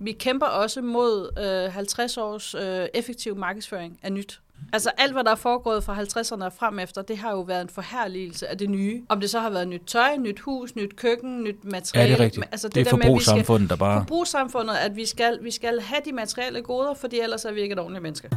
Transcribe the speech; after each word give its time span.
Vi 0.00 0.12
kæmper 0.12 0.46
også 0.46 0.82
mod 0.82 1.30
øh, 1.66 1.72
50 1.72 2.16
års 2.16 2.54
øh, 2.54 2.86
effektiv 2.94 3.36
markedsføring 3.36 3.98
af 4.02 4.12
nyt. 4.12 4.40
Altså 4.72 4.90
alt, 4.98 5.12
hvad 5.12 5.24
der 5.24 5.30
er 5.30 5.34
foregået 5.34 5.84
fra 5.84 6.02
50'erne 6.02 6.44
og 6.44 6.52
frem 6.52 6.78
efter, 6.78 7.02
det 7.02 7.18
har 7.18 7.30
jo 7.30 7.40
været 7.40 7.62
en 7.62 7.68
forherligelse 7.68 8.48
af 8.48 8.58
det 8.58 8.70
nye. 8.70 9.02
Om 9.08 9.20
det 9.20 9.30
så 9.30 9.40
har 9.40 9.50
været 9.50 9.68
nyt 9.68 9.82
tøj, 9.86 10.16
nyt 10.16 10.40
hus, 10.40 10.76
nyt 10.76 10.96
køkken, 10.96 11.42
nyt 11.44 11.56
Ja, 11.64 11.68
materiale. 11.70 12.12
det 12.12 12.20
er 12.20 12.24
rigtigt. 12.24 12.46
Altså, 12.52 12.68
det 12.68 12.76
er 12.76 12.80
vi 12.80 12.84
skal- 12.88 13.00
forbrugssamfundet, 13.02 13.70
der 13.70 13.76
bare... 13.76 14.00
forbrugssamfundet, 14.00 14.74
at 14.74 14.96
vi 14.96 15.06
skal, 15.06 15.38
vi 15.42 15.50
skal 15.50 15.80
have 15.80 16.00
de 16.04 16.12
materielle 16.12 16.62
goder, 16.62 16.94
fordi 16.94 17.20
ellers 17.20 17.44
er 17.44 17.52
vi 17.52 17.60
ikke 17.60 17.72
et 17.72 17.78
ordentligt 17.78 18.02
menneske. 18.02 18.30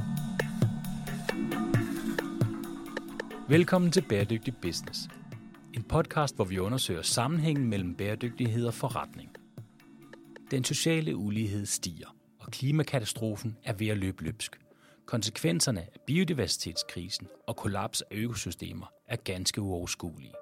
Velkommen 3.48 3.92
til 3.92 4.02
Bæredygtig 4.02 4.54
Business. 4.62 5.00
En 5.74 5.84
podcast, 5.84 6.36
hvor 6.36 6.46
vi 6.46 6.60
undersøger 6.60 7.02
sammenhængen 7.02 7.66
mellem 7.70 7.96
bæredygtighed 7.96 8.66
og 8.68 8.74
forretning. 8.74 9.30
Den 10.52 10.64
sociale 10.64 11.16
ulighed 11.16 11.66
stiger, 11.66 12.16
og 12.40 12.52
klimakatastrofen 12.52 13.58
er 13.64 13.74
ved 13.74 13.88
at 13.88 13.98
løbe 13.98 14.24
løbsk. 14.24 14.62
Konsekvenserne 15.06 15.82
af 15.82 16.00
biodiversitetskrisen 16.06 17.28
og 17.48 17.56
kollaps 17.56 18.02
af 18.02 18.16
økosystemer 18.16 18.94
er 19.08 19.16
ganske 19.16 19.62
uoverskuelige. 19.62 20.34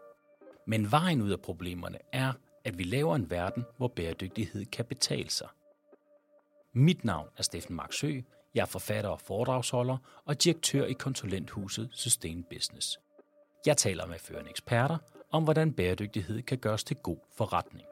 Men 0.68 0.92
vejen 0.92 1.22
ud 1.22 1.32
af 1.32 1.42
problemerne 1.42 1.98
er, 2.14 2.34
at 2.64 2.78
vi 2.78 2.84
laver 2.84 3.16
en 3.16 3.30
verden, 3.30 3.66
hvor 3.78 3.88
bæredygtighed 3.88 4.66
kan 4.66 4.86
betale 4.86 5.30
sig. 5.30 5.48
Mit 6.74 7.06
navn 7.06 7.28
er 7.38 7.44
Steffen 7.44 7.76
Marksø. 7.76 8.22
Jeg 8.56 8.62
er 8.62 8.66
forfatter 8.66 9.10
og 9.10 9.22
foredragsholder 9.22 9.98
og 10.26 10.44
direktør 10.44 10.86
i 10.86 10.94
konsulenthuset 10.94 11.90
Sustain 11.92 12.46
Business. 12.50 13.00
Jeg 13.66 13.78
taler 13.78 14.06
med 14.06 14.20
førende 14.20 14.50
eksperter 14.50 14.98
om, 15.32 15.44
hvordan 15.44 15.74
bæredygtighed 15.74 16.42
kan 16.42 16.58
gøres 16.58 16.84
til 16.84 16.98
god 16.98 17.18
forretning. 17.38 17.89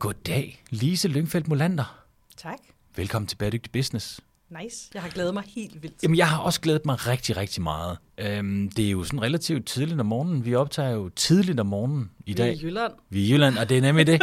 Goddag, 0.00 0.62
Lise 0.70 1.08
Lyngfeldt 1.08 1.48
Molander. 1.48 2.04
Tak. 2.36 2.58
Velkommen 2.96 3.26
til 3.26 3.36
Bæredygtig 3.36 3.72
Business. 3.72 4.20
Nice. 4.62 4.90
Jeg 4.94 5.02
har 5.02 5.08
glædet 5.08 5.34
mig 5.34 5.42
helt 5.56 5.82
vildt. 5.82 6.02
Jamen, 6.02 6.16
jeg 6.16 6.28
har 6.28 6.38
også 6.38 6.60
glædet 6.60 6.86
mig 6.86 7.06
rigtig, 7.06 7.36
rigtig 7.36 7.62
meget. 7.62 7.98
Øhm, 8.18 8.70
det 8.70 8.86
er 8.86 8.90
jo 8.90 9.04
sådan 9.04 9.22
relativt 9.22 9.66
tidligt 9.66 10.00
om 10.00 10.06
morgenen. 10.06 10.44
Vi 10.44 10.54
optager 10.54 10.90
jo 10.90 11.08
tidligt 11.08 11.60
om 11.60 11.66
morgenen 11.66 12.10
i 12.18 12.22
Vi 12.26 12.32
er 12.32 12.36
dag. 12.36 12.54
i 12.54 12.62
Jylland. 12.62 12.92
Vi 13.10 13.22
er 13.22 13.26
i 13.28 13.32
Jylland, 13.32 13.58
og 13.58 13.68
det 13.68 13.76
er 13.78 13.80
nemlig 13.82 14.06
det. 14.06 14.22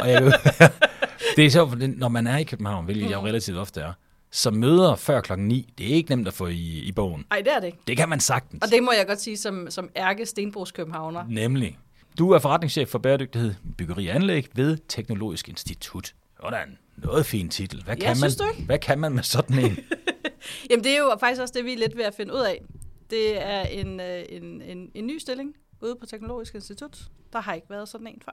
og 0.00 0.10
jeg, 0.10 0.22
det 1.36 1.54
er 1.56 1.74
det- 1.80 1.98
når 1.98 2.08
man 2.08 2.26
er 2.26 2.36
i 2.38 2.42
København, 2.44 2.84
hvilket 2.84 3.04
jeg 3.10 3.12
jo 3.12 3.26
relativt 3.26 3.58
ofte 3.58 3.80
er, 3.80 3.92
så 4.30 4.50
møder 4.50 4.96
før 4.96 5.20
klokken 5.20 5.48
9, 5.48 5.72
det 5.78 5.90
er 5.90 5.94
ikke 5.94 6.10
nemt 6.10 6.28
at 6.28 6.34
få 6.34 6.46
i, 6.46 6.78
i 6.78 6.92
bogen. 6.92 7.24
Nej, 7.30 7.38
det 7.44 7.52
er 7.52 7.60
det 7.60 7.66
ikke. 7.66 7.78
Det 7.86 7.96
kan 7.96 8.08
man 8.08 8.20
sagtens. 8.20 8.62
Og 8.64 8.70
det 8.70 8.82
må 8.82 8.92
jeg 8.92 9.06
godt 9.06 9.20
sige 9.20 9.36
som, 9.36 9.66
som 9.70 9.88
ærke 9.96 10.26
Stenbros 10.26 10.72
Københavner. 10.72 11.24
Nemlig. 11.28 11.78
Du 12.18 12.30
er 12.30 12.38
forretningschef 12.38 12.88
for 12.88 12.98
bæredygtighed, 12.98 13.54
byggeri 13.78 14.06
og 14.08 14.14
anlæg 14.14 14.48
ved 14.54 14.78
Teknologisk 14.88 15.48
Institut. 15.48 16.14
Sådan, 16.40 16.78
noget 16.96 17.26
fin 17.26 17.48
titel. 17.48 17.82
Hvad 17.84 17.96
Ja, 17.96 18.06
kan, 18.06 18.16
synes 18.16 18.38
man, 18.38 18.66
hvad 18.66 18.78
kan 18.78 18.98
man 18.98 19.12
med 19.12 19.22
sådan 19.22 19.58
en? 19.58 19.78
Jamen, 20.70 20.84
det 20.84 20.92
er 20.92 20.98
jo 20.98 21.16
faktisk 21.20 21.42
også 21.42 21.54
det, 21.56 21.64
vi 21.64 21.72
er 21.72 21.76
lidt 21.78 21.96
ved 21.96 22.04
at 22.04 22.14
finde 22.14 22.34
ud 22.34 22.40
af. 22.40 22.62
Det 23.10 23.42
er 23.46 23.60
en, 23.62 24.00
øh, 24.00 24.22
en, 24.28 24.62
en, 24.62 24.90
en 24.94 25.06
ny 25.06 25.18
stilling 25.18 25.54
ude 25.80 25.96
på 25.96 26.06
Teknologisk 26.06 26.54
Institut. 26.54 26.98
Der 27.32 27.40
har 27.40 27.54
ikke 27.54 27.70
været 27.70 27.88
sådan 27.88 28.06
en 28.06 28.22
før. 28.24 28.32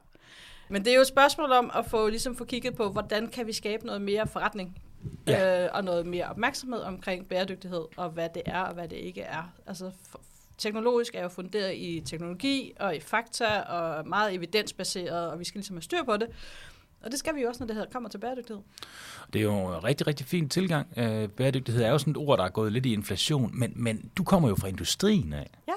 Men 0.70 0.86
det 0.86 0.92
er 0.92 0.96
jo 0.96 1.02
et 1.02 1.08
spørgsmål 1.08 1.52
om 1.52 1.72
at 1.76 1.86
få, 1.86 2.10
ligesom 2.10 2.36
få 2.36 2.46
kigget 2.46 2.76
på, 2.76 2.90
hvordan 2.90 3.28
kan 3.28 3.48
vi 3.48 3.54
skabe 3.54 3.86
noget 3.86 4.02
mere 4.02 4.28
forretning 4.28 4.82
Ja. 5.28 5.66
øh, 5.66 5.70
og 5.74 5.84
noget 5.84 6.06
mere 6.06 6.26
opmærksomhed 6.26 6.82
omkring 6.82 7.28
bæredygtighed, 7.28 7.82
og 7.96 8.10
hvad 8.10 8.30
det 8.34 8.42
er 8.46 8.60
og 8.62 8.74
hvad 8.74 8.88
det 8.88 8.96
ikke 8.96 9.22
er. 9.22 9.52
Altså, 9.68 9.92
for, 10.10 10.22
teknologisk 10.60 11.16
er 11.16 11.22
jo 11.24 11.30
funderet 11.30 11.76
i 11.76 12.02
teknologi 12.06 12.74
og 12.80 12.96
i 12.96 13.00
fakta 13.00 13.60
og 13.60 14.08
meget 14.08 14.34
evidensbaseret, 14.34 15.32
og 15.32 15.40
vi 15.40 15.46
skal 15.46 15.60
ligesom 15.60 15.76
have 15.76 15.82
styr 15.82 16.04
på 16.04 16.18
det. 16.18 16.28
Og 17.02 17.12
det 17.12 17.20
skal 17.20 17.36
vi 17.36 17.42
jo 17.42 17.48
også, 17.48 17.64
når 17.64 17.68
det 17.68 17.76
her 17.76 17.86
kommer 17.92 18.10
til 18.10 18.18
bæredygtighed. 18.18 18.64
Det 19.34 19.40
er 19.40 19.44
jo 19.44 19.68
en 19.68 19.84
rigtig, 19.84 20.08
rigtig 20.08 20.26
fin 20.26 20.50
tilgang. 20.50 20.88
Øh, 20.98 21.30
Bæredygtighed 21.30 21.84
er 21.84 21.90
jo 21.90 21.98
sådan 21.98 22.12
et 22.12 22.18
ord, 22.18 22.38
der 22.38 22.44
er 22.44 22.50
gået 22.50 22.72
lidt 22.72 22.86
i 22.86 22.94
inflation, 22.94 23.60
men, 23.60 23.74
men 23.76 24.12
du 24.18 24.24
kommer 24.24 24.50
jo 24.50 24.56
fra 24.56 24.68
industrien 24.68 25.34
af. 25.34 25.50
Ja. 25.68 25.74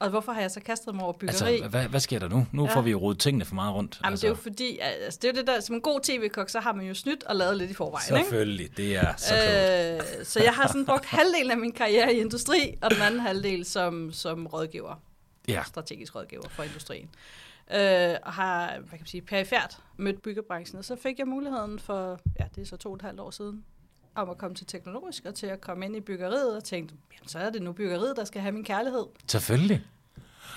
Og 0.00 0.10
hvorfor 0.10 0.32
har 0.32 0.40
jeg 0.40 0.50
så 0.50 0.60
kastet 0.60 0.94
mig 0.94 1.04
over 1.04 1.12
byggeri? 1.12 1.52
Altså, 1.52 1.68
hvad, 1.68 1.88
hvad 1.88 2.00
sker 2.00 2.18
der 2.18 2.28
nu? 2.28 2.46
Nu 2.52 2.66
Ja. 2.66 2.74
får 2.74 2.80
vi 2.80 2.90
jo 2.90 2.98
rodet 2.98 3.18
tingene 3.20 3.44
for 3.44 3.54
meget 3.54 3.74
rundt. 3.74 4.00
Jamen, 4.04 4.12
altså, 4.12 4.26
det 4.26 4.32
er 4.32 4.36
jo 4.36 4.42
fordi, 4.42 4.78
altså, 4.78 5.18
det 5.22 5.28
er 5.28 5.32
jo 5.32 5.38
det 5.38 5.46
der, 5.46 5.60
som 5.60 5.74
en 5.74 5.80
god 5.80 6.00
tv-kok, 6.00 6.48
så 6.48 6.60
har 6.60 6.72
man 6.72 6.86
jo 6.86 6.94
snydt 6.94 7.24
og 7.24 7.36
lavet 7.36 7.56
lidt 7.56 7.70
i 7.70 7.74
forvejen, 7.74 8.16
ikke? 8.16 8.24
Selvfølgelig, 8.28 8.76
det 8.76 8.96
er 8.96 9.16
så 9.16 9.34
klogt. 9.34 10.18
Øh, 10.20 10.24
så 10.26 10.42
jeg 10.42 10.54
har 10.54 10.66
sådan 10.68 10.86
brugt 10.86 11.04
halvdelen 11.06 11.50
af 11.50 11.58
min 11.58 11.72
karriere 11.72 12.14
i 12.14 12.20
industri, 12.20 12.74
og 12.82 12.90
den 12.90 13.02
anden 13.02 13.20
halvdel 13.20 13.64
som, 13.64 14.12
som 14.12 14.46
rådgiver, 14.46 15.02
Ja, 15.48 15.62
strategisk 15.66 16.14
rådgiver 16.14 16.48
for 16.48 16.62
industrien. 16.62 17.08
Øh, 17.74 18.14
og 18.22 18.32
har, 18.32 18.66
hvad 18.70 18.88
kan 18.90 18.98
man 19.00 19.06
sige, 19.06 19.22
perifært 19.22 19.78
mødt 19.96 20.22
byggebranchen, 20.22 20.78
og 20.78 20.84
så 20.84 20.96
fik 20.96 21.18
jeg 21.18 21.26
muligheden 21.28 21.78
for, 21.78 22.20
ja, 22.40 22.44
det 22.54 22.62
er 22.62 22.66
så 22.66 22.76
to 22.76 22.88
og 22.88 22.94
et 22.96 23.02
halvt 23.02 23.20
år 23.20 23.30
siden, 23.30 23.64
om 24.14 24.30
at 24.30 24.38
komme 24.38 24.54
til 24.54 24.66
teknologisk 24.66 25.24
og 25.24 25.34
til 25.34 25.46
at 25.46 25.60
komme 25.60 25.84
ind 25.86 25.96
i 25.96 26.00
byggeriet, 26.00 26.56
og 26.56 26.64
tænkte, 26.64 26.94
jamen, 27.12 27.28
så 27.28 27.38
er 27.38 27.50
det 27.50 27.62
nu 27.62 27.72
byggeriet, 27.72 28.16
der 28.16 28.24
skal 28.24 28.40
have 28.40 28.52
min 28.52 28.64
kærlighed. 28.64 29.06
selvfølgelig. 29.28 29.84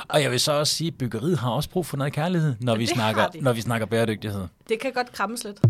Og 0.10 0.22
jeg 0.22 0.32
vil 0.32 0.40
så 0.40 0.52
også 0.52 0.76
sige, 0.76 0.88
at 0.88 0.98
byggeriet 0.98 1.38
har 1.38 1.52
også 1.52 1.70
brug 1.70 1.86
for 1.86 1.98
noget 1.98 2.14
kærlighed, 2.14 2.56
når, 2.60 2.76
vi 2.76 2.86
det 2.86 2.90
snakker, 2.90 3.28
når 3.42 3.54
vi 3.54 3.62
snakker 3.62 3.88
bæredygtighed. 3.88 4.48
Det 4.70 4.80
kan 4.80 4.94
godt 4.94 5.12
krammes 5.12 5.44
lidt. 5.44 5.62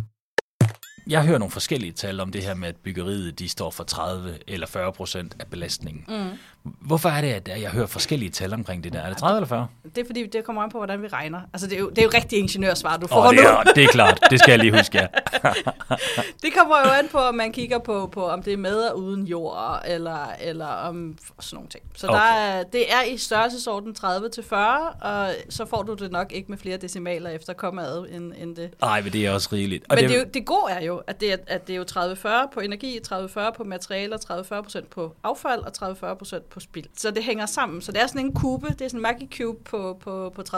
Jeg 1.08 1.26
hører 1.26 1.38
nogle 1.38 1.52
forskellige 1.52 1.92
tal 1.92 2.20
om 2.20 2.32
det 2.32 2.44
her 2.44 2.54
med, 2.54 2.68
at 2.68 2.76
byggeriet 2.76 3.40
de 3.40 3.50
står 3.50 3.72
for 3.72 3.84
30 3.84 4.38
eller 4.48 4.68
40 4.68 4.94
procent 4.94 5.36
af 5.40 5.48
belastningen. 5.48 6.06
Mm. 6.08 6.38
Hvorfor 6.64 7.10
er 7.10 7.22
det, 7.22 7.28
at 7.28 7.62
jeg 7.62 7.70
hører 7.72 7.86
forskellige 7.88 8.30
tal 8.30 8.54
omkring 8.54 8.84
det 8.84 8.94
der? 8.94 9.00
Er 9.00 9.10
det 9.10 9.18
30 9.18 9.38
eller 9.38 9.48
40? 9.48 9.68
Det 9.96 10.02
er 10.02 10.06
fordi, 10.06 10.28
det 10.28 10.44
kommer 10.44 10.62
an 10.62 10.70
på, 10.72 10.78
hvordan 10.78 11.02
vi 11.02 11.08
regner. 11.08 11.42
Altså, 11.54 11.68
det 11.68 11.76
er 11.76 11.80
jo, 11.80 11.90
det 11.90 11.98
er 11.98 12.04
jo 12.04 12.10
rigtig 12.14 12.40
ingeniørsvar, 12.40 12.98
du 12.98 13.08
får 13.08 13.20
oh, 13.28 13.36
nu. 13.36 13.42
det, 13.42 13.48
er, 13.50 13.64
det 13.76 13.84
er 13.84 13.88
klart. 13.98 14.20
Det 14.30 14.40
skal 14.40 14.52
jeg 14.52 14.60
lige 14.60 14.78
huske, 14.78 14.98
ja. 14.98 15.08
Det 16.44 16.54
kommer 16.58 16.76
jo 16.86 16.92
an 16.92 17.08
på, 17.12 17.18
om 17.18 17.36
man 17.36 17.52
kigger 17.52 17.80
på, 17.80 18.10
på 18.12 18.28
om 18.28 18.44
det 18.44 18.54
er 18.54 18.58
med 18.58 18.78
og 18.78 19.00
uden 19.00 19.26
jord, 19.28 19.82
eller, 19.88 20.28
eller 20.42 20.66
om 20.68 21.18
sådan 21.40 21.56
nogle 21.56 21.70
ting. 21.70 21.84
Så 21.96 22.08
Okay. 22.08 22.20
der 22.20 22.26
er, 22.26 22.64
det 22.64 22.94
er 22.94 23.02
i 23.04 23.18
størrelsesorden 23.18 23.94
30 23.94 24.30
til 24.30 24.44
40, 24.44 24.90
og 24.90 25.30
så 25.50 25.66
får 25.66 25.84
du 25.84 25.94
det 25.94 26.12
nok 26.12 26.32
ikke 26.32 26.50
med 26.50 26.58
flere 26.58 26.78
decimaler 26.78 27.30
efter 27.30 27.54
kommaet 27.54 28.16
end, 28.16 28.34
end 28.38 28.56
det. 28.56 28.70
Ej, 28.84 29.02
men 29.02 29.14
det 29.14 29.26
er 29.26 29.32
også 29.32 29.50
rigeligt. 29.54 29.86
Og 29.90 29.96
Men 29.96 30.04
det, 30.04 30.16
er 30.16 30.20
jo, 30.20 30.26
det 30.34 30.46
gode 30.46 30.72
er 30.72 30.82
jo, 30.82 31.02
at 31.08 31.22
det 31.22 31.34
er, 31.34 31.38
at 31.48 31.68
det 31.68 31.74
er 31.74 31.78
jo 31.78 32.46
30-40 32.48 32.54
på 32.54 32.60
energi, 32.60 33.00
30-40 33.12 33.40
på 33.58 33.64
materialer, 33.64 34.18
30-40% 34.82 34.88
på 34.88 35.16
affald 35.24 35.62
og 35.82 35.98
30-40% 36.22 36.40
på 36.52 36.60
spild. 36.60 36.86
Så 36.98 37.12
det 37.12 37.24
hænger 37.24 37.46
sammen. 37.46 37.82
Så 37.82 37.92
det 37.92 38.02
er 38.02 38.08
sådan 38.08 38.26
en 38.26 38.34
kube, 38.34 38.68
det 38.68 38.82
er 38.82 38.88
sådan 38.88 38.98
en 38.98 39.02
Maggi 39.02 39.30
Cube 39.38 39.64
på, 39.64 39.98
på, 40.00 40.32
på 40.36 40.42
30-40%. 40.50 40.56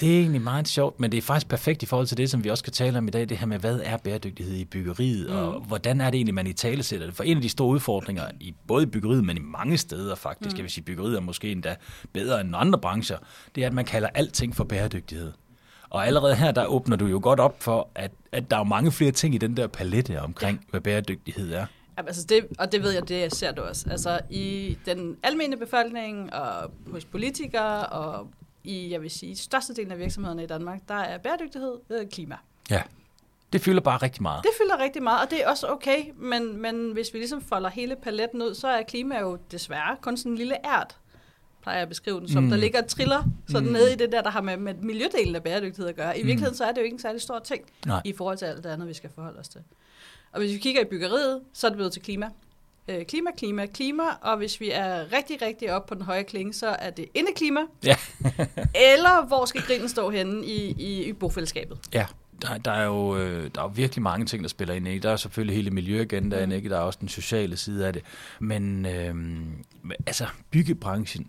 Det 0.00 0.16
er 0.16 0.20
egentlig 0.20 0.42
meget 0.42 0.68
sjovt, 0.68 1.00
men 1.00 1.12
det 1.12 1.18
er 1.18 1.22
faktisk 1.22 1.48
perfekt 1.48 1.82
i 1.82 1.86
forhold 1.86 2.06
til 2.06 2.16
det, 2.16 2.30
som 2.30 2.44
vi 2.44 2.50
også 2.50 2.62
skal 2.62 2.72
tale 2.72 2.98
om 2.98 3.08
i 3.08 3.10
dag, 3.10 3.28
det 3.28 3.38
her 3.38 3.46
med, 3.46 3.58
hvad 3.58 3.80
er 3.84 3.96
bæredygtighed 3.96 4.54
i 4.54 4.64
byggeriet, 4.64 5.30
mm. 5.30 5.36
og 5.36 5.60
hvordan 5.60 6.00
er 6.00 6.10
det 6.10 6.18
egentlig, 6.18 6.34
man 6.34 6.46
i 6.46 6.52
tale 6.52 6.82
sætter 6.82 7.06
det? 7.06 7.16
For 7.16 7.24
en 7.24 7.36
af 7.36 7.42
de 7.42 7.48
store 7.48 7.68
udfordringer, 7.68 8.24
i 8.40 8.54
både 8.66 8.82
i 8.82 8.86
byggeriet, 8.86 9.24
men 9.24 9.36
i 9.36 9.40
mange 9.40 9.78
steder 9.78 10.14
faktisk, 10.14 10.54
mm. 10.54 10.56
jeg 10.56 10.62
vil 10.62 10.70
sige, 10.70 10.84
byggeriet 10.84 11.16
er 11.16 11.20
måske 11.20 11.52
endda 11.52 11.76
bedre 12.12 12.40
end 12.40 12.54
andre 12.56 12.78
brancher, 12.78 13.18
det 13.54 13.62
er, 13.62 13.66
at 13.66 13.72
man 13.72 13.84
kalder 13.84 14.08
alting 14.14 14.56
for 14.56 14.64
bæredygtighed. 14.64 15.32
Og 15.90 16.06
allerede 16.06 16.34
her, 16.34 16.52
der 16.52 16.66
åbner 16.66 16.96
du 16.96 17.06
jo 17.06 17.20
godt 17.22 17.40
op 17.40 17.62
for, 17.62 17.88
at, 17.94 18.10
at 18.32 18.50
der 18.50 18.58
er 18.58 18.64
mange 18.64 18.92
flere 18.92 19.10
ting 19.10 19.34
i 19.34 19.38
den 19.38 19.56
der 19.56 19.66
palette 19.66 20.22
omkring, 20.22 20.66
hvad 20.70 20.80
bæredygtighed 20.80 21.52
er. 21.52 21.66
Jamen, 21.98 22.08
altså 22.08 22.26
det, 22.28 22.46
og 22.58 22.72
det 22.72 22.82
ved 22.82 22.90
jeg, 22.90 23.08
det 23.08 23.34
ser 23.34 23.52
du 23.52 23.62
også. 23.62 23.86
Altså 23.90 24.20
i 24.30 24.78
den 24.86 25.16
almindelige 25.22 25.60
befolkning 25.60 26.34
og 26.34 26.70
hos 26.90 27.04
politikere 27.04 27.86
og 27.86 28.28
i, 28.64 28.90
jeg 28.92 29.02
vil 29.02 29.10
sige, 29.10 29.36
størstedelen 29.36 29.92
af 29.92 29.98
virksomhederne 29.98 30.44
i 30.44 30.46
Danmark, 30.46 30.80
der 30.88 30.94
er 30.94 31.18
bæredygtighed 31.18 31.74
øh, 31.90 32.06
klima. 32.08 32.36
Ja. 32.70 32.82
Det 33.52 33.60
fylder 33.60 33.80
bare 33.80 33.96
rigtig 33.98 34.22
meget. 34.22 34.42
Det 34.42 34.50
fylder 34.62 34.78
rigtig 34.78 35.02
meget, 35.02 35.20
og 35.24 35.30
det 35.30 35.42
er 35.44 35.48
også 35.48 35.66
okay, 35.68 36.04
men, 36.16 36.56
men 36.62 36.92
hvis 36.92 37.14
vi 37.14 37.18
ligesom 37.18 37.40
folder 37.42 37.68
hele 37.70 37.96
paletten 37.96 38.42
ud, 38.42 38.54
så 38.54 38.68
er 38.68 38.82
klima 38.82 39.20
jo 39.20 39.38
desværre 39.50 39.96
kun 40.00 40.16
sådan 40.16 40.32
en 40.32 40.38
lille 40.38 40.54
ært, 40.66 40.96
plejer 41.62 41.76
jeg 41.78 41.82
at 41.82 41.88
beskrive 41.88 42.20
den 42.20 42.28
som, 42.28 42.42
Mm. 42.42 42.44
mm. 42.46 42.50
der 42.50 42.56
ligger 42.56 42.82
og 42.82 42.88
triller 42.88 43.22
sådan 43.48 43.62
Mm. 43.62 43.68
mm. 43.68 43.72
nede 43.72 43.92
i 43.92 43.96
det 43.96 44.12
der, 44.12 44.22
der 44.22 44.30
har 44.30 44.40
med, 44.40 44.56
med 44.56 44.74
miljødelen 44.74 45.34
af 45.36 45.42
bæredygtighed 45.42 45.88
at 45.88 45.96
gøre. 45.96 46.18
I 46.18 46.22
virkeligheden 46.22 46.56
så 46.56 46.64
er 46.64 46.72
det 46.72 46.78
jo 46.78 46.84
ikke 46.84 46.94
en 46.94 47.00
særlig 47.00 47.20
stor 47.20 47.38
ting 47.38 47.62
Nej. 47.86 48.02
i 48.04 48.12
forhold 48.12 48.38
til 48.38 48.44
alt 48.46 48.64
det 48.64 48.70
andet, 48.70 48.88
vi 48.88 48.94
skal 48.94 49.10
forholde 49.14 49.38
os 49.38 49.48
til. 49.48 49.60
Og 50.32 50.40
hvis 50.40 50.52
vi 50.52 50.58
kigger 50.58 50.80
i 50.80 50.84
byggeriet, 50.84 51.40
så 51.52 51.66
er 51.66 51.68
det 51.68 51.76
blevet 51.76 51.92
til 51.92 52.02
klima. 52.02 52.30
Øh, 52.88 53.04
klima, 53.04 53.30
klima, 53.36 53.66
klima, 53.66 54.02
og 54.20 54.36
hvis 54.36 54.60
vi 54.60 54.70
er 54.70 55.12
rigtig, 55.12 55.42
rigtig 55.42 55.72
op 55.72 55.86
på 55.86 55.94
den 55.94 56.02
høje 56.02 56.22
klinge, 56.22 56.52
så 56.52 56.68
er 56.68 56.90
det 56.90 57.06
indeklima, 57.14 57.60
Ja. 57.84 57.96
eller 58.94 59.26
hvor 59.26 59.44
skal 59.44 59.62
grillen 59.62 59.88
stå 59.88 60.10
henne 60.10 60.46
i, 60.46 60.70
i, 60.70 61.04
i 61.04 61.12
bofællesskabet. 61.12 61.78
Ja, 61.94 62.06
der, 62.42 62.58
der, 62.58 62.70
er 62.70 62.84
jo, 62.84 63.16
øh, 63.16 63.50
der 63.54 63.60
er 63.60 63.64
jo 63.64 63.72
virkelig 63.74 64.02
mange 64.02 64.26
ting, 64.26 64.42
der 64.42 64.48
spiller 64.48 64.74
ind. 64.74 64.88
Ikke? 64.88 65.02
Der 65.02 65.10
er 65.10 65.16
selvfølgelig 65.16 65.56
hele 65.56 65.70
miljøagendaen, 65.70 66.52
ikke? 66.52 66.68
der 66.68 66.76
er 66.76 66.80
også 66.80 66.98
den 67.00 67.08
sociale 67.08 67.56
side 67.56 67.86
af 67.86 67.92
det. 67.92 68.02
Men 68.40 68.86
øh, 68.86 69.14
altså, 70.06 70.26
byggebranchen, 70.50 71.28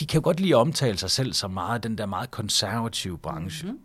de 0.00 0.06
kan 0.06 0.20
jo 0.20 0.24
godt 0.24 0.40
lide 0.40 0.54
at 0.54 0.58
omtale 0.58 0.98
sig 0.98 1.10
selv 1.10 1.32
som 1.32 1.50
meget 1.50 1.82
den 1.82 1.98
der 1.98 2.06
meget 2.06 2.30
konservative 2.30 3.18
branche. 3.18 3.66
Mm-hmm. 3.66 3.80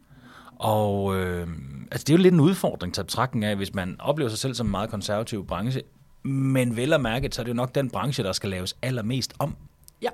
Og 0.62 1.16
øh, 1.16 1.48
altså, 1.92 2.04
det 2.06 2.10
er 2.14 2.18
jo 2.18 2.22
lidt 2.22 2.34
en 2.34 2.40
udfordring 2.40 2.94
til 2.94 3.04
betragtning 3.04 3.46
af, 3.46 3.56
hvis 3.56 3.74
man 3.74 3.96
oplever 4.00 4.30
sig 4.30 4.40
selv 4.40 4.54
som 4.54 4.68
en 4.68 4.72
meget 4.72 4.90
konservativ 4.90 5.48
branche. 5.48 5.82
Men 6.24 6.76
vel 6.78 6.94
at 6.94 7.02
mærke, 7.02 7.30
så 7.32 7.42
er 7.42 7.44
det 7.44 7.50
jo 7.50 7.56
nok 7.56 7.76
den 7.76 7.90
branche, 7.90 8.24
der 8.24 8.32
skal 8.32 8.50
laves 8.50 8.76
allermest 8.82 9.34
om. 9.40 9.56
Ja. 10.02 10.10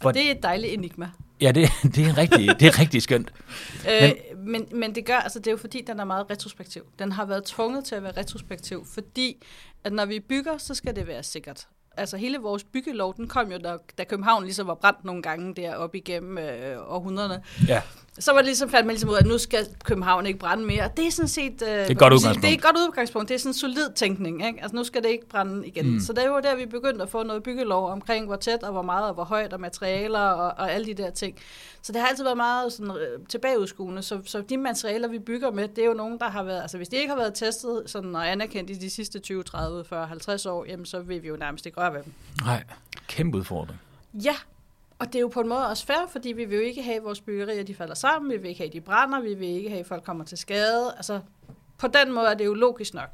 For- 0.00 0.08
Og 0.08 0.14
det 0.14 0.26
er 0.26 0.30
et 0.30 0.42
dejligt 0.42 0.72
enigma. 0.74 1.10
Ja, 1.40 1.52
det, 1.52 1.68
det, 1.82 1.98
er 2.06 2.18
rigtig, 2.18 2.60
det 2.60 2.66
er 2.68 2.78
rigtig 2.80 3.02
skønt. 3.02 3.32
Øh, 4.02 4.12
men, 4.38 4.66
men 4.72 4.94
det 4.94 5.04
gør, 5.06 5.16
altså 5.16 5.38
det 5.38 5.46
er 5.46 5.50
jo 5.50 5.56
fordi, 5.56 5.82
den 5.86 6.00
er 6.00 6.04
meget 6.04 6.30
retrospektiv. 6.30 6.82
Den 6.98 7.12
har 7.12 7.24
været 7.24 7.44
tvunget 7.44 7.84
til 7.84 7.94
at 7.94 8.02
være 8.02 8.12
retrospektiv, 8.16 8.86
fordi 8.94 9.42
at 9.84 9.92
når 9.92 10.04
vi 10.06 10.20
bygger, 10.20 10.58
så 10.58 10.74
skal 10.74 10.96
det 10.96 11.06
være 11.06 11.22
sikkert. 11.22 11.66
Altså 11.96 12.16
hele 12.16 12.38
vores 12.38 12.64
byggelov, 12.64 13.16
den 13.16 13.28
kom 13.28 13.52
jo, 13.52 13.58
da, 13.58 13.76
da 13.98 14.04
København 14.04 14.44
ligesom 14.44 14.66
var 14.66 14.74
brændt 14.74 15.04
nogle 15.04 15.22
gange 15.22 15.54
deroppe 15.54 15.98
igennem 15.98 16.38
øh, 16.38 16.76
århundrederne. 16.88 17.42
Ja. 17.68 17.82
Så 18.18 18.32
var 18.32 18.38
det 18.38 18.46
ligesom 18.46 18.70
fandt 18.70 18.86
man 18.86 18.92
ligesom 18.94 19.10
ud 19.10 19.14
af, 19.14 19.20
at 19.20 19.26
nu 19.26 19.38
skal 19.38 19.66
København 19.84 20.26
ikke 20.26 20.38
brænde 20.38 20.64
mere. 20.64 20.90
Det 20.96 21.06
er 21.06 21.10
sådan 21.10 21.28
set... 21.28 21.62
Øh, 21.62 21.68
det 21.68 21.68
er 21.68 21.86
et 21.90 21.98
godt 21.98 22.12
udgangspunkt. 22.12 22.42
Det 22.42 22.50
er 22.50 22.54
et 22.54 22.62
godt 22.62 22.76
udgangspunkt. 22.76 23.28
Det 23.28 23.34
er 23.34 23.38
sådan 23.38 23.50
en 23.50 23.54
solid 23.54 23.92
tænkning. 23.94 24.46
Ikke? 24.46 24.62
Altså 24.62 24.76
nu 24.76 24.84
skal 24.84 25.02
det 25.02 25.08
ikke 25.08 25.28
brænde 25.28 25.66
igen. 25.66 25.92
Mm. 25.92 26.00
Så 26.00 26.12
det 26.12 26.30
var 26.30 26.40
der, 26.40 26.56
vi 26.56 26.66
begyndte 26.66 27.02
at 27.02 27.08
få 27.08 27.22
noget 27.22 27.42
byggelov 27.42 27.90
omkring, 27.90 28.26
hvor 28.26 28.36
tæt 28.36 28.62
og 28.62 28.72
hvor 28.72 28.82
meget 28.82 29.08
og 29.08 29.14
hvor 29.14 29.24
højt 29.24 29.52
og 29.52 29.60
materialer 29.60 30.18
og, 30.18 30.52
og 30.58 30.72
alle 30.72 30.86
de 30.86 30.94
der 30.94 31.10
ting. 31.10 31.36
Så 31.82 31.92
det 31.92 32.00
har 32.00 32.08
altid 32.08 32.24
været 32.24 32.36
meget 32.36 32.72
sådan, 32.72 32.90
øh, 32.90 33.26
tilbageudskuende. 33.28 34.02
Så, 34.02 34.20
så 34.24 34.40
de 34.40 34.56
materialer, 34.56 35.08
vi 35.08 35.18
bygger 35.18 35.50
med, 35.50 35.68
det 35.68 35.84
er 35.84 35.88
jo 35.88 35.94
nogen, 35.94 36.18
der 36.18 36.28
har 36.28 36.42
været... 36.42 36.60
Altså 36.60 36.76
hvis 36.76 36.88
de 36.88 36.96
ikke 36.96 37.08
har 37.08 37.18
været 37.18 37.34
testet 37.34 37.82
sådan, 37.86 38.16
og 38.16 38.30
anerkendt 38.30 38.70
i 38.70 38.74
de 38.74 38.90
sidste 38.90 39.18
20, 39.18 39.42
30, 39.42 39.84
40, 39.84 40.06
50 40.06 40.46
år, 40.46 40.64
jamen 40.68 40.86
så 40.86 41.00
vil 41.00 41.22
vi 41.22 41.28
jo 41.28 41.36
nærmest 41.36 41.66
ikke 41.66 41.80
røre 41.80 41.94
ved 41.94 42.02
dem. 42.04 42.12
Nej, 42.44 42.64
kæmpe 43.08 43.38
udfordring. 43.38 43.80
Ja, 44.14 44.34
og 45.04 45.12
det 45.12 45.18
er 45.18 45.20
jo 45.20 45.28
på 45.28 45.40
en 45.40 45.48
måde 45.48 45.68
også 45.68 45.86
fair, 45.86 46.06
fordi 46.08 46.32
vi 46.32 46.44
vil 46.44 46.58
jo 46.58 46.62
ikke 46.64 46.82
have, 46.82 46.96
at 46.96 47.04
vores 47.04 47.20
byggerier 47.20 47.62
de 47.62 47.74
falder 47.74 47.94
sammen, 47.94 48.32
vi 48.32 48.36
vil 48.36 48.48
ikke 48.48 48.58
have, 48.58 48.68
at 48.68 48.72
de 48.72 48.80
brænder, 48.80 49.20
vi 49.20 49.34
vil 49.34 49.48
ikke 49.48 49.68
have, 49.68 49.80
at 49.80 49.86
folk 49.86 50.04
kommer 50.04 50.24
til 50.24 50.38
skade. 50.38 50.92
Altså, 50.96 51.20
på 51.78 51.86
den 51.86 52.12
måde 52.12 52.26
er 52.26 52.34
det 52.34 52.44
jo 52.44 52.54
logisk 52.54 52.94
nok. 52.94 53.08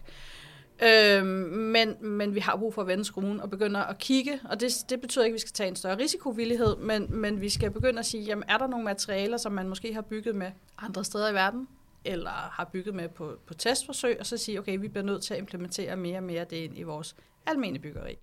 Øhm, 0.83 1.27
men, 1.27 1.97
men 2.01 2.35
vi 2.35 2.41
har 2.41 2.57
brug 2.57 2.75
for 2.75 2.83
at 2.83 2.89
vende 2.89 3.05
skruen 3.05 3.41
og 3.41 3.51
begynde 3.51 3.85
at 3.85 3.99
kigge, 3.99 4.41
og 4.45 4.61
det, 4.61 4.73
det 4.89 5.01
betyder 5.01 5.25
ikke, 5.25 5.33
at 5.33 5.35
vi 5.35 5.41
skal 5.41 5.53
tage 5.53 5.69
en 5.69 5.77
større 5.77 5.99
risikovillighed, 5.99 6.77
men, 6.77 7.07
men 7.11 7.41
vi 7.41 7.49
skal 7.49 7.71
begynde 7.71 7.99
at 7.99 8.07
sige, 8.07 8.25
jamen 8.25 8.45
er 8.49 8.59
der 8.59 8.67
nogle 8.67 8.85
materialer, 8.85 9.37
som 9.37 9.53
man 9.53 9.69
måske 9.69 9.95
har 9.95 10.03
bygget 10.03 10.35
med 10.35 10.51
andre 10.79 11.05
steder 11.05 11.31
i 11.31 11.35
verden, 11.35 11.69
eller 12.05 12.31
har 12.31 12.69
bygget 12.73 12.95
med 12.95 13.09
på, 13.09 13.33
på 13.47 13.55
testforsøg, 13.55 14.17
og 14.21 14.27
så 14.27 14.37
sige, 14.37 14.59
okay, 14.59 14.79
vi 14.79 14.89
bliver 14.89 15.05
nødt 15.05 15.23
til 15.23 15.35
at 15.35 15.41
implementere 15.41 15.97
mere 15.97 16.17
og 16.17 16.23
mere 16.23 16.45
det 16.45 16.57
ind 16.57 16.79
i 16.79 16.83
vores 16.83 17.17
almindelige 17.47 17.83
byggeri. 17.83 18.19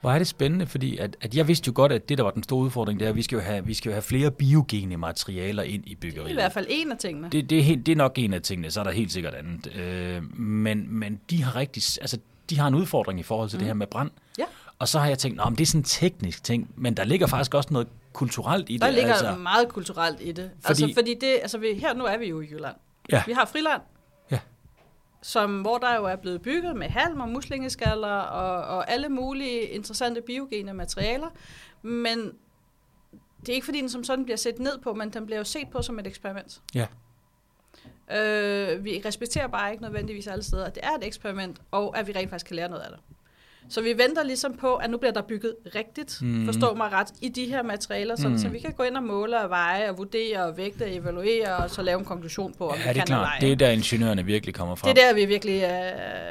Hvor 0.00 0.12
er 0.12 0.18
det 0.18 0.26
spændende, 0.26 0.66
fordi 0.66 0.96
at, 0.96 1.16
at 1.20 1.34
jeg 1.34 1.48
vidste 1.48 1.68
jo 1.68 1.72
godt, 1.74 1.92
at 1.92 2.08
det, 2.08 2.18
der 2.18 2.24
var 2.24 2.30
den 2.30 2.42
store 2.42 2.64
udfordring, 2.64 3.00
det 3.00 3.06
er, 3.06 3.10
at 3.10 3.16
vi 3.16 3.22
skal 3.22 3.36
jo 3.36 3.42
have, 3.42 3.66
vi 3.66 3.74
skal 3.74 3.88
jo 3.88 3.92
have 3.92 4.02
flere 4.02 4.30
biogene 4.30 4.96
materialer 4.96 5.62
ind 5.62 5.82
i 5.86 5.94
byggeriet. 5.94 6.24
Det 6.24 6.30
er 6.30 6.38
i 6.38 6.42
hvert 6.42 6.52
fald 6.52 6.66
en 6.68 6.92
af 6.92 6.98
tingene. 6.98 7.28
Det, 7.32 7.50
det, 7.50 7.58
er, 7.58 7.62
helt, 7.62 7.86
det 7.86 7.92
er 7.92 7.96
nok 7.96 8.12
en 8.16 8.34
af 8.34 8.42
tingene, 8.42 8.70
så 8.70 8.80
er 8.80 8.84
der 8.84 8.90
helt 8.90 9.12
sikkert 9.12 9.34
andet. 9.34 9.76
Øh, 9.76 10.38
men, 10.40 10.86
men 10.98 11.20
de 11.30 11.42
har 11.42 11.56
rigtig, 11.56 11.82
altså, 12.00 12.18
de 12.50 12.58
har 12.58 12.68
en 12.68 12.74
udfordring 12.74 13.20
i 13.20 13.22
forhold 13.22 13.48
til 13.48 13.56
mm. 13.56 13.60
det 13.60 13.66
her 13.66 13.74
med 13.74 13.86
brand. 13.86 14.10
Ja. 14.38 14.44
Og 14.78 14.88
så 14.88 14.98
har 14.98 15.06
jeg 15.06 15.18
tænkt, 15.18 15.40
om 15.40 15.56
det 15.56 15.64
er 15.64 15.66
sådan 15.66 15.80
en 15.80 15.84
teknisk 15.84 16.44
ting, 16.44 16.70
men 16.76 16.96
der 16.96 17.04
ligger 17.04 17.26
faktisk 17.26 17.54
også 17.54 17.68
noget 17.72 17.88
kulturelt 18.12 18.70
i 18.70 18.72
det. 18.72 18.80
Der 18.80 18.90
ligger 18.90 19.12
altså, 19.12 19.36
meget 19.36 19.68
kulturelt 19.68 20.18
i 20.20 20.32
det. 20.32 20.50
Fordi, 20.60 20.82
altså, 20.82 20.94
fordi 20.94 21.14
det, 21.14 21.38
altså, 21.42 21.58
vi, 21.58 21.66
her 21.80 21.94
nu 21.94 22.04
er 22.04 22.16
vi 22.16 22.26
jo 22.28 22.40
i 22.40 22.46
Jylland. 22.50 22.76
Ja. 23.12 23.22
Vi 23.26 23.32
har 23.32 23.44
friland, 23.44 23.82
som, 25.26 25.60
hvor 25.60 25.78
der 25.78 25.96
jo 25.96 26.04
er 26.04 26.16
blevet 26.16 26.42
bygget 26.42 26.76
med 26.76 26.88
halm 26.88 27.20
og 27.20 27.28
muslingeskaller 27.28 28.08
og, 28.08 28.76
og 28.76 28.90
alle 28.90 29.08
mulige 29.08 29.60
interessante 29.60 30.20
biogene 30.20 30.72
materialer. 30.72 31.30
Men 31.82 32.32
det 33.40 33.48
er 33.48 33.54
ikke 33.54 33.64
fordi, 33.64 33.80
den 33.80 33.88
som 33.88 34.04
sådan 34.04 34.24
bliver 34.24 34.36
set 34.36 34.58
ned 34.58 34.78
på, 34.78 34.94
men 34.94 35.10
den 35.10 35.26
bliver 35.26 35.38
jo 35.38 35.44
set 35.44 35.68
på 35.70 35.82
som 35.82 35.98
et 35.98 36.06
eksperiment. 36.06 36.62
Ja. 36.74 36.86
Øh, 38.10 38.84
vi 38.84 39.02
respekterer 39.04 39.46
bare 39.46 39.70
ikke 39.70 39.82
nødvendigvis 39.82 40.26
alle 40.26 40.42
steder, 40.42 40.64
at 40.64 40.74
det 40.74 40.84
er 40.84 40.92
et 40.92 41.06
eksperiment, 41.06 41.62
og 41.70 41.98
at 41.98 42.06
vi 42.06 42.12
rent 42.12 42.30
faktisk 42.30 42.46
kan 42.46 42.56
lære 42.56 42.68
noget 42.68 42.82
af 42.82 42.90
det. 42.90 43.00
Så 43.68 43.82
vi 43.82 43.88
venter 43.88 44.22
ligesom 44.22 44.54
på, 44.54 44.74
at 44.74 44.90
nu 44.90 44.98
bliver 44.98 45.12
der 45.12 45.22
bygget 45.22 45.54
rigtigt, 45.74 46.18
mm. 46.22 46.44
forstå 46.44 46.74
mig 46.74 46.92
ret, 46.92 47.08
i 47.22 47.28
de 47.28 47.44
her 47.44 47.62
materialer, 47.62 48.16
så, 48.16 48.28
mm. 48.28 48.38
så 48.38 48.48
vi 48.48 48.58
kan 48.58 48.72
gå 48.72 48.82
ind 48.82 48.96
og 48.96 49.02
måle 49.02 49.40
og 49.40 49.50
veje 49.50 49.90
og 49.90 49.98
vurdere 49.98 50.44
og 50.44 50.56
vægte 50.56 50.82
og 50.82 50.94
evaluere, 50.94 51.56
og 51.56 51.70
så 51.70 51.82
lave 51.82 51.98
en 51.98 52.04
konklusion 52.04 52.54
på, 52.58 52.68
om 52.68 52.76
ja, 52.76 52.82
vi 52.82 52.82
det 52.82 52.90
er 52.90 52.94
kan 52.94 53.06
klart. 53.06 53.20
veje. 53.20 53.40
Det 53.40 53.52
er 53.52 53.56
der 53.56 53.70
ingeniørerne 53.70 54.24
virkelig 54.24 54.54
kommer 54.54 54.74
fra. 54.74 54.88
Det 54.88 55.02
er 55.02 55.06
der, 55.06 55.14
vi 55.14 55.24
virkelig... 55.24 55.56
Uh... 55.64 55.70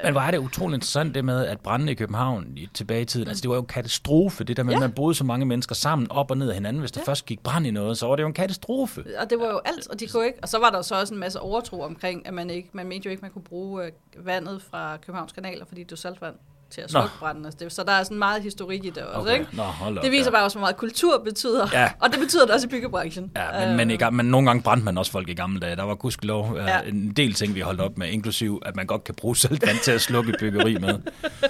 Men 0.03 0.15
er 0.15 0.31
det 0.31 0.37
utroligt 0.37 0.75
interessant 0.75 1.15
det 1.15 1.25
med, 1.25 1.45
at 1.45 1.59
branden 1.59 1.89
i 1.89 1.93
København 1.93 2.57
i, 2.57 2.69
tilbage 2.73 3.01
i 3.01 3.05
tiden, 3.05 3.25
mm. 3.25 3.29
altså 3.29 3.41
det 3.41 3.49
var 3.49 3.55
jo 3.55 3.61
en 3.61 3.67
katastrofe, 3.67 4.43
det 4.43 4.57
der 4.57 4.63
med, 4.63 4.73
ja. 4.73 4.77
at 4.77 4.81
man 4.81 4.91
boede 4.91 5.15
så 5.15 5.23
mange 5.23 5.45
mennesker 5.45 5.75
sammen 5.75 6.11
op 6.11 6.31
og 6.31 6.37
ned 6.37 6.49
af 6.49 6.55
hinanden. 6.55 6.79
Hvis 6.79 6.91
der 6.91 7.01
ja. 7.01 7.11
først 7.11 7.25
gik 7.25 7.43
brand 7.43 7.67
i 7.67 7.71
noget, 7.71 7.97
så 7.97 8.07
var 8.07 8.15
det 8.15 8.23
jo 8.23 8.27
en 8.27 8.33
katastrofe. 8.33 9.05
Og 9.19 9.29
det 9.29 9.39
var 9.39 9.47
jo 9.47 9.61
alt, 9.65 9.87
og 9.87 9.99
de 9.99 10.07
kunne 10.07 10.25
ikke... 10.25 10.39
Og 10.41 10.49
så 10.49 10.59
var 10.59 10.69
der 10.69 10.81
så 10.81 10.99
også 10.99 11.13
en 11.13 11.19
masse 11.19 11.39
overtro 11.39 11.81
omkring, 11.81 12.27
at 12.27 12.33
man 12.33 12.49
ikke... 12.49 12.69
Man 12.73 12.87
mente 12.87 13.05
jo 13.05 13.11
ikke, 13.11 13.21
man 13.21 13.31
kunne 13.31 13.43
bruge 13.43 13.91
uh, 14.17 14.25
vandet 14.25 14.61
fra 14.61 14.97
Københavns 14.97 15.31
kanaler, 15.31 15.65
fordi 15.65 15.83
det 15.83 15.91
var 15.91 15.97
saltvand 15.97 16.35
til 16.75 16.81
at 16.81 16.91
slukke 16.91 17.09
branden. 17.19 17.45
Altså, 17.45 17.69
så 17.69 17.83
der 17.83 17.91
er 17.91 18.03
sådan 18.03 18.17
meget 18.17 18.43
historik 18.43 18.85
i 18.85 18.89
det 18.89 19.03
også. 19.03 19.19
Okay. 19.19 19.39
Ikke? 19.39 19.55
Nå, 19.55 19.63
hold 19.63 19.97
op, 19.97 20.03
det 20.03 20.11
viser 20.11 20.25
ja. 20.25 20.31
bare 20.31 20.43
også, 20.43 20.57
hvor 20.57 20.65
meget 20.65 20.77
kultur 20.77 21.21
betyder. 21.23 21.67
Ja. 21.73 21.91
Og 22.01 22.11
det 22.11 22.19
betyder 22.19 22.45
det 22.45 22.53
også 22.53 22.67
i 22.67 22.69
byggebranchen. 22.69 23.31
Ja, 23.35 23.67
men, 23.67 23.77
men, 23.77 23.91
i, 23.91 23.97
men 24.11 24.25
nogle 24.25 24.47
gange 24.47 24.63
brændte 24.63 24.85
man 24.85 24.97
også 24.97 25.11
folk 25.11 25.29
i 25.29 25.33
gamle 25.33 25.59
dage. 25.59 25.75
Der 25.75 25.83
var 25.83 25.95
gudskelov 25.95 26.57
ja. 26.57 26.81
en 26.81 27.11
del 27.11 27.33
ting, 27.33 27.55
vi 27.55 27.59
holdt 27.59 27.81
op 27.81 27.97
med, 27.97 28.09
inklusiv 28.09 28.61
at 28.65 28.75
man 28.75 28.85
godt 28.85 29.03
kan 29.03 29.15
bruge 29.15 29.35
saltvand 29.35 29.77
til 29.83 29.91
at 29.91 30.01
slukke 30.01 30.35
byggeri 30.39 30.77
med. 30.77 30.99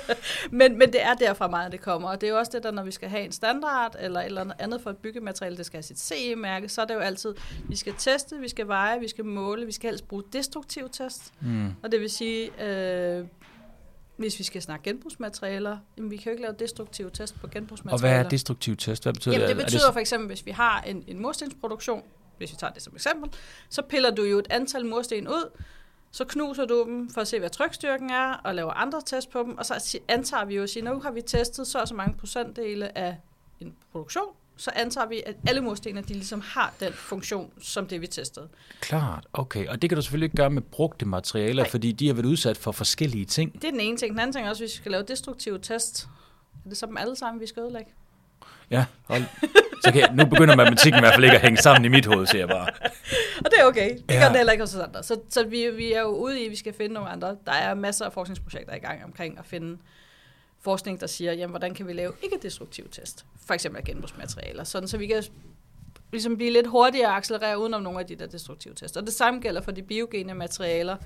men, 0.60 0.78
men 0.78 0.94
det 0.94 1.04
er 1.04 1.14
derfra 1.14 1.48
meget, 1.48 1.72
det 1.72 1.82
kommer. 1.82 2.10
Og 2.10 2.22
det 2.22 2.28
er 2.28 2.32
jo 2.32 2.38
også 2.38 2.52
det, 2.56 2.64
der 2.64 2.72
når 2.72 2.84
vi 2.84 2.92
skal 2.92 3.10
have 3.10 3.24
en 3.26 3.32
standard, 3.32 3.96
eller 4.00 4.20
et 4.20 4.26
eller 4.26 4.46
andet 4.60 4.82
for 4.82 4.90
et 4.90 4.98
byggemateriale, 4.98 5.58
det 5.58 5.66
skal 5.66 5.78
have 5.78 5.84
sit 5.84 6.00
CE-mærke, 6.00 6.70
så 6.70 6.82
er 6.82 6.86
det 6.86 6.94
jo 6.94 7.00
altid, 7.00 7.34
vi 7.70 7.76
skal 7.76 7.94
teste, 7.98 8.36
vi 8.40 8.50
skal 8.50 8.68
veje, 8.68 9.00
vi 9.00 9.08
skal 9.08 9.26
måle, 9.26 9.66
vi 9.66 9.72
skal 9.72 9.90
helst 9.90 10.08
bruge 10.08 10.24
destruktiv 10.34 10.90
test. 10.90 11.34
Mm. 11.42 11.68
Og 11.84 11.92
det 11.92 12.00
vil 12.00 12.10
sige, 12.10 12.64
øh, 12.64 13.26
hvis 14.18 14.40
vi 14.40 14.44
skal 14.44 14.62
snakke 14.62 14.84
genbrugsmaterialer, 14.84 15.78
jamen 15.98 16.12
vi 16.12 16.18
kan 16.18 16.26
jo 16.26 16.32
ikke 16.32 16.42
lave 16.42 16.56
destruktive 16.60 17.10
test 17.10 17.42
på 17.42 17.48
genbrugsmaterialer. 17.48 18.10
Og 18.10 18.18
hvad 18.18 18.26
er 18.26 18.30
destruktiv 18.30 18.76
test? 18.76 19.04
Hvad 19.04 19.14
betyder 19.14 19.36
jamen, 19.36 19.50
det? 19.50 19.58
det 19.58 19.66
betyder 19.66 19.92
for 19.92 20.00
eksempel, 20.00 20.28
hvis 20.28 20.46
vi 20.46 20.52
har 20.52 20.82
en, 20.82 21.04
en 21.08 21.22
murstensproduktion, 21.22 22.04
hvis 22.38 22.52
vi 22.52 22.58
tager 22.58 22.74
det 22.74 22.82
som 22.82 22.94
eksempel, 22.96 23.32
så 23.70 23.82
piller 23.82 24.12
du 24.12 24.24
jo 24.24 24.40
et 24.40 24.48
antal 24.50 24.86
mursten 24.86 25.28
ud, 25.28 25.62
så 26.12 26.26
knuser 26.26 26.66
du 26.66 26.84
dem 26.84 27.10
for 27.10 27.22
at 27.22 27.28
se, 27.28 27.40
hvad 27.40 27.50
trykstyrken 27.50 28.10
er, 28.10 28.34
og 28.34 28.56
laver 28.56 28.72
andre 28.72 29.02
test 29.06 29.30
på 29.30 29.40
dem, 29.44 29.58
og 29.58 29.66
så 29.66 30.00
antager 30.08 30.46
vi 30.46 30.56
jo 30.56 30.64
at 30.64 30.70
sige, 30.70 30.84
nu 30.84 31.00
har 31.00 31.12
vi 31.12 31.22
testet 31.22 31.68
så 31.68 31.80
og 31.80 31.88
så 31.88 31.96
mange 31.96 32.18
procentdele 32.18 32.98
af 32.98 33.18
en 33.60 33.76
produktion, 33.92 34.34
så 34.58 34.72
antager 34.76 35.08
vi, 35.08 35.22
at 35.26 35.36
alle 35.48 35.62
murstenene 35.62 36.02
de 36.02 36.14
ligesom 36.14 36.42
har 36.42 36.74
den 36.80 36.94
funktion, 36.94 37.52
som 37.62 37.88
det 37.88 38.02
vi 38.02 38.08
testede. 38.08 38.48
Klart, 38.80 39.28
okay. 39.34 39.68
Og 39.68 39.82
det 39.82 39.90
kan 39.90 39.96
du 39.96 40.02
selvfølgelig 40.02 40.26
ikke 40.26 40.36
gøre 40.36 40.50
med 40.50 40.62
brugte 40.62 41.06
materialer, 41.06 41.64
Nej. 41.64 41.70
fordi 41.70 41.92
de 41.92 42.08
har 42.08 42.14
været 42.14 42.26
udsat 42.26 42.58
for 42.58 42.72
forskellige 42.72 43.26
ting. 43.26 43.54
Det 43.54 43.64
er 43.64 43.72
den 43.72 43.80
ene 43.80 43.98
ting. 43.98 44.12
Den 44.12 44.20
anden 44.20 44.34
ting 44.34 44.46
er 44.46 44.50
også, 44.50 44.64
hvis 44.64 44.74
vi 44.74 44.78
skal 44.78 44.92
lave 44.92 45.04
destruktive 45.04 45.60
test, 45.60 46.08
er 46.66 46.70
det 46.70 46.78
så 46.78 46.86
dem 46.86 46.98
alle 46.98 47.16
sammen, 47.16 47.42
vi 47.42 47.48
skal 47.48 47.62
ødelægge? 47.62 47.92
Ja, 48.72 48.86
hold. 49.04 49.24
Så 49.84 49.92
kan 49.92 50.02
jeg, 50.02 50.10
nu 50.14 50.26
begynder 50.26 50.56
matematikken 50.56 51.00
i 51.00 51.02
hvert 51.02 51.14
fald 51.14 51.24
ikke 51.24 51.36
at 51.36 51.42
hænge 51.42 51.58
sammen 51.58 51.86
i 51.86 51.88
mit 51.88 52.06
hoved, 52.06 52.26
siger 52.26 52.42
jeg 52.42 52.48
bare. 52.48 52.68
Og 53.46 53.52
det 53.52 53.60
er 53.60 53.66
okay. 53.66 53.90
Det 53.90 54.16
ja. 54.16 54.20
gør 54.20 54.28
det 54.28 54.38
heller 54.38 54.52
ikke 54.52 54.64
hos 54.64 54.76
andre. 54.76 55.04
Så, 55.04 55.20
så 55.30 55.44
vi, 55.44 55.70
vi 55.76 55.94
er 55.94 56.02
jo 56.02 56.08
ude 56.08 56.42
i, 56.42 56.46
at 56.46 56.52
vi 56.52 56.56
skal 56.56 56.74
finde 56.74 56.94
nogle 56.94 57.10
andre. 57.10 57.38
Der 57.46 57.52
er 57.52 57.74
masser 57.74 58.06
af 58.06 58.14
forskningsprojekter 58.14 58.76
i 58.76 58.80
gang 58.80 59.04
omkring 59.04 59.40
at 59.40 59.46
finde 59.46 59.78
forskning, 60.66 61.02
der 61.02 61.08
siger, 61.08 61.34
jamen, 61.34 61.50
hvordan 61.50 61.74
kan 61.74 61.88
vi 61.88 61.94
lave 61.94 62.14
ikke-destruktive 62.24 62.88
test? 62.92 63.26
For 63.46 63.54
eksempel 63.54 63.78
af 63.80 63.84
genbrugsmaterialer, 63.84 64.64
sådan 64.64 64.88
så 64.88 64.98
vi 64.98 65.08
kan 65.08 65.24
ligesom 66.12 66.38
blive 66.38 66.52
lidt 66.52 66.68
hurtigere 66.68 67.08
og 67.08 67.18
accelerere 67.18 67.60
udenom 67.60 67.82
nogle 67.82 68.00
af 68.00 68.06
de 68.06 68.16
der 68.16 68.26
destruktive 68.26 68.74
tests. 68.74 68.98
Og 68.98 69.06
det 69.06 69.14
samme 69.14 69.40
gælder 69.40 69.62
for 69.62 69.72
de 69.72 69.84
biogene 69.84 70.34
materialer, 70.34 70.98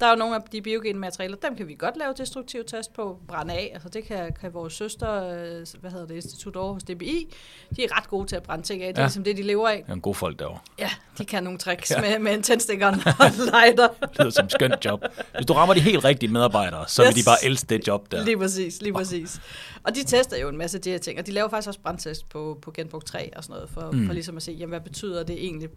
der 0.00 0.06
er 0.06 0.10
jo 0.10 0.16
nogle 0.16 0.34
af 0.34 0.40
de 0.52 0.62
biogene 0.62 0.98
materialer, 0.98 1.36
dem 1.36 1.56
kan 1.56 1.68
vi 1.68 1.74
godt 1.74 1.96
lave 1.96 2.14
destruktiv 2.18 2.64
test 2.64 2.92
på, 2.92 3.18
brænde 3.28 3.54
af. 3.54 3.70
Altså 3.74 3.88
det 3.88 4.04
kan, 4.04 4.32
kan 4.40 4.54
vores 4.54 4.72
søster, 4.72 5.14
øh, 5.14 5.66
hvad 5.80 5.90
hedder 5.90 6.06
det, 6.06 6.14
Institut 6.14 6.56
over 6.56 6.72
hos 6.72 6.82
DBI, 6.82 7.34
de 7.76 7.84
er 7.84 7.96
ret 7.96 8.08
gode 8.08 8.26
til 8.26 8.36
at 8.36 8.42
brænde 8.42 8.64
ting 8.64 8.82
af. 8.82 8.88
Det 8.88 8.98
er 8.98 9.02
ja. 9.02 9.06
ligesom 9.06 9.24
det, 9.24 9.36
de 9.36 9.42
lever 9.42 9.68
af. 9.68 9.82
Det 9.82 9.90
er 9.90 9.94
en 9.94 10.00
god 10.00 10.14
folk 10.14 10.38
derovre. 10.38 10.58
Ja, 10.78 10.90
de 11.18 11.24
kan 11.24 11.42
nogle 11.42 11.58
tricks 11.58 11.90
ja. 11.96 12.00
med, 12.00 12.18
med 12.18 12.34
en 12.34 12.42
tændstikker 12.42 12.86
og 12.86 12.94
lighter. 13.52 13.88
det 14.00 14.18
lyder 14.18 14.30
som 14.30 14.48
skønt 14.48 14.84
job. 14.84 15.04
Hvis 15.34 15.46
du 15.46 15.52
rammer 15.52 15.74
de 15.74 15.80
helt 15.80 16.04
rigtige 16.04 16.32
medarbejdere, 16.32 16.88
så 16.88 17.02
yes. 17.02 17.08
vil 17.08 17.16
de 17.16 17.26
bare 17.26 17.44
elske 17.44 17.66
det 17.66 17.88
job 17.88 18.12
der. 18.12 18.24
Lige 18.24 18.38
præcis, 18.38 18.82
lige 18.82 18.92
præcis. 18.92 19.40
Og 19.82 19.94
de 19.94 20.04
tester 20.04 20.36
jo 20.38 20.48
en 20.48 20.56
masse 20.56 20.78
af 20.78 20.82
de 20.82 20.90
her 20.90 20.98
ting, 20.98 21.18
og 21.18 21.26
de 21.26 21.32
laver 21.32 21.48
faktisk 21.48 21.68
også 21.68 21.80
brandtest 21.80 22.28
på, 22.28 22.58
på 22.62 22.70
genbrug 22.70 23.04
3 23.04 23.36
og 23.36 23.44
sådan 23.44 23.54
noget, 23.54 23.70
for, 23.70 23.90
mm. 23.90 24.06
for 24.06 24.12
ligesom 24.12 24.36
at 24.36 24.42
se, 24.42 24.52
jamen, 24.52 24.68
hvad 24.68 24.80
betyder 24.80 25.22
det 25.22 25.44
egentlig 25.44 25.68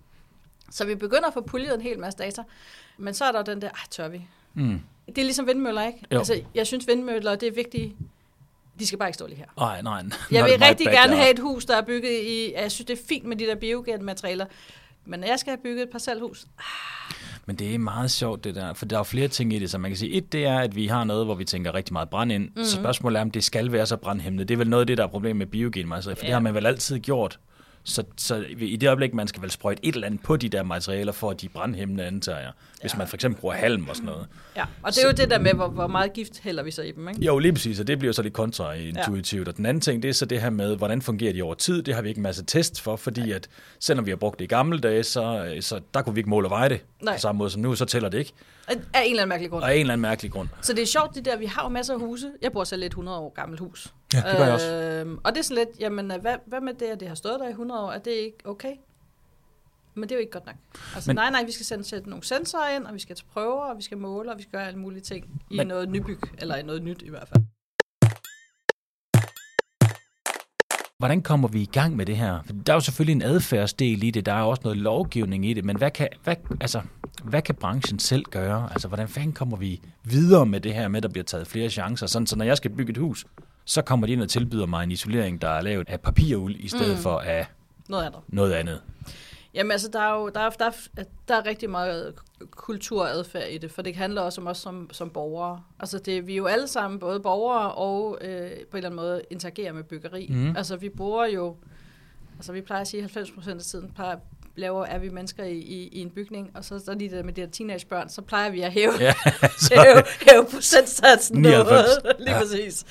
så 0.72 0.86
vi 0.86 0.96
begynder 0.96 1.28
at 1.28 1.34
få 1.34 1.42
puljet 1.42 1.75
en 1.75 1.82
hel 1.82 2.00
masse 2.00 2.20
data. 2.20 2.44
Men 2.98 3.13
så 3.13 3.25
er 3.25 3.32
der 3.32 3.44
den 3.44 3.62
der, 3.62 3.70
ej, 3.70 3.80
tør 3.90 4.08
vi? 4.08 4.22
Mm. 4.54 4.82
Det 5.08 5.18
er 5.18 5.24
ligesom 5.24 5.48
vindmøller, 5.48 5.88
ikke? 5.88 6.00
Jo. 6.12 6.18
Altså, 6.18 6.42
jeg 6.56 6.68
synes, 6.68 6.88
vindmøller, 6.88 7.36
det 7.36 7.48
er 7.48 7.51
vigtigt. 7.51 7.94
De 8.80 8.88
skal 8.88 9.00
bare 9.00 9.10
ikke 9.10 9.16
stå 9.16 9.28
lige 9.28 9.38
her. 9.38 9.46
Nej, 9.58 9.82
nej. 9.82 10.04
Jeg 10.32 10.46
vil 10.46 10.54
rigtig 10.60 10.88
gerne 10.88 11.16
have 11.16 11.32
et 11.32 11.40
hus, 11.40 11.66
der 11.66 11.78
er 11.78 11.82
bygget 11.82 12.12
i... 12.12 12.54
Jeg 12.54 12.72
synes, 12.72 12.86
det 12.86 13.00
er 13.00 13.04
fint 13.10 13.25
med 13.25 13.38
de 13.38 13.46
der 13.46 13.56
biogenmaterialer. 13.56 14.46
Men 15.06 15.20
når 15.20 15.28
jeg 15.28 15.40
skal 15.40 15.51
have 15.51 15.62
bygget 15.63 15.84
et 15.84 15.90
parcelhus... 15.90 16.46
Ah. 16.60 17.16
Men 17.46 17.56
det 17.56 17.75
er 17.75 17.80
meget 17.80 18.12
sjovt, 18.12 18.44
det 18.44 18.56
der. 18.56 18.74
For 18.74 18.86
der 18.86 19.00
er 19.00 19.04
flere 19.04 19.28
ting 19.28 19.54
i 19.54 19.60
det, 19.60 19.72
som 19.72 19.82
man 19.82 19.92
kan 19.92 19.98
sige. 19.98 20.12
Et, 20.12 20.32
det 20.32 20.46
er, 20.46 20.60
at 20.60 20.75
vi 20.75 20.88
har 20.88 21.04
noget, 21.04 21.25
hvor 21.25 21.36
vi 21.36 21.46
tænker 21.46 21.74
rigtig 21.74 21.94
meget 21.94 22.10
brand 22.10 22.32
ind. 22.32 22.44
Mm-hmm. 22.44 22.63
Så 22.63 22.75
spørgsmålet 22.75 23.18
er, 23.18 23.22
om 23.22 23.32
det 23.32 23.44
skal 23.44 23.72
være 23.72 23.86
så 23.86 23.98
brandhæmmende. 23.98 24.46
Det 24.46 24.54
er 24.54 24.58
vel 24.58 24.70
noget 24.70 24.82
af 24.82 24.88
det, 24.88 24.98
der 24.98 25.04
er 25.04 25.08
problemet 25.08 25.38
med 25.38 25.46
biogenmaterialer. 25.46 26.16
For 26.16 26.25
ja. 26.25 26.28
det 26.28 26.34
har 26.34 26.40
man 26.40 26.54
vel 26.54 26.66
altid 26.66 27.00
gjort 27.00 27.40
Så, 27.84 28.04
så 28.18 28.46
i 28.60 28.76
det 28.76 28.88
øjeblik, 28.88 29.14
man 29.14 29.28
skal 29.28 29.42
vel 29.42 29.52
sprøjte 29.52 29.86
et 29.86 29.96
eller 29.96 30.08
andet 30.08 30.22
på 30.24 30.38
de 30.38 30.50
der 30.50 30.64
materialer, 30.64 31.12
for 31.12 31.30
at 31.32 31.42
de 31.42 31.50
brændhæmmende 31.50 32.04
antager. 32.06 32.52
Hvis 32.82 32.94
Ja. 32.94 32.98
man 32.98 33.08
for 33.08 33.18
eksempel 33.18 33.42
bruger 33.42 33.56
halm 33.56 33.90
og 33.90 33.96
sådan 33.96 34.06
noget. 34.06 34.28
Ja, 34.56 34.66
og 34.84 34.92
det 34.96 35.04
er 35.04 35.08
jo 35.08 35.14
det 35.14 35.30
der 35.30 35.40
med, 35.40 35.54
hvor, 35.54 35.68
hvor 35.68 35.88
meget 35.88 36.14
gift 36.14 36.40
hælder 36.40 36.64
vi 36.64 36.72
så 36.72 36.82
i 36.82 36.92
dem, 36.92 37.10
ikke? 37.10 37.22
Jo, 37.26 37.40
lige 37.40 37.54
præcis, 37.54 37.80
og 37.80 37.88
det 37.88 38.00
bliver 38.00 38.12
så 38.14 38.22
lidt 38.22 38.34
kontraintuitivt. 38.34 39.48
Ja. 39.48 39.52
Og 39.52 39.58
den 39.58 39.66
anden 39.66 39.82
ting, 39.82 40.04
det 40.04 40.10
er 40.10 40.14
så 40.14 40.26
det 40.26 40.42
her 40.42 40.50
med, 40.50 40.76
hvordan 40.78 41.02
fungerer 41.02 41.34
de 41.34 41.42
over 41.42 41.54
tid. 41.54 41.84
Det 41.84 41.96
har 41.96 42.02
vi 42.02 42.10
ikke 42.10 42.20
en 42.20 42.24
masse 42.24 42.44
test 42.46 42.82
for, 42.82 42.96
fordi 42.96 43.32
at 43.32 43.48
selvom 43.80 44.06
vi 44.06 44.12
har 44.12 44.16
brugt 44.18 44.40
det 44.40 44.46
i 44.46 44.48
gamle 44.48 44.80
dage, 44.80 45.04
så, 45.04 45.56
så 45.62 45.80
der 45.94 46.02
kunne 46.02 46.16
vi 46.16 46.20
ikke 46.20 46.30
måle 46.30 46.48
og 46.48 46.52
veje 46.52 46.70
det 46.70 46.82
Nej. 47.04 47.16
på 47.16 47.20
samme 47.20 47.38
måde 47.40 47.50
som 47.50 47.62
nu, 47.62 47.76
så 47.76 47.86
tæller 47.86 48.10
det 48.10 48.18
ikke. 48.18 48.34
Af 48.68 48.74
en 48.76 48.82
eller 48.94 49.22
anden 49.24 49.30
mærkelig 49.30 49.52
grund. 49.52 49.66
Af 49.66 49.74
en 49.74 49.80
eller 49.80 49.94
anden 49.94 50.02
mærkelig 50.02 50.32
grund. 50.32 50.48
Så 50.62 50.74
det 50.74 50.82
er 50.82 50.86
sjovt, 50.86 51.16
det 51.16 51.26
der, 51.26 51.38
vi 51.38 51.46
har 51.46 51.64
jo 51.64 51.70
masser 51.70 51.94
af 51.94 52.00
huse. 52.00 52.32
Jeg 52.42 52.52
bor 52.52 52.64
selv 52.64 52.84
et 52.84 52.86
100 52.86 53.18
år 53.18 53.34
gammelt 53.36 53.60
hus. 53.60 53.94
Ja, 54.13 54.18
det 54.30 54.38
gør 54.38 54.44
jeg 54.46 54.53
også. 54.53 54.74
Øhm, 54.74 55.18
og 55.24 55.32
det 55.32 55.39
er 55.39 55.44
sådan 55.44 55.65
lidt, 55.68 55.80
jamen, 55.80 56.12
hvad, 56.22 56.36
hvad 56.46 56.62
med 56.62 56.74
det, 56.74 56.86
at 56.86 57.00
det 57.00 57.08
har 57.08 57.15
stået 57.15 57.39
der 57.39 57.48
i 57.48 57.50
100 57.50 57.82
år? 57.82 57.91
Er 57.91 58.00
det 58.00 58.12
ikke 58.12 58.38
okay? 58.46 58.74
Men 59.96 60.03
det 60.03 60.12
er 60.12 60.15
jo 60.15 60.20
ikke 60.20 60.32
godt 60.32 60.46
nok. 60.46 60.56
Altså, 60.96 61.10
Men- 61.10 61.15
nej, 61.15 61.30
nej, 61.32 61.44
vi 61.46 61.51
skal 61.51 61.65
sende, 61.65 61.84
sætte 61.84 62.10
nogle 62.10 62.24
sensorer 62.24 62.75
ind, 62.75 62.84
og 62.86 62.94
vi 62.94 63.00
skal 63.00 63.15
tage 63.15 63.27
prøver, 63.34 63.62
og 63.62 63.77
vi 63.77 63.82
skal 63.84 63.98
måle, 63.98 64.32
og 64.32 64.38
vi 64.38 64.41
skal 64.41 64.51
gøre 64.51 64.68
alle 64.68 64.80
mulige 64.80 65.01
ting 65.01 65.41
i 65.50 65.58
Men- 65.58 65.68
noget 65.68 65.89
nybyg, 65.89 66.20
eller 66.38 66.56
i 66.56 66.63
noget 66.63 66.84
nyt 66.84 67.01
i 67.01 67.10
hvert 67.10 67.27
fald. 67.27 67.44
Hvordan 71.00 71.22
kommer 71.22 71.48
vi 71.48 71.62
i 71.62 71.65
gang 71.74 71.96
med 71.96 72.06
det 72.06 72.18
her? 72.18 72.39
Der 72.65 72.74
er 72.74 72.75
jo 72.75 72.80
selvfølgelig 72.80 73.13
en 73.13 73.22
adfærdsdel 73.22 74.03
i 74.03 74.12
det, 74.12 74.25
der 74.25 74.34
er 74.34 74.41
også 74.44 74.62
noget 74.63 74.77
lovgivning 74.77 75.46
i 75.46 75.53
det, 75.53 75.65
men 75.65 75.77
hvad 75.77 75.91
kan, 75.91 76.08
hvad, 76.24 76.36
altså, 76.62 76.82
hvad 77.24 77.41
kan 77.41 77.56
branchen 77.56 78.00
selv 78.00 78.24
gøre? 78.25 78.70
Altså, 78.72 78.88
hvordan 78.88 79.08
fanden 79.08 79.34
kommer 79.34 79.58
vi 79.58 79.82
videre 80.03 80.46
med 80.46 80.60
det 80.62 80.74
her 80.74 80.88
med, 80.88 80.98
at 80.98 81.03
der 81.03 81.10
bliver 81.10 81.24
taget 81.24 81.48
flere 81.48 81.70
chancer? 81.70 82.08
Sådan, 82.08 82.27
så 82.27 82.36
når 82.36 82.46
jeg 82.46 82.58
skal 82.58 82.72
bygge 82.72 82.91
et 82.91 82.98
hus, 82.98 83.25
så 83.65 83.82
kommer 83.82 84.08
de 84.08 84.13
ind 84.13 84.22
og 84.22 84.30
tilbyder 84.30 84.65
mig 84.65 84.84
en 84.84 84.91
isolering, 84.91 85.41
der 85.41 85.50
er 85.50 85.62
lavet 85.62 85.89
af 85.89 86.01
papiruld, 86.01 86.56
i 86.56 86.68
stedet 86.68 86.96
mm. 86.96 87.01
for 87.01 87.20
af 87.20 87.46
Noget 87.89 88.06
andet. 88.06 88.20
noget 88.27 88.53
andet. 88.53 88.82
Jamen 89.53 89.72
altså, 89.72 89.89
der 89.94 90.00
er 90.00 90.13
jo 90.20 90.30
der 90.30 90.39
er, 90.39 90.50
der 90.50 90.65
er, 90.98 91.03
der 91.27 91.36
er 91.36 91.46
rigtig 91.46 91.70
meget 91.70 92.13
kulturadfærd 92.51 93.50
i 93.50 93.58
det, 93.58 93.72
for 93.72 93.82
det 93.82 93.96
handler 93.96 94.22
også 94.22 94.41
om 94.41 94.48
os 94.48 94.58
som, 94.58 94.89
som 94.91 95.10
borgere. 95.10 95.62
Altså, 95.80 95.98
det, 96.00 96.27
vi 96.27 96.34
er 96.34 96.38
jo 96.38 96.46
alle 96.46 96.68
sammen 96.68 97.00
både 97.00 97.20
borgere 97.20 97.72
og 97.72 98.18
øh, 98.22 98.30
på 98.30 98.38
en 98.38 98.50
eller 98.51 98.89
anden 98.89 98.96
måde 98.96 99.22
interagerer 99.30 99.74
med 99.74 99.84
byggeri. 99.84 100.27
Mhm. 100.30 100.56
Altså, 100.58 100.75
vi 100.75 100.89
bruger 100.89 101.25
jo, 101.25 101.56
altså 102.38 102.51
vi 102.53 102.62
plejer 102.62 102.82
at 102.82 102.88
sige, 102.88 103.01
90 103.01 103.32
procent 103.32 103.56
af 103.60 103.65
tiden 103.65 103.91
plejer, 103.96 104.15
laver, 104.56 104.86
er 104.86 104.98
vi 105.00 105.10
mennesker 105.10 105.44
i, 105.44 105.58
i, 105.58 105.88
i 105.88 106.01
en 106.01 106.10
bygning, 106.10 106.51
og 106.53 106.65
så 106.65 106.75
er 106.75 106.80
der 106.80 106.94
lige 106.96 107.18
det 107.18 107.25
med 107.25 107.34
de 107.34 107.41
her 107.41 107.48
teenagebørn, 107.50 108.10
så 108.10 108.22
plejer 108.22 108.50
vi 108.50 108.62
at 108.62 108.72
hæve, 108.72 108.91
Ja, 109.00 109.13
hæve, 109.72 110.03
hæve 110.32 110.46
procentsatsen 110.51 111.41
99. 111.41 111.68
noget. 111.68 112.15
Lige 112.20 112.32
ja. 112.36 112.39
præcis. 112.39 112.86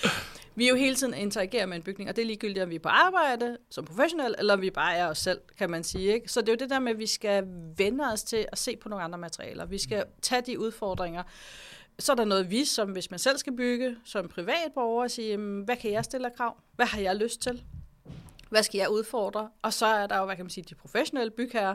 Vi 0.60 0.64
er 0.64 0.70
jo 0.70 0.76
hele 0.76 0.94
tiden 0.94 1.14
interagerer 1.14 1.66
med 1.66 1.76
en 1.76 1.82
bygning, 1.82 2.10
og 2.10 2.16
det 2.16 2.22
er 2.22 2.26
ligegyldigt, 2.26 2.62
om 2.62 2.70
vi 2.70 2.74
er 2.74 2.80
på 2.80 2.88
arbejde 2.88 3.56
som 3.70 3.84
professionel, 3.84 4.34
eller 4.38 4.54
om 4.54 4.60
vi 4.60 4.70
bare 4.70 4.96
er 4.96 5.06
os 5.06 5.18
selv, 5.18 5.40
kan 5.58 5.70
man 5.70 5.84
sige. 5.84 6.14
Ikke? 6.14 6.28
Så 6.28 6.40
det 6.40 6.48
er 6.48 6.52
jo 6.52 6.56
det 6.56 6.70
der 6.70 6.78
med, 6.78 6.92
at 6.92 6.98
vi 6.98 7.06
skal 7.06 7.44
vende 7.76 8.04
os 8.12 8.22
til 8.22 8.46
at 8.52 8.58
se 8.58 8.76
på 8.76 8.88
nogle 8.88 9.04
andre 9.04 9.18
materialer. 9.18 9.66
Vi 9.66 9.78
skal 9.78 10.04
tage 10.22 10.42
de 10.42 10.60
udfordringer. 10.60 11.22
Så 11.98 12.12
er 12.12 12.16
der 12.16 12.24
noget, 12.24 12.50
vi, 12.50 12.64
som 12.64 12.90
hvis 12.90 13.10
man 13.10 13.18
selv 13.18 13.38
skal 13.38 13.56
bygge, 13.56 13.96
som 14.04 14.28
privatborger, 14.28 15.08
sige, 15.08 15.36
hvad 15.36 15.76
kan 15.76 15.92
jeg 15.92 16.04
stille 16.04 16.26
af 16.26 16.32
krav? 16.34 16.56
Hvad 16.76 16.86
har 16.86 17.00
jeg 17.00 17.16
lyst 17.16 17.42
til? 17.42 17.64
Hvad 18.50 18.62
skal 18.62 18.78
jeg 18.78 18.90
udfordre? 18.90 19.48
Og 19.62 19.72
så 19.72 19.86
er 19.86 20.06
der 20.06 20.18
jo, 20.18 20.24
hvad 20.24 20.36
kan 20.36 20.44
man 20.44 20.50
sige, 20.50 20.64
de 20.70 20.74
professionelle 20.74 21.30
bygherrer, 21.30 21.74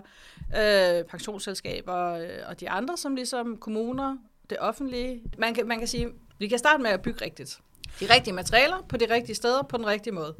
øh, 0.57 1.05
pensionsselskaber 1.05 2.13
øh, 2.13 2.29
og 2.47 2.59
de 2.59 2.69
andre, 2.69 2.97
som 2.97 3.15
ligesom 3.15 3.57
kommuner, 3.57 4.17
det 4.49 4.57
offentlige. 4.59 5.23
Man 5.37 5.53
kan, 5.53 5.67
man 5.67 5.79
kan 5.79 5.87
sige, 5.87 6.09
vi 6.39 6.47
kan 6.47 6.59
starte 6.59 6.83
med 6.83 6.91
at 6.91 7.01
bygge 7.01 7.25
rigtigt. 7.25 7.61
De 7.99 8.13
rigtige 8.13 8.33
materialer 8.33 8.75
på 8.89 8.97
de 8.97 9.05
rigtige 9.13 9.35
steder 9.35 9.63
på 9.63 9.77
den 9.77 9.85
rigtige 9.85 10.13
måde. 10.13 10.35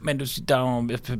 Men 0.00 0.18
du, 0.18 0.26
siger- 0.26 0.46
der 0.46 0.56
er 0.56 0.60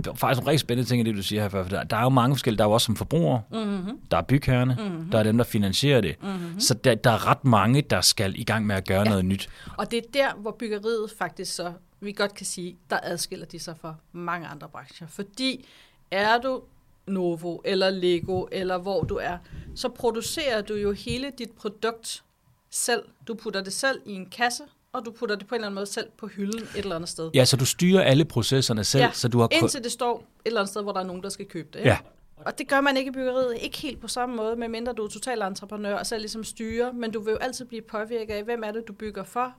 jo 0.07 0.15
faktisk 0.15 0.41
nogle 0.41 0.51
rigtig 0.51 0.61
spændende 0.61 0.89
ting 0.91 1.01
i 1.01 1.05
det, 1.05 1.17
du 1.17 1.23
siger 1.23 1.43
her 1.43 1.49
før. 1.49 1.63
For 1.63 1.71
der, 1.71 1.85
der 1.85 1.97
er 1.97 2.03
jo 2.03 2.09
mange 2.09 2.37
forskellige. 2.37 2.59
Der 2.59 2.65
er 2.65 2.69
jo 2.69 2.73
også 2.73 2.85
som 2.85 2.97
forbrugere. 2.97 3.43
Mm-hmm. 3.53 3.99
Der 4.11 4.17
er 4.17 4.23
bygherrerne. 4.23 4.77
Mm-hmm. 4.81 5.11
Der 5.11 5.19
er 5.19 5.23
dem, 5.23 5.37
der 5.37 5.45
finansierer 5.45 6.01
det. 6.01 6.23
Mm-hmm. 6.23 6.61
Så 6.61 6.75
der, 6.75 6.95
der 6.95 7.11
er 7.11 7.27
ret 7.27 7.45
mange, 7.45 7.83
der 7.83 8.01
skal 8.01 8.41
i 8.41 8.45
gang 8.45 8.67
med 8.67 8.77
at 8.77 8.87
gøre 8.87 9.03
ja. 9.03 9.09
noget 9.09 9.25
nyt. 9.25 9.49
Og 9.79 9.91
det 9.91 9.97
er 9.99 10.03
der, 10.15 10.35
hvor 10.35 10.51
byggeriet 10.59 11.11
faktisk 11.19 11.55
så, 11.55 11.73
vi 12.01 12.13
godt 12.13 12.35
kan 12.35 12.47
sige, 12.47 12.77
der 12.91 12.99
adskiller 13.03 13.47
de 13.47 13.59
sig 13.59 13.77
fra 13.81 13.95
mange 14.13 14.47
andre 14.47 14.69
brancher. 14.69 15.07
Fordi 15.07 15.67
er 16.11 16.39
du 16.39 16.63
Novo 17.07 17.59
eller 17.65 17.91
Lego 17.91 18.47
eller 18.53 18.79
hvor 18.79 19.03
du 19.03 19.15
er, 19.17 19.39
så 19.75 19.89
producerer 19.89 20.61
du 20.63 20.75
jo 20.75 20.93
hele 20.93 21.33
dit 21.39 21.51
produkt 21.51 22.23
selv. 22.71 23.03
Du 23.29 23.35
putter 23.35 23.61
det 23.63 23.73
selv 23.73 24.01
i 24.07 24.13
en 24.13 24.27
kasse, 24.27 24.63
og 24.93 25.05
du 25.07 25.11
putter 25.11 25.37
det 25.37 25.47
på 25.47 25.55
en 25.55 25.57
eller 25.57 25.67
anden 25.67 25.75
måde 25.75 25.87
selv 25.87 26.07
på 26.19 26.27
hylden 26.27 26.63
et 26.63 26.77
eller 26.77 26.97
andet 26.97 27.09
sted. 27.09 27.31
Ja, 27.35 27.45
så 27.45 27.57
du 27.57 27.65
styrer 27.65 28.03
alle 28.03 28.25
processerne 28.25 28.85
selv, 28.85 29.03
Ja, 29.03 29.11
så 29.13 29.29
du 29.29 29.39
har... 29.39 29.49
Indtil 29.53 29.85
det 29.85 29.93
står 29.93 30.19
et 30.19 30.23
eller 30.47 30.61
andet 30.61 30.71
sted, 30.71 30.83
hvor 30.83 30.93
der 30.93 31.01
er 31.01 31.05
nogen, 31.05 31.23
der 31.23 31.29
skal 31.29 31.47
købe 31.47 31.69
det. 31.73 31.79
Ikke? 31.79 31.91
Ja, 31.91 31.99
Og 32.37 32.59
det 32.59 32.69
gør 32.69 32.81
man 32.81 32.97
ikke 32.97 33.09
i 33.09 33.13
byggeriet. 33.13 33.57
Ikke 33.61 33.79
helt 33.79 34.01
på 34.01 34.09
samme 34.09 34.37
måde, 34.37 34.57
medmindre 34.57 34.93
du 34.93 35.05
er 35.05 35.09
total 35.09 35.43
entreprenør 35.43 35.97
og 35.97 36.07
selv 36.07 36.21
ligesom 36.21 36.45
styrer. 36.45 36.93
Men 36.93 37.11
du 37.11 37.21
vil 37.21 37.31
jo 37.31 37.37
altid 37.37 37.65
blive 37.65 37.83
påvirket 37.83 38.35
af, 38.35 38.45
hvem 38.45 38.63
er 38.65 38.73
det, 38.73 38.89
du 38.89 38.93
bygger 38.93 39.25
for? 39.25 39.55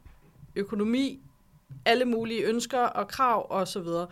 Økonomi, 0.56 1.20
alle 1.86 2.06
mulige 2.06 2.42
ønsker 2.44 2.80
og 2.80 3.08
krav 3.08 3.48
og 3.50 3.68
så 3.68 3.80
videre. 3.80 4.08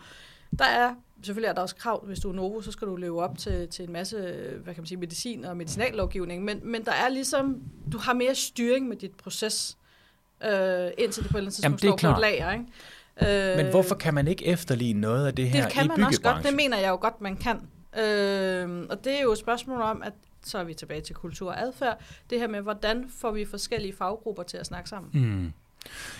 Der 0.58 0.64
er, 0.64 0.94
selvfølgelig 1.22 1.48
er 1.48 1.52
der 1.54 1.62
også 1.62 1.76
krav, 1.76 2.06
hvis 2.06 2.18
du 2.18 2.28
er 2.28 2.32
Novo, 2.34 2.60
så 2.60 2.72
skal 2.72 2.88
du 2.88 2.96
leve 2.96 3.22
op 3.22 3.38
til, 3.38 3.68
til 3.68 3.84
en 3.84 3.92
masse, 3.92 4.16
hvad 4.64 4.74
kan 4.74 4.82
man 4.82 4.86
sige, 4.86 4.98
medicin 4.98 5.44
og 5.44 5.56
medicinallovgivning. 5.56 6.44
Men, 6.44 6.60
men 6.62 6.84
der 6.84 6.92
er 6.92 7.08
ligesom, 7.08 7.62
du 7.92 7.98
har 7.98 8.12
mere 8.12 8.34
styring 8.34 8.88
med 8.88 8.96
dit 8.96 9.14
proces, 9.14 9.78
øh, 10.44 10.90
indtil 10.98 11.22
det 11.22 11.30
på 11.30 11.36
et 11.38 11.40
eller 11.40 11.50
andet 11.50 11.62
Jamen, 11.64 11.78
tidspunkt 11.78 11.82
det 11.82 11.88
er 11.88 11.88
står 11.88 11.90
på 11.90 11.96
klart. 11.96 12.18
et 12.18 12.20
lager. 12.20 12.52
Ikke? 12.52 13.50
Øh, 13.52 13.56
men 13.56 13.70
hvorfor 13.70 13.94
kan 13.94 14.14
man 14.14 14.28
ikke 14.28 14.46
efterligne 14.46 15.00
noget 15.00 15.26
af 15.26 15.34
det 15.34 15.50
her 15.50 15.62
det 15.62 15.72
kan 15.72 15.84
i 15.84 15.88
man 15.88 16.04
også 16.04 16.04
godt. 16.04 16.12
byggebranchen? 16.36 16.46
Det 16.52 16.56
mener 16.56 16.78
jeg 16.78 16.88
jo 16.88 16.98
godt, 17.00 17.20
man 17.20 17.36
kan. 17.36 17.56
Øh, 18.04 18.86
og 18.90 19.04
det 19.04 19.18
er 19.18 19.22
jo 19.22 19.32
et 19.32 19.38
spørgsmål 19.38 19.80
om, 19.80 20.02
at 20.02 20.12
så 20.44 20.58
er 20.58 20.64
vi 20.64 20.74
tilbage 20.74 21.00
til 21.00 21.14
kultur 21.14 21.50
og 21.50 21.60
adfærd. 21.62 22.00
Det 22.30 22.40
her 22.40 22.48
med, 22.48 22.60
hvordan 22.60 23.10
får 23.20 23.30
vi 23.30 23.44
forskellige 23.44 23.94
faggrupper 23.98 24.42
til 24.42 24.56
at 24.56 24.66
snakke 24.66 24.88
sammen. 24.88 25.10
Mm. 25.14 25.52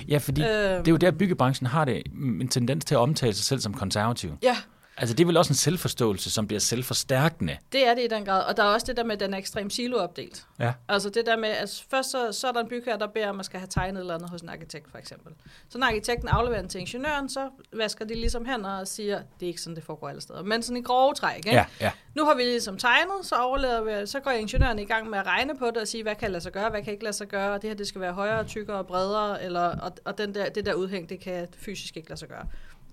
Ja, 0.09 0.19
fordi 0.19 0.43
Øh, 0.43 0.49
det 0.49 0.89
er 0.89 0.91
jo 0.93 0.97
der, 0.97 1.11
byggebranchen 1.11 1.67
har 1.67 1.85
det 1.85 2.03
en 2.41 2.49
tendens 2.49 2.85
til 2.85 2.95
at 2.95 2.99
omtale 2.99 3.35
sig 3.35 3.45
selv 3.45 3.61
som 3.61 3.75
konservativ. 3.75 4.37
Ja, 4.43 4.57
Altså, 4.99 5.15
det 5.15 5.25
er 5.25 5.27
vel 5.27 5.37
også 5.37 5.51
en 5.51 5.57
selvforståelse, 5.57 6.31
som 6.31 6.47
bliver 6.47 6.61
selvforstærkende. 6.61 7.57
det 7.73 7.87
er 7.87 7.95
det 7.95 8.05
i 8.05 8.07
den 8.07 8.25
grad. 8.25 8.43
Og 8.45 8.57
der 8.57 8.63
er 8.63 8.67
også 8.67 8.87
det 8.87 8.97
der 8.97 9.05
med, 9.05 9.13
at 9.13 9.21
den 9.21 9.35
er 9.35 9.39
ekstremt 9.39 9.73
siloopdelt. 9.73 10.47
Ja. 10.59 10.73
Altså 10.89 11.11
det 11.11 11.27
der 11.27 11.37
med, 11.37 11.49
at 11.49 11.85
først 11.91 12.11
så, 12.11 12.33
så 12.33 12.49
er 12.49 12.53
der 12.53 12.61
en 12.61 12.69
bygherre, 12.69 12.99
der 12.99 13.07
beder 13.07 13.39
at 13.39 13.45
skal 13.45 13.61
have 13.61 13.69
tegnet 13.71 13.99
et 13.99 14.01
eller 14.01 14.15
andet 14.15 14.31
hos 14.31 14.41
en 14.41 14.49
arkitekt, 14.49 14.91
for 14.91 14.99
eksempel. 14.99 15.33
Så 15.69 15.79
når 15.79 15.87
arkitekten 15.87 16.29
afleverer 16.29 16.61
den 16.61 16.69
til 16.69 16.81
ingeniøren, 16.81 17.29
så 17.29 17.49
vasker 17.73 18.05
de 18.05 18.15
ligesom 18.15 18.47
hænder 18.47 18.71
og 18.71 18.89
siger, 18.89 19.23
det 19.41 19.47
er 19.47 19.49
ikke 19.49 19.61
sådan, 19.61 19.77
det 19.77 19.85
foregår 19.85 20.09
alle 20.09 20.21
steder. 20.21 20.43
Men 20.43 20.63
sådan 20.63 20.77
i 20.77 20.83
grove 20.83 21.15
træk, 21.15 21.37
ikke? 21.37 21.51
Ja, 21.51 21.65
ja. 21.81 21.91
Nu 22.15 22.25
har 22.25 22.35
vi 22.35 22.43
ligesom 22.43 22.79
tegnet, 22.79 23.13
så 23.23 23.35
overlader 23.35 24.01
vi, 24.01 24.07
så 24.07 24.21
går 24.21 24.31
ingeniøren 24.31 24.79
i 24.79 24.85
gang 24.85 25.11
med 25.11 25.19
at 25.19 25.27
regne 25.27 25.59
på 25.59 25.67
det 25.67 25.77
og 25.77 25.89
sige, 25.89 26.03
hvad 26.03 26.15
kan 26.15 26.31
lade 26.31 26.43
sig 26.43 26.53
gøre, 26.53 26.71
hvad 26.71 26.83
kan 26.83 26.93
ikke 26.93 27.05
lade 27.05 27.17
sig 27.17 27.29
gøre, 27.29 27.53
og 27.53 27.63
det 27.63 27.71
her 27.71 27.75
det 27.75 27.87
skal 27.87 28.01
være 28.01 28.13
højere, 28.13 28.45
tykkere, 28.45 28.85
bredere, 28.85 29.43
eller, 29.43 29.81
og, 29.81 29.93
og 30.05 30.19
den 30.19 30.35
der, 30.35 30.49
det 30.49 30.67
der 30.67 30.75
udhæng, 30.75 31.09
det 31.09 31.21
kan 31.21 31.49
fysisk 31.57 31.97
ikke 31.97 32.09
lade 32.09 32.21
sig 32.21 32.29
gøre. 32.29 32.47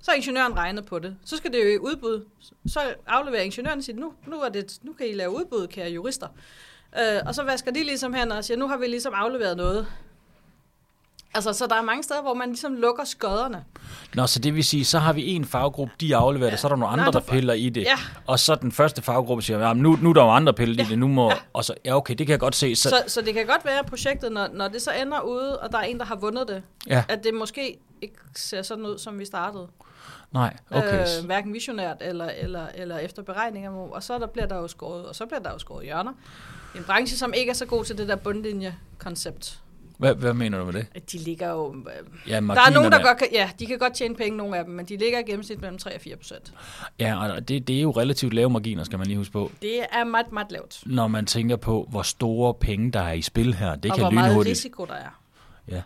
Så 0.06 0.12
har 0.12 0.16
ingeniøren 0.16 0.58
regnet 0.58 0.86
på 0.86 1.00
det. 1.00 1.16
Så 1.26 1.38
skal 1.38 1.52
det 1.54 1.60
jo 1.64 1.70
i 1.70 1.78
udbud. 1.78 2.26
Så 2.68 2.80
afleverer 3.08 3.42
ingeniøren 3.42 3.84
siger, 3.84 4.00
nu, 4.00 4.14
nu, 4.28 4.36
er 4.40 4.50
det, 4.50 4.78
nu 4.84 4.94
kan 4.94 5.08
I 5.08 5.14
lave 5.14 5.32
udbud, 5.32 5.68
kære 5.68 5.90
jurister. 5.90 6.28
Øh, 7.00 7.22
og 7.26 7.36
så 7.36 7.44
vasker 7.44 7.72
de 7.72 7.84
ligesom 7.84 8.14
hen 8.14 8.32
og 8.32 8.44
siger, 8.46 8.58
nu 8.58 8.68
har 8.68 8.78
vi 8.78 8.86
ligesom 8.88 9.14
afleveret 9.16 9.58
noget. 9.58 9.88
Altså, 11.34 11.54
så 11.54 11.68
der 11.68 11.76
er 11.76 11.82
mange 11.82 12.04
steder, 12.04 12.22
hvor 12.22 12.34
man 12.34 12.48
ligesom 12.50 12.76
lukker 12.76 13.04
skodderne. 13.04 13.64
Nå, 14.16 14.28
så 14.28 14.40
det 14.40 14.56
vil 14.56 14.64
sige, 14.64 14.86
så 14.86 15.00
har 15.00 15.14
vi 15.14 15.26
en 15.28 15.46
faggruppe, 15.46 15.94
de 16.00 16.16
afleverer 16.16 16.50
det, 16.50 16.60
så 16.60 16.68
er 16.68 16.70
der 16.70 16.76
nogle 16.76 17.02
andre, 17.02 17.12
der 17.12 17.20
piller 17.20 17.54
i 17.54 17.70
det. 17.70 17.82
Ja. 17.84 17.98
Og 18.28 18.40
så 18.40 18.56
den 18.56 18.72
første 18.72 19.02
faggruppe 19.02 19.44
siger, 19.44 19.68
ja, 19.68 19.74
nu, 19.74 19.98
nu 20.02 20.10
er 20.10 20.14
der 20.14 20.24
jo 20.24 20.30
andre 20.30 20.54
pillet 20.54 20.78
Ja. 20.78 20.84
i 20.84 20.90
det, 20.90 21.00
nu 21.00 21.08
må... 21.08 21.30
Ja. 21.30 21.38
Og 21.54 21.66
så, 21.66 21.74
ja, 21.86 21.96
okay, 21.98 22.16
det 22.16 22.28
kan 22.28 22.32
jeg 22.32 22.40
godt 22.40 22.56
se. 22.56 22.76
Så, 22.76 22.90
Så, 22.90 23.04
så 23.08 23.22
det 23.22 23.34
kan 23.34 23.46
godt 23.46 23.66
være, 23.66 23.80
at 23.80 23.86
projektet, 23.86 24.32
når, 24.32 24.48
når 24.54 24.68
det 24.68 24.82
så 24.82 24.92
ender 25.02 25.22
ude, 25.22 25.60
og 25.60 25.72
der 25.72 25.78
er 25.78 25.84
en, 25.84 26.00
der 26.00 26.06
har 26.06 26.16
vundet 26.16 26.48
det, 26.48 26.64
ja, 26.88 27.04
at 27.10 27.24
det 27.24 27.34
måske 27.34 27.78
ikke 28.02 28.16
ser 28.36 28.62
sådan 28.62 28.86
ud, 28.86 28.98
som 28.98 29.20
vi 29.20 29.26
startede. 29.26 29.68
Nej, 30.36 30.58
okay. 30.72 31.00
Øh, 31.20 31.26
hverken 31.26 31.54
visionært 31.54 31.98
eller, 32.02 32.26
eller, 32.30 32.68
eller 32.76 32.98
efter 32.98 33.22
beregninger. 33.24 33.72
Og 33.72 34.04
så 34.04 34.20
der 34.20 34.28
bliver 34.28 34.46
der 34.48 34.56
jo 34.56 34.68
skåret, 34.68 35.06
og 35.06 35.16
så 35.16 35.26
bliver 35.26 35.40
der 35.40 35.52
jo 35.52 35.58
skåret 35.60 35.86
hjørner. 35.86 36.12
En 36.76 36.84
branche, 36.84 37.18
som 37.18 37.34
ikke 37.34 37.50
er 37.50 37.54
så 37.54 37.66
god 37.66 37.86
til 37.86 37.98
det 37.98 38.08
der 38.08 38.16
bundlinje-koncept. 38.16 39.60
Hvad, 39.98 40.16
hvad 40.16 40.34
mener 40.34 40.58
du 40.60 40.66
med 40.66 40.74
det? 40.74 41.12
De 41.12 41.18
ligger 41.18 41.50
jo... 41.52 41.74
øh, 41.76 42.30
Ja, 42.30 42.36
Der 42.36 42.40
er 42.40 42.74
nogen, 42.74 42.92
der 42.92 43.04
godt 43.04 43.18
kan, 43.18 43.28
ja, 43.32 43.50
de 43.60 43.66
kan 43.66 43.78
godt 43.80 43.94
tjene 43.94 44.16
penge, 44.16 44.38
nogle 44.38 44.58
af 44.58 44.66
dem, 44.66 44.74
men 44.74 44.86
de 44.86 44.98
ligger 44.98 45.20
i 45.20 45.24
gennemsnit 45.24 45.62
mellem 45.62 45.78
3 45.78 45.96
og 45.96 46.02
4 46.02 46.16
procent. 46.16 46.54
Ja, 47.00 47.34
og 47.36 47.48
det, 47.48 47.68
det 47.68 47.78
er 47.78 47.82
jo 47.82 47.92
relativt 47.92 48.34
lave 48.34 48.50
marginer, 48.50 48.84
skal 48.84 48.98
man 48.98 49.08
lige 49.08 49.18
huske 49.18 49.34
på. 49.34 49.52
Det 49.62 49.80
er 49.92 50.04
meget, 50.04 50.32
meget 50.32 50.52
lavt. 50.52 50.84
Når 50.86 51.08
man 51.08 51.26
tænker 51.26 51.56
på, 51.56 51.88
hvor 51.90 52.02
store 52.02 52.54
penge, 52.54 52.92
der 52.92 53.00
er 53.00 53.14
i 53.14 53.22
spil 53.22 53.54
her. 53.54 53.76
Det 53.76 53.92
og 53.92 53.98
kan 53.98 54.04
hvor 54.04 54.12
meget 54.12 54.30
lynhurtigt. 54.30 54.52
risiko 54.52 54.86
der 54.86 54.94
er. 54.94 55.20
Ja. 55.72 55.82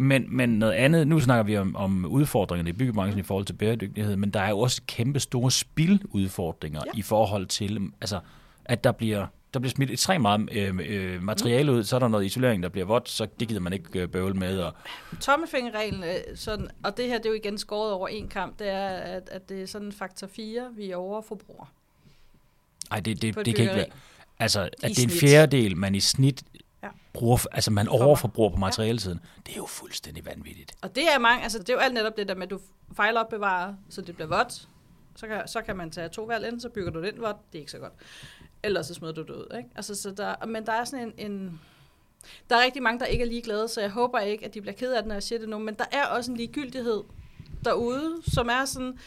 Men, 0.00 0.36
men 0.36 0.48
noget 0.48 0.72
andet, 0.72 1.08
nu 1.08 1.20
snakker 1.20 1.42
vi 1.42 1.56
om, 1.56 1.76
om 1.76 2.04
udfordringerne 2.04 2.70
i 2.70 2.72
byggebranchen 2.72 3.18
i 3.18 3.22
forhold 3.22 3.46
til 3.46 3.52
bæredygtighed, 3.52 4.16
men 4.16 4.30
der 4.30 4.40
er 4.40 4.50
jo 4.50 4.58
også 4.58 4.82
kæmpe 4.86 5.20
store 5.20 5.50
spildudfordringer 5.50 6.80
ja. 6.86 6.90
I 6.98 7.02
forhold 7.02 7.46
til, 7.46 7.90
altså, 8.00 8.20
at 8.64 8.84
der 8.84 8.92
bliver 8.92 9.26
der 9.54 9.60
bliver 9.60 9.70
smidt 9.70 9.90
ekstremt 9.90 10.22
meget 10.22 10.48
øh, 10.52 10.78
øh, 10.86 11.22
materiale 11.22 11.72
ud, 11.72 11.84
så 11.84 11.96
er 11.96 12.00
der 12.00 12.08
noget 12.08 12.24
isolering, 12.24 12.62
der 12.62 12.68
bliver 12.68 12.84
vådt, 12.84 13.08
så 13.08 13.26
det 13.40 13.48
gider 13.48 13.60
man 13.60 13.72
ikke 13.72 14.00
øh, 14.00 14.08
bøvle 14.08 14.34
med. 14.34 14.58
Og, 14.58 14.72
Tommelfingerreglen, 15.20 16.04
øh, 16.04 16.36
sådan, 16.36 16.68
og 16.84 16.96
det 16.96 17.06
her 17.06 17.16
det 17.16 17.26
er 17.26 17.30
jo 17.30 17.36
igen 17.36 17.58
skåret 17.58 17.92
over 17.92 18.08
en 18.08 18.28
kamp, 18.28 18.58
det 18.58 18.68
er, 18.68 18.88
at, 18.88 19.28
at 19.32 19.48
det 19.48 19.62
er 19.62 19.66
sådan 19.66 19.92
faktor 19.92 20.26
4, 20.26 20.68
vi 20.76 20.92
overforbruger. 20.92 21.72
ej, 22.90 23.00
det, 23.00 23.22
det, 23.22 23.34
det 23.34 23.48
et 23.48 23.54
kan 23.54 23.64
ikke 23.64 23.76
være. 23.76 23.86
Altså, 24.38 24.60
at 24.60 24.70
det 24.80 24.84
er 24.84 24.88
en 24.88 25.10
snit. 25.10 25.20
fjerdedel, 25.20 25.76
man 25.76 25.94
i 25.94 26.00
snit 26.00 26.42
Ja. 26.82 26.88
bruger, 27.12 27.46
altså 27.52 27.70
man 27.70 27.88
overforbruger 27.88 28.50
på 28.50 28.56
materialesiden. 28.56 29.20
Det 29.46 29.52
er 29.52 29.56
jo 29.56 29.66
fuldstændig 29.66 30.26
vanvittigt. 30.26 30.72
Og 30.82 30.94
det 30.94 31.04
er 31.14 31.18
mange, 31.18 31.42
altså 31.42 31.58
det 31.58 31.68
er 31.68 31.72
jo 31.72 31.78
alt 31.78 31.94
netop 31.94 32.16
det 32.16 32.28
der 32.28 32.34
med, 32.34 32.42
at 32.42 32.50
du 32.50 32.60
fejlopbevarer, 32.96 33.74
så 33.88 34.00
det 34.00 34.14
bliver 34.14 34.28
vådt. 34.28 34.68
Så 35.16 35.26
kan, 35.26 35.48
så 35.48 35.62
kan 35.62 35.76
man 35.76 35.90
tage 35.90 36.08
to 36.08 36.22
valg 36.22 36.48
ind, 36.48 36.60
så 36.60 36.68
bygger 36.68 36.90
du 36.90 37.02
det 37.02 37.08
ind 37.08 37.18
vådt. 37.18 37.36
Det 37.52 37.58
er 37.58 37.60
ikke 37.60 37.70
så 37.70 37.78
godt. 37.78 37.92
Ellers 38.62 38.86
så 38.86 38.94
smider 38.94 39.14
du 39.14 39.22
det 39.22 39.30
ud. 39.30 39.56
Ikke? 39.56 39.68
Altså, 39.76 39.94
så 39.94 40.10
der, 40.10 40.46
men 40.46 40.66
der 40.66 40.72
er 40.72 40.84
sådan 40.84 41.12
en, 41.16 41.32
en... 41.32 41.60
Der 42.50 42.56
er 42.56 42.64
rigtig 42.64 42.82
mange, 42.82 43.00
der 43.00 43.06
ikke 43.06 43.22
er 43.24 43.28
ligeglade, 43.28 43.68
så 43.68 43.80
jeg 43.80 43.90
håber 43.90 44.18
ikke, 44.18 44.44
at 44.44 44.54
de 44.54 44.60
bliver 44.60 44.74
ked 44.74 44.92
af 44.92 45.02
det, 45.02 45.08
når 45.08 45.14
jeg 45.14 45.22
siger 45.22 45.38
det 45.38 45.48
nu. 45.48 45.58
Men 45.58 45.74
der 45.74 45.84
er 45.92 46.06
også 46.06 46.30
en 46.30 46.36
ligegyldighed 46.36 47.02
derude, 47.64 48.16
som 48.22 48.48
er 48.48 48.64
sådan, 48.64 48.98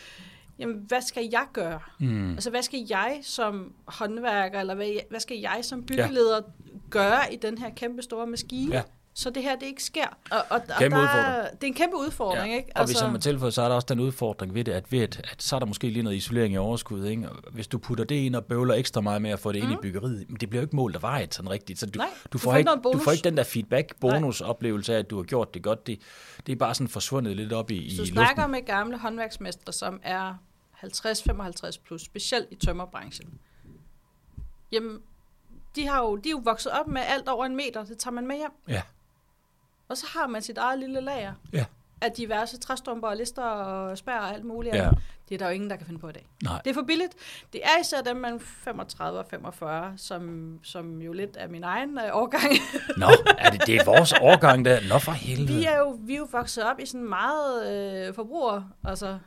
jamen, 0.59 0.85
hvad 0.87 1.01
skal 1.01 1.29
jeg 1.31 1.45
gøre? 1.53 1.79
Mm. 1.99 2.31
Altså, 2.31 2.49
hvad 2.49 2.61
skal 2.61 2.85
jeg 2.89 3.19
som 3.23 3.73
håndværker, 3.85 4.59
eller 4.59 4.75
hvad, 4.75 4.87
hvad 5.09 5.19
skal 5.19 5.37
jeg 5.37 5.59
som 5.61 5.83
byggeleder 5.83 6.35
ja. 6.35 6.41
Gøre 6.91 7.33
i 7.33 7.35
den 7.35 7.57
her 7.57 7.69
kæmpe 7.75 8.01
store 8.01 8.27
maskine? 8.27 8.75
Ja. 8.75 8.81
Så 9.13 9.29
det 9.29 9.43
her, 9.43 9.55
det 9.55 9.65
ikke 9.65 9.83
sker. 9.83 10.07
Og, 10.31 10.37
og, 10.37 10.43
og 10.49 10.61
Kæmpe 10.79 10.97
der, 10.97 11.03
udfordring. 11.03 11.51
Det 11.61 11.63
er 11.63 11.67
en 11.67 11.73
kæmpe 11.73 11.97
udfordring, 11.97 12.53
ikke? 12.55 12.67
Altså- 12.67 12.81
Og 12.81 12.85
hvis 12.85 13.01
jeg 13.01 13.11
må 13.11 13.17
tilføje, 13.17 13.51
så 13.51 13.61
er 13.61 13.67
der 13.67 13.75
også 13.75 13.85
den 13.89 13.99
udfordring 13.99 14.53
ved 14.53 14.63
det, 14.63 14.71
at, 14.71 14.91
ved 14.91 14.99
at, 14.99 15.21
at 15.31 15.43
så 15.43 15.55
er 15.55 15.59
der 15.59 15.65
måske 15.65 15.89
lige 15.89 16.03
noget 16.03 16.17
isolering 16.17 16.53
i 16.53 16.57
overskud. 16.57 17.05
Ikke? 17.05 17.29
Og 17.29 17.51
hvis 17.51 17.67
du 17.67 17.77
putter 17.77 18.03
det 18.03 18.15
ind 18.15 18.35
og 18.35 18.45
bøvler 18.45 18.73
ekstra 18.73 19.01
meget 19.01 19.21
med 19.21 19.29
at 19.29 19.39
få 19.39 19.51
det 19.51 19.63
mm. 19.63 19.69
ind 19.71 19.79
i 19.79 19.81
byggeriet, 19.81 20.25
men 20.29 20.37
det 20.39 20.49
bliver 20.49 20.61
jo 20.61 20.65
ikke 20.65 20.75
målt 20.75 20.95
af 20.95 21.01
vejet 21.01 21.33
sådan 21.33 21.49
rigtigt. 21.51 21.79
Så 21.79 21.85
du, 21.85 21.97
Nej, 21.97 22.07
du, 22.23 22.29
du 22.33 22.37
får 22.37 22.51
får 22.51 22.57
ikke 22.57 22.71
du 22.93 22.99
får 22.99 23.11
ikke 23.11 23.23
den 23.23 23.37
der 23.37 23.43
feedback-bonus-oplevelse 23.43 24.95
af, 24.95 24.99
at 24.99 25.09
du 25.09 25.15
har 25.17 25.23
gjort 25.23 25.53
det 25.53 25.63
godt. 25.63 25.87
Det, 25.87 25.99
det 26.45 26.51
er 26.53 26.57
bare 26.57 26.75
sådan 26.75 26.87
forsvundet 26.87 27.35
lidt 27.35 27.53
op 27.53 27.71
i, 27.71 27.75
i 27.75 27.89
du 27.89 27.95
luften. 27.97 28.15
snakker 28.15 28.47
med 28.47 28.65
gamle 28.65 28.97
håndværksmestre, 28.97 29.73
som 29.73 29.99
er 30.03 30.33
50-55 30.83 31.77
plus, 31.85 32.01
specielt 32.01 32.47
i 32.51 32.55
tømmerbranchen, 32.55 33.29
jamen, 34.71 34.97
de, 35.75 35.87
har 35.87 35.99
jo, 35.99 36.15
de 36.15 36.29
er 36.29 36.31
jo 36.31 36.41
vokset 36.43 36.71
op 36.71 36.87
med 36.87 37.01
alt 37.07 37.27
over 37.29 37.45
en 37.45 37.55
meter, 37.55 37.83
det 37.83 37.97
tager 37.97 38.13
man 38.13 38.27
med 38.27 38.35
hjem. 38.37 38.51
Ja, 38.67 38.81
Og 39.89 39.97
så 39.97 40.05
har 40.13 40.27
man 40.27 40.41
sit 40.41 40.57
eget 40.57 40.79
lille 40.79 41.01
lager 41.01 41.33
ja, 41.53 41.65
af 42.01 42.11
diverse 42.11 42.57
træstumper 42.59 43.07
og 43.07 43.17
lister 43.17 43.43
og 43.43 43.97
spær 43.97 44.19
og 44.19 44.33
alt 44.33 44.45
muligt. 44.45 44.75
ja. 44.75 44.89
Det 45.29 45.35
er 45.35 45.39
der 45.39 45.45
jo 45.45 45.53
ingen, 45.55 45.69
der 45.69 45.75
kan 45.75 45.85
finde 45.85 45.99
på 45.99 46.09
i 46.09 46.11
dag. 46.11 46.27
Nej. 46.43 46.61
Det 46.63 46.69
er 46.69 46.73
for 46.73 46.81
billigt. 46.81 47.13
Det 47.53 47.61
er 47.63 47.81
især 47.81 48.01
dem 48.01 48.15
mellem 48.17 48.39
35 48.39 49.19
og 49.19 49.25
45, 49.29 49.93
som, 49.97 50.59
som 50.63 51.01
jo 51.01 51.13
lidt 51.13 51.37
er 51.39 51.47
min 51.47 51.63
egen 51.63 51.97
øh, 51.99 52.03
årgang. 52.17 52.43
Nå, 52.97 53.05
er 53.37 53.49
det, 53.49 53.67
det 53.67 53.75
er 53.75 53.85
vores 53.85 54.13
årgang 54.21 54.65
der? 54.65 54.79
Nå 54.89 54.99
for 54.99 55.11
helvede. 55.11 55.53
Vi 55.53 55.65
er 55.65 55.77
jo, 55.77 55.97
vi 56.01 56.13
er 56.13 56.17
jo 56.17 56.27
vokset 56.31 56.63
op 56.63 56.79
i 56.79 56.85
sådan 56.85 57.09
meget 57.09 57.73
øh, 58.07 58.13
forbruger, 58.15 58.63
altså 58.83 59.17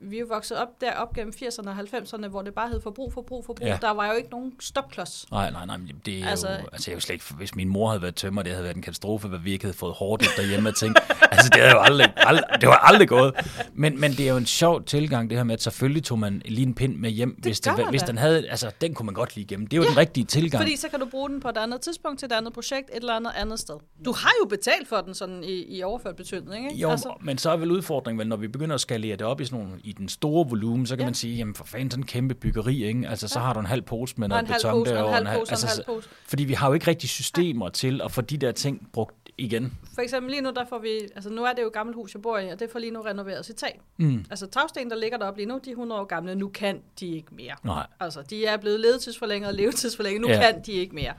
vi 0.00 0.16
er 0.16 0.20
jo 0.20 0.26
vokset 0.28 0.58
op 0.58 0.68
derop 0.80 1.12
gennem 1.12 1.32
80'erne 1.42 1.68
og 1.68 1.78
90'erne, 1.78 2.28
hvor 2.28 2.42
det 2.42 2.54
bare 2.54 2.68
hed 2.68 2.80
forbrug, 2.80 3.12
forbrug, 3.12 3.44
forbrug. 3.44 3.66
Ja. 3.66 3.72
Ja. 3.72 3.78
Der 3.80 3.90
var 3.90 4.06
jo 4.06 4.12
ikke 4.12 4.30
nogen 4.30 4.52
stopklods. 4.60 5.26
Nej, 5.30 5.50
nej, 5.50 5.66
nej, 5.66 5.76
det 6.06 6.22
er 6.22 6.28
altså, 6.28 6.48
jo, 6.48 6.54
altså 6.72 6.90
jeg 6.90 6.94
er 6.94 6.96
jo 6.96 7.00
slet 7.00 7.14
ikke, 7.14 7.24
hvis 7.36 7.54
min 7.54 7.68
mor 7.68 7.88
havde 7.88 8.02
været 8.02 8.14
tømmer, 8.14 8.42
det 8.42 8.52
havde 8.52 8.64
været 8.64 8.76
en 8.76 8.82
katastrofe, 8.82 9.28
hvad 9.28 9.38
vi 9.38 9.52
ikke 9.52 9.64
havde 9.64 9.76
fået 9.76 9.94
hårdt 9.94 10.22
efter 10.22 10.46
hjemme 10.46 10.68
at 10.68 10.74
tænke, 10.74 11.00
altså 11.32 11.50
det 11.52 11.60
havde 11.60 11.74
jo 11.74 11.80
aldrig, 11.80 12.12
aldrig, 12.16 12.44
det 12.60 12.68
var 12.68 12.76
aldrig 12.76 13.08
gået. 13.08 13.34
Men, 13.74 14.00
men 14.00 14.12
det 14.12 14.20
er 14.20 14.30
jo 14.30 14.36
en 14.36 14.46
sjov 14.46 14.84
tilgang, 14.84 15.30
det 15.30 15.38
her 15.38 15.44
med, 15.44 15.54
at 15.54 15.62
selvfølgelig 15.62 16.04
tog 16.04 16.18
man 16.18 16.42
lige 16.44 16.66
en 16.66 16.74
pind 16.74 16.96
med 16.96 17.10
hjem, 17.10 17.36
hvis, 17.38 17.60
gør 17.60 17.74
det, 17.76 17.90
hvis 17.90 18.02
den 18.02 18.18
havde, 18.18 18.48
altså 18.48 18.70
den 18.80 18.94
kunne 18.94 19.06
man 19.06 19.14
godt 19.14 19.36
lige 19.36 19.46
gemme. 19.46 19.66
Det 19.66 19.72
er 19.72 19.76
jo 19.76 19.88
den 19.88 19.96
rigtige 19.96 20.24
tilgang. 20.24 20.62
Fordi 20.62 20.76
så 20.76 20.88
kan 20.88 21.00
du 21.00 21.06
bruge 21.06 21.30
den 21.30 21.40
på 21.40 21.48
et 21.48 21.56
andet 21.56 21.80
tidspunkt 21.80 22.18
til 22.18 22.26
et 22.26 22.32
andet 22.32 22.52
projekt, 22.52 22.90
et 22.90 22.96
eller 22.96 23.14
andet 23.14 23.32
andet 23.36 23.60
sted. 23.60 23.74
Du 24.04 24.12
har 24.12 24.32
jo 24.42 24.48
betalt 24.48 24.88
for 24.88 24.96
den 24.96 25.14
sådan 25.14 25.44
i, 25.44 25.76
i 25.78 25.82
overført 25.82 26.16
betydning, 26.16 26.70
ikke? 26.70 26.80
Jo, 26.80 26.90
altså, 26.90 27.12
men 27.20 27.38
så 27.38 27.50
er 27.50 27.56
vel 27.56 27.70
udfordringen, 27.70 28.18
vel, 28.18 28.28
når 28.28 28.36
vi 28.36 28.48
begynder 28.48 28.74
at 28.74 28.80
skalere 28.80 29.16
det 29.16 29.26
op 29.26 29.40
i, 29.40 29.44
sådan 29.44 29.58
nogle, 29.58 29.75
i 29.84 29.92
den 29.92 30.08
store 30.08 30.48
volumen, 30.48 30.86
så 30.86 30.94
kan 30.94 31.00
ja. 31.00 31.04
Ja. 31.04 31.06
man 31.06 31.14
sige, 31.14 31.36
jamen 31.36 31.54
for 31.54 31.64
fanden 31.64 31.90
sådan 31.90 32.02
en 32.02 32.06
kæmpe 32.06 32.34
byggeri, 32.34 32.84
ikke? 32.84 33.08
Altså 33.08 33.28
så 33.28 33.38
har 33.38 33.52
du 33.52 33.60
en 33.60 33.66
halv 33.66 33.82
pose 33.82 34.14
med 34.16 34.24
Og 34.24 34.28
noget 34.28 34.42
en 34.42 34.46
halv 34.46 34.58
beton 34.58 34.72
pose, 34.72 34.90
og 34.90 34.96
en 34.96 34.96
derovre, 34.96 35.14
halv 35.14 35.26
pose, 35.26 35.32
og 35.38 35.42
en 35.42 35.50
altså, 35.50 35.66
halv 35.66 35.86
pose. 35.86 36.08
Fordi 36.26 36.44
vi 36.44 36.52
har 36.52 36.68
jo 36.68 36.74
ikke 36.74 36.86
rigtig 36.86 37.08
systemer 37.08 37.68
til 37.68 38.00
at 38.04 38.12
få 38.12 38.20
de 38.20 38.36
der 38.36 38.52
ting 38.52 38.88
brugt 38.92 39.14
igen. 39.38 39.78
For 39.94 40.02
eksempel 40.02 40.30
lige 40.30 40.42
nu, 40.42 40.50
der 40.50 40.64
får 40.68 40.78
vi, 40.78 40.88
altså 41.14 41.30
nu 41.30 41.44
er 41.44 41.52
det 41.52 41.62
jo 41.62 41.66
et 41.66 41.72
gammelt 41.72 41.96
hus, 41.96 42.14
jeg 42.14 42.22
bor 42.22 42.38
i, 42.38 42.48
og 42.48 42.60
det 42.60 42.70
får 42.70 42.78
lige 42.78 42.90
nu 42.90 43.00
renoveret 43.00 43.46
sit 43.46 43.56
tag. 43.56 43.80
Mm. 43.96 44.24
Altså 44.30 44.46
tagsten, 44.46 44.90
der 44.90 44.96
ligger 44.96 45.18
deroppe 45.18 45.40
lige 45.40 45.48
nu, 45.48 45.60
de 45.64 45.70
er 45.70 45.74
100 45.74 46.00
år 46.00 46.04
gamle, 46.04 46.34
nu 46.34 46.48
kan 46.48 46.80
de 47.00 47.06
ikke 47.06 47.34
mere. 47.34 47.54
Nej. 47.64 47.86
Altså, 48.00 48.22
de 48.22 48.46
er 48.46 48.56
blevet 48.56 48.80
levetidsforlænget 48.80 49.48
og 49.48 49.54
levetidsforlænget, 49.54 50.20
nu 50.20 50.28
Ja. 50.28 50.34
ja. 50.34 50.52
kan 50.52 50.62
de 50.66 50.72
ikke 50.72 50.94
mere. 50.94 51.12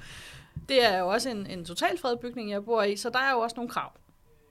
Det 0.69 0.85
er 0.85 0.99
jo 0.99 1.07
også 1.07 1.29
en, 1.29 1.47
en 1.47 1.65
totalfredet 1.65 2.19
bygning, 2.19 2.51
jeg 2.51 2.65
bor 2.65 2.83
i, 2.83 2.95
så 2.95 3.09
der 3.09 3.19
er 3.19 3.31
jo 3.31 3.39
også 3.39 3.53
nogle 3.55 3.69
krav. 3.69 3.91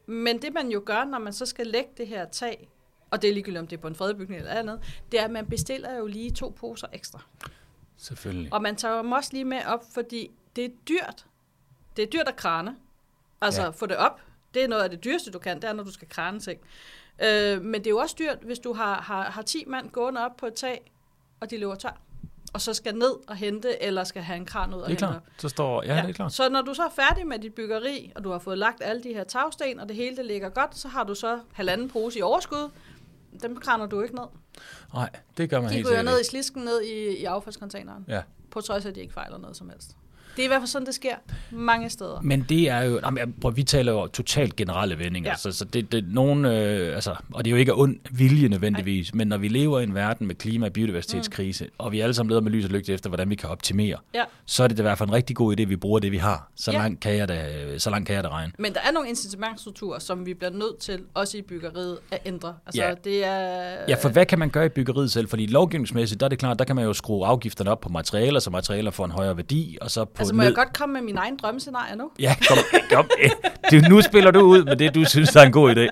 Men 0.07 0.43
det 0.43 0.55
man 0.55 0.69
jo 0.69 0.83
gør, 0.85 1.05
når 1.05 1.19
man 1.19 1.33
så 1.33 1.47
skal 1.47 1.67
lægge 1.67 1.91
det 1.97 2.07
her 2.07 2.25
tag, 2.25 2.69
og 3.11 3.23
det 3.23 3.31
er 3.31 3.35
ligegyldigt, 3.35 3.61
om 3.61 3.67
det 3.67 3.77
er 3.77 3.81
på 3.81 3.89
en 3.89 3.95
fredet 3.95 4.17
bygning 4.17 4.41
eller 4.41 4.53
andet, 4.55 4.81
det 5.13 5.21
er, 5.21 5.25
at 5.25 5.31
man 5.31 5.47
bestiller 5.47 5.97
jo 5.99 6.07
lige 6.07 6.31
to 6.31 6.55
poser 6.61 6.87
ekstra. 6.93 7.21
Selvfølgelig. 7.97 8.53
Og 8.53 8.63
man 8.63 8.77
tager 8.77 8.97
dem 9.03 9.13
også 9.13 9.31
lige 9.33 9.45
med 9.45 9.61
op, 9.67 9.85
fordi 9.95 10.31
det 10.57 10.65
er 10.65 10.69
dyrt. 10.89 11.27
Det 11.97 12.03
er 12.03 12.07
dyrt 12.07 12.29
at 12.29 12.37
krane. 12.37 12.77
Altså, 13.41 13.63
Ja. 13.63 13.69
få 13.69 13.87
det 13.87 13.97
op. 13.97 14.21
Det 14.55 14.65
er 14.65 14.69
noget 14.69 14.83
af 14.83 14.91
det 14.91 15.05
dyreste, 15.05 15.31
du 15.31 15.39
kan, 15.39 15.57
det 15.57 15.65
er, 15.65 15.73
når 15.73 15.85
du 15.85 15.93
skal 15.93 16.09
krane 16.09 16.41
ting. 16.41 16.61
Øh, 17.25 17.63
men 17.63 17.75
det 17.75 17.87
er 17.87 17.91
jo 17.91 17.99
også 17.99 18.17
dyrt, 18.19 18.39
hvis 18.43 18.59
du 18.59 18.73
har, 18.73 19.01
har, 19.03 19.23
har 19.23 19.43
10 19.43 19.65
mand 19.67 19.91
gående 19.91 20.25
op 20.25 20.37
på 20.37 20.47
et 20.47 20.55
tag, 20.55 20.93
og 21.41 21.51
de 21.51 21.59
løber 21.59 21.75
tør. 21.75 22.01
Og 22.53 22.61
så 22.61 22.75
skal 22.75 22.95
ned 22.95 23.13
og 23.29 23.37
hente, 23.37 23.83
eller 23.83 24.05
skal 24.05 24.23
have 24.23 24.37
en 24.37 24.47
kran 24.47 24.69
ud 24.75 24.81
og 24.81 24.81
Det 24.81 24.89
hente 24.89 24.99
klart. 24.99 25.17
op. 25.17 25.23
Så 25.39 25.49
står, 25.49 25.83
ja, 25.83 25.95
ja, 25.97 26.03
det 26.03 26.09
er 26.09 26.13
klart. 26.13 26.33
Så 26.33 26.49
når 26.49 26.63
du 26.63 26.75
så 26.75 26.85
er 26.85 26.91
færdig 26.91 27.27
med 27.27 27.39
dit 27.39 27.55
byggeri, 27.55 28.13
og 28.15 28.25
du 28.25 28.31
har 28.31 28.39
fået 28.39 28.59
lagt 28.59 28.83
alle 28.83 29.03
de 29.03 29.15
her 29.15 29.25
tagsten, 29.25 29.81
og 29.81 29.89
det 29.89 29.97
hele 29.97 30.17
det 30.17 30.25
ligger 30.27 30.49
godt, 30.49 30.77
så 30.79 30.89
har 30.89 31.05
du 31.05 31.15
så 31.15 31.41
halvanden 31.53 31.89
pose 31.89 32.19
i 32.19 32.23
overskud. 32.23 32.71
Dem 33.43 33.57
kraner 33.57 33.87
du 33.87 34.01
ikke 34.01 34.15
ned. 34.15 34.25
Nej, 34.95 35.11
det 35.37 35.51
gør 35.51 35.61
man 35.61 35.69
De 35.71 35.75
helt 35.75 35.87
sikkert 35.87 36.05
ned 36.05 36.21
i 36.21 36.25
slisken, 36.25 36.63
ned 36.63 36.83
i, 36.83 37.19
i 37.19 37.25
affaldscontaineren. 37.25 38.05
Ja. 38.09 38.23
På 38.51 38.61
trods 38.61 38.85
af, 38.85 38.89
at 38.89 38.95
de 38.95 39.01
ikke 39.01 39.13
fejler 39.13 39.39
noget 39.39 39.57
som 39.57 39.69
helst. 39.69 39.97
Det 40.37 40.43
er 40.43 40.45
i 40.45 40.49
hvert 40.49 40.61
fald 40.61 40.67
sådan, 40.69 40.87
det 40.87 40.95
sker 40.95 41.15
mange 41.51 41.91
steder. 41.91 42.21
Men 42.23 42.47
det 42.49 42.69
er 42.69 42.83
jo, 42.83 43.01
jamen, 43.05 43.35
prøv, 43.41 43.57
vi 43.57 43.63
taler 43.63 43.93
jo 43.93 44.07
totalt 44.07 44.57
generelle 44.57 44.99
vendinger, 44.99 45.31
ja. 45.31 45.37
Så, 45.37 45.53
så 45.53 45.65
det, 45.65 45.93
det 45.93 46.05
nogen, 46.09 46.45
øh, 46.45 46.95
altså, 46.95 47.15
og 47.33 47.45
det 47.45 47.51
er 47.51 47.53
jo 47.53 47.57
ikke 47.57 47.75
ond 47.75 47.97
vilje 48.11 48.49
nødvendigvis, 48.49 49.11
Ej. 49.11 49.17
men 49.17 49.29
når 49.29 49.37
vi 49.37 49.49
lever 49.49 49.81
i 49.81 49.83
en 49.83 49.95
verden 49.95 50.27
med 50.27 50.35
klima- 50.35 50.67
og 50.67 50.73
biodiversitetskrise, 50.73 51.65
mm. 51.65 51.71
og 51.79 51.93
vi 51.93 52.01
alle 52.01 52.15
sammen 52.15 52.29
leder 52.31 52.41
med 52.41 52.51
lys 52.51 52.65
og 52.65 52.71
lygte 52.71 52.93
efter, 52.95 53.11
hvordan 53.11 53.31
vi 53.31 53.35
kan 53.35 53.49
optimere, 53.51 53.97
Ja. 54.15 54.23
så 54.47 54.65
er 54.65 54.69
det 54.69 54.79
i 54.79 54.83
hvert 54.83 54.99
fald 54.99 55.09
en 55.09 55.15
rigtig 55.15 55.37
god 55.37 55.57
idé, 55.59 55.63
at 55.63 55.69
vi 55.69 55.77
bruger 55.77 55.99
det, 55.99 56.13
vi 56.13 56.17
har. 56.17 56.51
Så, 56.57 56.73
Ja. 56.73 56.79
langt, 56.79 57.01
kan 57.01 57.17
jeg 57.17 57.29
da, 57.29 57.79
så 57.79 57.91
langt 57.91 58.07
kan 58.07 58.17
jeg 58.17 58.25
da 58.25 58.29
regne. 58.29 58.53
Men 58.59 58.75
der 58.75 58.81
er 58.89 58.93
nogle 58.93 59.09
incitamentstrukturer, 59.09 59.99
som 59.99 60.27
vi 60.27 60.35
bliver 60.35 60.51
nødt 60.53 60.79
til, 60.79 61.01
også 61.15 61.39
i 61.39 61.43
byggeriet, 61.43 61.99
at 62.11 62.19
ændre. 62.25 62.55
Altså, 62.67 62.83
ja. 62.83 62.95
det 63.05 63.25
er... 63.25 63.77
Ja, 63.89 63.95
for 63.95 64.09
hvad 64.09 64.27
kan 64.27 64.39
man 64.39 64.51
gøre 64.51 64.67
i 64.67 64.69
byggeriet 64.69 65.13
selv? 65.13 65.29
Fordi 65.29 65.47
lovgivningsmæssigt, 65.47 66.21
der 66.21 66.27
er 66.27 66.29
det 66.29 66.39
klart, 66.39 66.59
der 66.59 66.65
kan 66.65 66.77
man 66.77 66.85
jo 66.85 66.93
skrue 66.93 67.27
afgifterne 67.27 67.71
op 67.71 67.81
på 67.81 67.89
materialer, 67.89 68.41
så 68.41 68.51
materialer 68.51 68.91
får 68.91 69.05
en 69.05 69.11
højere 69.11 69.37
værdi, 69.37 69.79
og 69.81 69.91
så 69.91 70.05
på 70.05 70.25
Altså, 70.27 70.35
må 70.35 70.43
ned... 70.43 70.49
jeg 70.49 70.55
godt 70.55 70.73
komme 70.73 70.93
med 70.93 71.03
min 71.03 71.17
egen 71.17 71.37
drømmescenarie 71.37 71.97
nu? 71.97 72.11
Ja, 72.19 72.37
kom, 72.49 72.59
kom. 72.91 73.11
Du, 73.71 73.77
nu 73.89 74.03
spiller 74.03 74.31
du 74.31 74.41
ud 74.41 74.65
med 74.65 74.77
det, 74.77 74.95
du 74.95 75.05
synes 75.05 75.37
er 75.37 75.43
en 75.43 75.53
god 75.53 75.77
idé. 75.77 75.89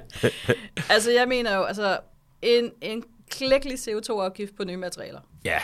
Altså, 0.95 1.11
jeg 1.11 1.29
mener 1.29 1.57
jo, 1.57 1.63
altså, 1.63 1.99
en, 2.43 2.71
en 2.83 3.03
klækkelig 3.31 3.79
CO2-afgift 3.79 4.57
på 4.57 4.65
nye 4.65 4.77
materialer. 4.77 5.21
Ja, 5.45 5.59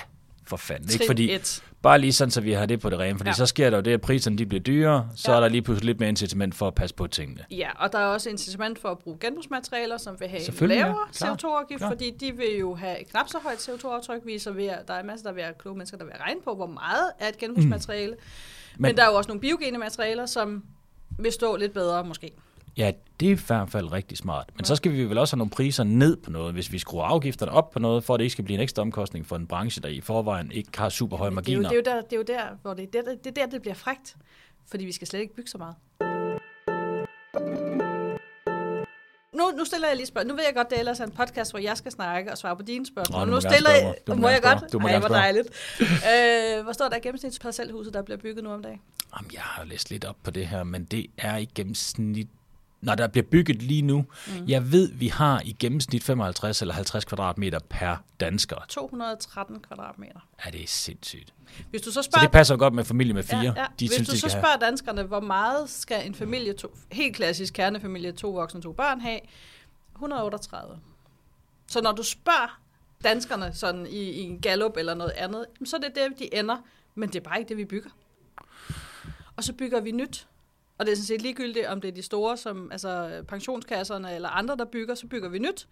for 0.46 0.56
fanden. 0.56 0.85
Ikke? 0.92 0.98
Trin 0.98 1.06
Fordi, 1.06 1.35
et. 1.35 1.62
bare 1.83 1.98
lige 1.98 2.12
sådan, 2.12 2.30
så 2.30 2.40
vi 2.40 2.52
har 2.52 2.66
det 2.66 2.80
på 2.80 2.90
det 2.90 2.98
rene. 2.98 3.18
Fordi 3.18 3.28
ja. 3.28 3.30
Ja. 3.30 3.35
så 3.35 3.46
sker 3.46 3.70
der 3.70 3.76
jo 3.76 3.83
det, 3.83 3.92
at 3.92 4.00
priserne 4.00 4.38
de 4.38 4.46
bliver 4.46 4.62
dyrere, 4.62 5.09
så 5.16 5.30
ja. 5.30 5.33
Ja. 5.33 5.37
er 5.37 5.40
der 5.40 5.48
lige 5.48 5.62
pludselig 5.62 5.87
lidt 5.87 6.00
mere 6.00 6.09
incitament 6.09 6.54
for 6.54 6.66
at 6.66 6.74
passe 6.74 6.94
på 6.94 7.06
tingene. 7.06 7.44
Ja, 7.50 7.68
og 7.76 7.92
der 7.92 7.98
er 7.98 8.06
også 8.06 8.30
incitament 8.30 8.78
for 8.78 8.88
at 8.88 8.98
bruge 8.98 9.16
genbrugsmaterialer, 9.20 9.96
som 9.98 10.20
vil 10.20 10.28
have 10.28 10.40
en 10.48 10.54
ja. 10.61 10.66
lavere 10.66 10.96
Klart. 11.12 11.44
CO2-afgift, 11.44 11.78
Klart. 11.78 11.92
fordi 11.92 12.11
de 12.11 12.37
vil 12.37 12.56
jo 12.61 12.74
have 12.74 13.00
et 13.00 13.09
knap 13.11 13.28
så 13.28 13.38
højt 13.42 13.68
CO2-aftryk. 13.68 14.20
Vi 14.24 14.35
er 14.35 14.40
så 14.40 14.52
ved, 14.52 14.66
at 14.66 14.88
der 14.88 14.94
er 14.94 15.02
masser, 15.02 15.26
der 15.26 15.35
vil 15.35 15.42
have 15.42 15.54
kloge 15.59 15.76
mennesker, 15.76 15.98
der 15.98 16.04
vil 16.04 16.14
regne 16.20 16.40
på, 16.44 16.54
hvor 16.54 16.66
meget 16.66 17.12
er 17.18 17.28
et 17.28 17.38
genbrugsmateriale. 17.38 18.12
Mm. 18.12 18.20
Men, 18.80 18.88
Men 18.88 18.96
der 18.96 19.02
er 19.02 19.06
jo 19.06 19.14
også 19.14 19.28
nogle 19.28 19.40
biogene 19.40 19.78
materialer, 19.78 20.26
som 20.26 20.64
vil 21.18 21.32
stå 21.32 21.56
lidt 21.56 21.72
bedre 21.72 22.04
måske. 22.04 22.32
Ja, 22.76 22.92
det 23.20 23.26
er 23.26 23.32
i 23.32 23.38
hvert 23.46 23.70
fald 23.70 23.92
rigtig 23.92 24.18
smart. 24.18 24.50
Men 24.54 24.60
ja. 24.60 24.64
så 24.64 24.76
skal 24.76 24.92
vi 24.92 25.04
vel 25.04 25.18
også 25.18 25.36
have 25.36 25.38
nogle 25.38 25.50
priser 25.50 25.84
ned 25.84 26.16
på 26.16 26.30
noget, 26.30 26.52
hvis 26.52 26.72
vi 26.72 26.78
skruer 26.78 27.04
afgifterne 27.04 27.52
op 27.52 27.70
på 27.70 27.78
noget, 27.78 28.04
for 28.04 28.14
at 28.14 28.18
det 28.18 28.24
ikke 28.24 28.32
skal 28.32 28.44
blive 28.44 28.54
en 28.54 28.62
ekstra 28.62 28.82
omkostning 28.82 29.26
for 29.26 29.36
en 29.36 29.46
branche, 29.46 29.82
der 29.82 29.88
i 29.88 30.00
forvejen 30.00 30.52
ikke 30.52 30.70
har 30.78 30.88
super 30.88 31.16
høje 31.16 31.30
Det 31.30 31.48
er, 31.48 31.52
jo, 31.52 31.60
marginer. 31.60 31.68
det, 31.68 31.88
er 31.88 31.92
jo 31.92 31.96
der, 31.96 32.02
det 32.02 32.12
er 32.12 32.16
jo 32.16 32.40
der, 32.40 32.56
hvor 32.62 32.74
det 32.74 32.92
der, 32.92 33.02
det 33.02 33.26
er 33.26 33.30
der, 33.30 33.46
det 33.46 33.60
bliver 33.60 33.74
frægt. 33.74 34.16
Fordi 34.70 34.84
vi 34.84 34.92
skal 34.92 35.06
slet 35.06 35.20
ikke 35.20 35.34
bygge 35.34 35.50
så 35.50 35.58
meget. 35.58 35.74
Nu, 39.34 39.50
nu 39.50 39.64
stiller 39.64 39.88
jeg 39.88 39.96
lige 39.96 40.06
spørgsmål. 40.06 40.28
Nu 40.28 40.36
ved 40.36 40.44
jeg 40.44 40.54
godt, 40.54 40.70
det 40.70 40.76
er 40.76 40.80
ellers 40.80 41.00
er 41.00 41.04
en 41.04 41.10
podcast, 41.10 41.52
hvor 41.52 41.58
jeg 41.58 41.76
skal 41.76 41.92
snakke 41.92 42.32
og 42.32 42.38
svare 42.38 42.56
på 42.56 42.62
dine 42.62 42.86
spørgsmål. 42.86 43.26
Nå, 43.26 43.34
nu 43.34 43.40
stiller 43.40 43.70
jeg... 43.70 43.94
må 44.08 44.14
må 44.14 44.28
jeg 44.28 44.42
godt? 44.42 44.72
Du 44.72 44.78
må 44.78 44.88
Ej, 44.88 44.98
hvor 44.98 45.08
dejligt. 45.08 45.48
øh, 45.80 46.62
hvor 46.62 46.72
står 46.72 46.88
der 46.88 46.98
gennemsnitsparcelhuset, 46.98 47.94
der 47.94 48.02
bliver 48.02 48.18
bygget 48.18 48.44
nu 48.44 48.50
om 48.50 48.62
dagen? 48.62 48.80
Jamen, 49.16 49.30
jeg 49.32 49.42
har 49.42 49.64
læst 49.64 49.90
lidt 49.90 50.04
op 50.04 50.16
på 50.22 50.30
det 50.30 50.46
her, 50.46 50.64
men 50.64 50.84
det 50.84 51.06
er 51.18 51.36
i 51.36 51.48
gennemsnit 51.54 52.28
når 52.80 52.94
der 52.94 53.06
bliver 53.08 53.26
bygget 53.30 53.62
lige 53.62 53.82
nu, 53.82 54.04
mm. 54.26 54.48
jeg 54.48 54.72
ved, 54.72 54.92
vi 54.92 55.08
har 55.08 55.42
i 55.44 55.56
gennemsnit 55.58 56.04
55 56.04 56.60
eller 56.62 56.74
50 56.74 57.04
kvadratmeter 57.04 57.58
per 57.68 57.96
dansker. 58.20 58.56
213 58.68 59.60
kvadratmeter. 59.60 60.20
Ja, 60.44 60.50
det 60.50 60.62
er 60.62 60.66
sindssygt. 60.66 61.34
Hvis 61.70 61.82
du 61.82 61.90
så 61.90 61.94
Så 61.94 62.02
spørger, 62.02 62.26
det 62.26 62.32
passer 62.32 62.56
godt 62.56 62.74
med 62.74 62.84
familie 62.84 63.14
med 63.14 63.22
fire. 63.22 63.40
ja, 63.40 63.52
ja. 63.56 63.66
De 63.80 63.86
Hvis 63.86 63.92
synes, 63.92 64.08
du 64.08 64.14
så 64.14 64.18
skal 64.18 64.30
have. 64.30 64.40
spørger 64.42 64.56
danskerne, 64.56 65.02
hvor 65.02 65.20
meget 65.20 65.70
skal 65.70 66.06
en 66.06 66.14
familie, 66.14 66.52
to, 66.52 66.76
helt 66.92 67.16
klassisk 67.16 67.54
kernefamilie, 67.54 68.12
to 68.12 68.30
voksne, 68.30 68.62
to 68.62 68.72
børn 68.72 69.00
have? 69.00 69.20
138. 69.94 70.78
Så 71.68 71.80
når 71.80 71.92
du 71.92 72.02
spørger 72.02 72.60
danskerne 73.04 73.54
sådan 73.54 73.86
i, 73.86 73.96
i 74.10 74.20
en 74.20 74.40
gallup 74.40 74.76
eller 74.76 74.94
noget 74.94 75.12
andet, 75.16 75.46
så 75.64 75.76
er 75.76 75.80
det 75.80 75.90
der, 75.94 76.08
de 76.18 76.34
ender. 76.34 76.56
Men 76.94 77.08
det 77.08 77.16
er 77.16 77.20
bare 77.20 77.38
ikke 77.38 77.48
det, 77.48 77.56
vi 77.56 77.64
bygger. 77.64 77.90
Og 79.36 79.44
så 79.44 79.52
bygger 79.52 79.80
vi 79.80 79.92
nyt. 79.92 80.26
Og 80.80 80.86
det 80.86 80.92
er 80.92 80.96
sådan 80.96 81.06
set 81.06 81.22
ligegyldigt, 81.22 81.66
om 81.66 81.80
det 81.80 81.88
er 81.88 81.92
de 81.92 82.02
store, 82.02 82.36
som 82.36 82.72
altså 82.72 83.22
pensionskasserne 83.28 84.14
eller 84.14 84.28
andre, 84.28 84.56
der 84.56 84.64
bygger, 84.64 84.94
så 84.94 85.06
bygger 85.06 85.28
vi 85.28 85.38
nyt. 85.38 85.68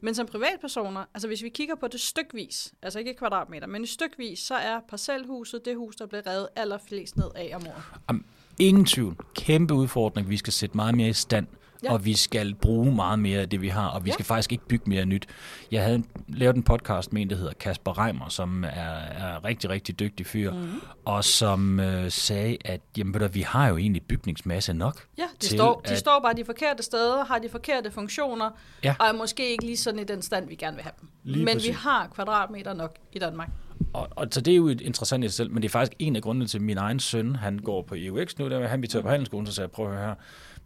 Men 0.00 0.14
som 0.14 0.26
privatpersoner, 0.26 1.04
altså 1.14 1.28
hvis 1.28 1.42
vi 1.42 1.48
kigger 1.48 1.74
på 1.74 1.88
det 1.88 2.00
stykvis, 2.00 2.74
altså 2.82 2.98
ikke 2.98 3.10
i 3.10 3.14
kvadratmeter, 3.14 3.66
men 3.66 3.82
i 3.82 3.86
stykvis, 3.86 4.38
så 4.38 4.54
er 4.54 4.80
parcelhuset 4.88 5.64
det 5.64 5.76
hus, 5.76 5.96
der 5.96 6.06
bliver 6.06 6.26
revet 6.26 6.48
allerflest 6.56 7.16
ned 7.16 7.30
af 7.34 7.52
om 7.54 7.66
året. 7.66 7.82
Am, 8.08 8.24
ingen 8.58 8.84
tvivl. 8.84 9.16
Kæmpe 9.34 9.74
udfordring. 9.74 10.28
Vi 10.30 10.36
skal 10.36 10.52
sætte 10.52 10.76
meget 10.76 10.94
mere 10.94 11.08
i 11.08 11.12
stand. 11.12 11.46
Ja. 11.84 11.92
Og 11.92 12.04
vi 12.04 12.14
skal 12.14 12.54
bruge 12.54 12.94
meget 12.94 13.18
mere 13.18 13.40
af 13.40 13.48
det, 13.48 13.60
vi 13.62 13.68
har, 13.68 13.86
og 13.88 14.04
vi 14.04 14.10
Ja. 14.10 14.12
skal 14.14 14.24
faktisk 14.24 14.52
ikke 14.52 14.66
bygge 14.68 14.84
mere 14.90 15.04
nyt. 15.04 15.26
Jeg 15.70 15.82
havde 15.84 16.02
lavet 16.28 16.56
en 16.56 16.62
podcast 16.62 17.12
med 17.12 17.22
en, 17.22 17.30
der 17.30 17.36
hedder 17.36 17.52
Kasper 17.60 17.98
Reimer, 17.98 18.28
som 18.28 18.64
er, 18.64 18.68
er 18.68 19.44
rigtig, 19.44 19.70
rigtig 19.70 19.98
dygtig 20.00 20.26
fyr, 20.26 20.52
Mhm. 20.52 20.60
mm. 20.62 20.80
og 21.04 21.24
som 21.24 21.80
øh, 21.80 22.10
sagde, 22.10 22.56
at 22.64 22.80
jamen, 22.98 23.14
ved 23.14 23.20
du, 23.20 23.26
vi 23.28 23.40
har 23.40 23.68
jo 23.68 23.76
egentlig 23.76 24.02
bygningsmasse 24.02 24.72
nok. 24.72 25.06
Ja, 25.18 25.22
de, 25.22 25.46
til, 25.46 25.58
står, 25.58 25.80
de 25.86 25.92
at- 25.92 25.98
står 25.98 26.20
bare 26.22 26.34
de 26.34 26.44
forkerte 26.44 26.82
steder, 26.82 27.24
har 27.24 27.38
de 27.38 27.48
forkerte 27.48 27.90
funktioner, 27.90 28.50
Ja. 28.84 28.94
og 29.00 29.06
er 29.06 29.12
måske 29.12 29.50
ikke 29.50 29.64
lige 29.64 29.76
sådan 29.76 30.00
i 30.00 30.04
den 30.04 30.22
stand, 30.22 30.48
vi 30.48 30.54
gerne 30.54 30.76
vil 30.76 30.82
have 30.82 30.92
dem. 31.00 31.08
Lige 31.24 31.44
men 31.44 31.48
vi 31.54 31.58
præcis. 31.58 31.76
har 31.76 32.06
kvadratmeter 32.14 32.74
nok 32.74 32.96
i 33.12 33.18
Danmark. 33.18 33.48
Og, 33.92 34.08
og 34.10 34.26
så 34.30 34.40
det 34.40 34.52
er 34.52 34.56
jo 34.56 34.68
et 34.68 34.80
interessant 34.80 35.24
i 35.24 35.28
sig 35.28 35.34
selv, 35.34 35.50
men 35.50 35.62
det 35.62 35.68
er 35.68 35.72
faktisk 35.72 35.92
en 35.98 36.16
af 36.16 36.22
grundene 36.22 36.46
til, 36.46 36.58
at 36.58 36.62
min 36.62 36.78
egen 36.78 37.00
søn, 37.00 37.36
han 37.36 37.58
går 37.58 37.82
på 37.82 37.94
EUX 37.98 38.38
nu, 38.38 38.48
der 38.50 38.68
han 38.68 38.80
blive 38.80 38.88
taget 38.88 39.04
på 39.04 39.10
handelsskolen, 39.10 39.46
så 39.46 39.52
sagde 39.52 39.64
jeg, 39.66 39.70
prøv 39.70 39.86
at 39.86 39.92
høre 39.96 40.06
her, 40.06 40.14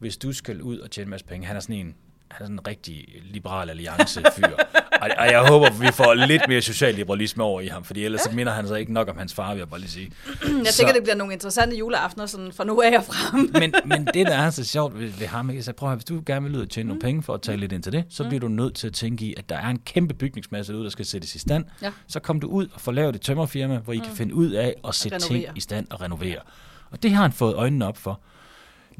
hvis 0.00 0.16
du 0.16 0.32
skal 0.32 0.62
ud 0.62 0.78
og 0.78 0.90
tjene 0.90 1.04
en 1.06 1.10
masse 1.10 1.26
penge, 1.26 1.46
han 1.46 1.56
er 1.56 1.60
sådan 1.60 1.76
en, 1.76 1.94
han 2.28 2.42
er 2.42 2.44
sådan 2.44 2.54
en 2.54 2.66
rigtig 2.66 3.04
liberal 3.24 3.70
alliance 3.70 4.22
fyr. 4.36 4.46
og, 5.02 5.08
og, 5.18 5.26
jeg 5.26 5.40
håber, 5.48 5.70
vi 5.70 5.92
får 5.92 6.14
lidt 6.14 6.42
mere 6.48 6.62
socialliberalisme 6.62 7.42
over 7.44 7.60
i 7.60 7.66
ham, 7.66 7.84
fordi 7.84 8.04
ellers 8.04 8.20
så 8.20 8.30
minder 8.32 8.52
han 8.52 8.66
sig 8.68 8.80
ikke 8.80 8.92
nok 8.92 9.08
om 9.08 9.18
hans 9.18 9.34
far, 9.34 9.50
vil 9.52 9.58
jeg 9.58 9.68
bare 9.68 9.80
lige 9.80 9.90
sige. 9.90 10.12
Jeg 10.64 10.66
Så- 10.66 10.76
tænker, 10.76 10.94
det 10.94 11.02
bliver 11.02 11.16
nogle 11.16 11.32
interessante 11.32 11.76
juleaftener 11.76 12.26
sådan 12.26 12.52
fra 12.52 12.64
nu 12.64 12.82
af 12.82 12.96
og 12.98 13.04
frem. 13.04 13.50
men, 13.60 13.74
men 13.84 14.06
det, 14.14 14.26
der 14.26 14.34
er 14.38 14.50
så 14.50 14.64
sjovt 14.64 14.98
ved, 14.98 15.08
ved 15.08 15.26
ham, 15.26 15.50
ikke? 15.50 15.62
så 15.62 15.72
prøv 15.72 15.90
at 15.90 15.96
hvis 15.96 16.04
du 16.04 16.22
gerne 16.26 16.46
vil 16.46 16.56
ud 16.56 16.62
og 16.62 16.70
tjene 16.70 16.86
nogle 16.88 17.00
penge 17.00 17.22
for 17.22 17.34
at 17.34 17.42
tale 17.42 17.60
lidt 17.60 17.72
ind 17.72 17.82
til 17.82 17.92
det, 17.92 18.04
så 18.08 18.24
bliver 18.28 18.40
du 18.40 18.48
nødt 18.48 18.74
til 18.74 18.86
at 18.86 18.92
tænke 18.92 19.24
i, 19.24 19.34
at 19.36 19.48
der 19.48 19.56
er 19.56 19.68
en 19.68 19.78
kæmpe 19.78 20.14
bygningsmasse 20.14 20.72
derude, 20.72 20.84
der 20.84 20.90
skal 20.90 21.06
sættes 21.06 21.34
i 21.34 21.38
stand. 21.38 21.64
Ja. 21.82 21.92
Så 22.06 22.20
kom 22.20 22.40
du 22.40 22.48
ud 22.48 22.68
og 22.74 22.80
få 22.80 22.90
lavet 22.90 23.14
et 23.14 23.20
tømmerfirma, 23.20 23.78
hvor 23.78 23.92
I 23.92 23.96
kan 23.96 24.12
finde 24.14 24.34
ud 24.34 24.50
af 24.50 24.74
at 24.88 24.94
sætte 24.94 25.18
ting 25.18 25.44
i 25.56 25.60
stand 25.60 25.86
og 25.90 26.00
renovere. 26.00 26.38
Og 26.90 27.02
det 27.02 27.10
har 27.10 27.22
han 27.22 27.32
fået 27.32 27.54
øjnene 27.54 27.86
op 27.86 27.96
for. 27.96 28.20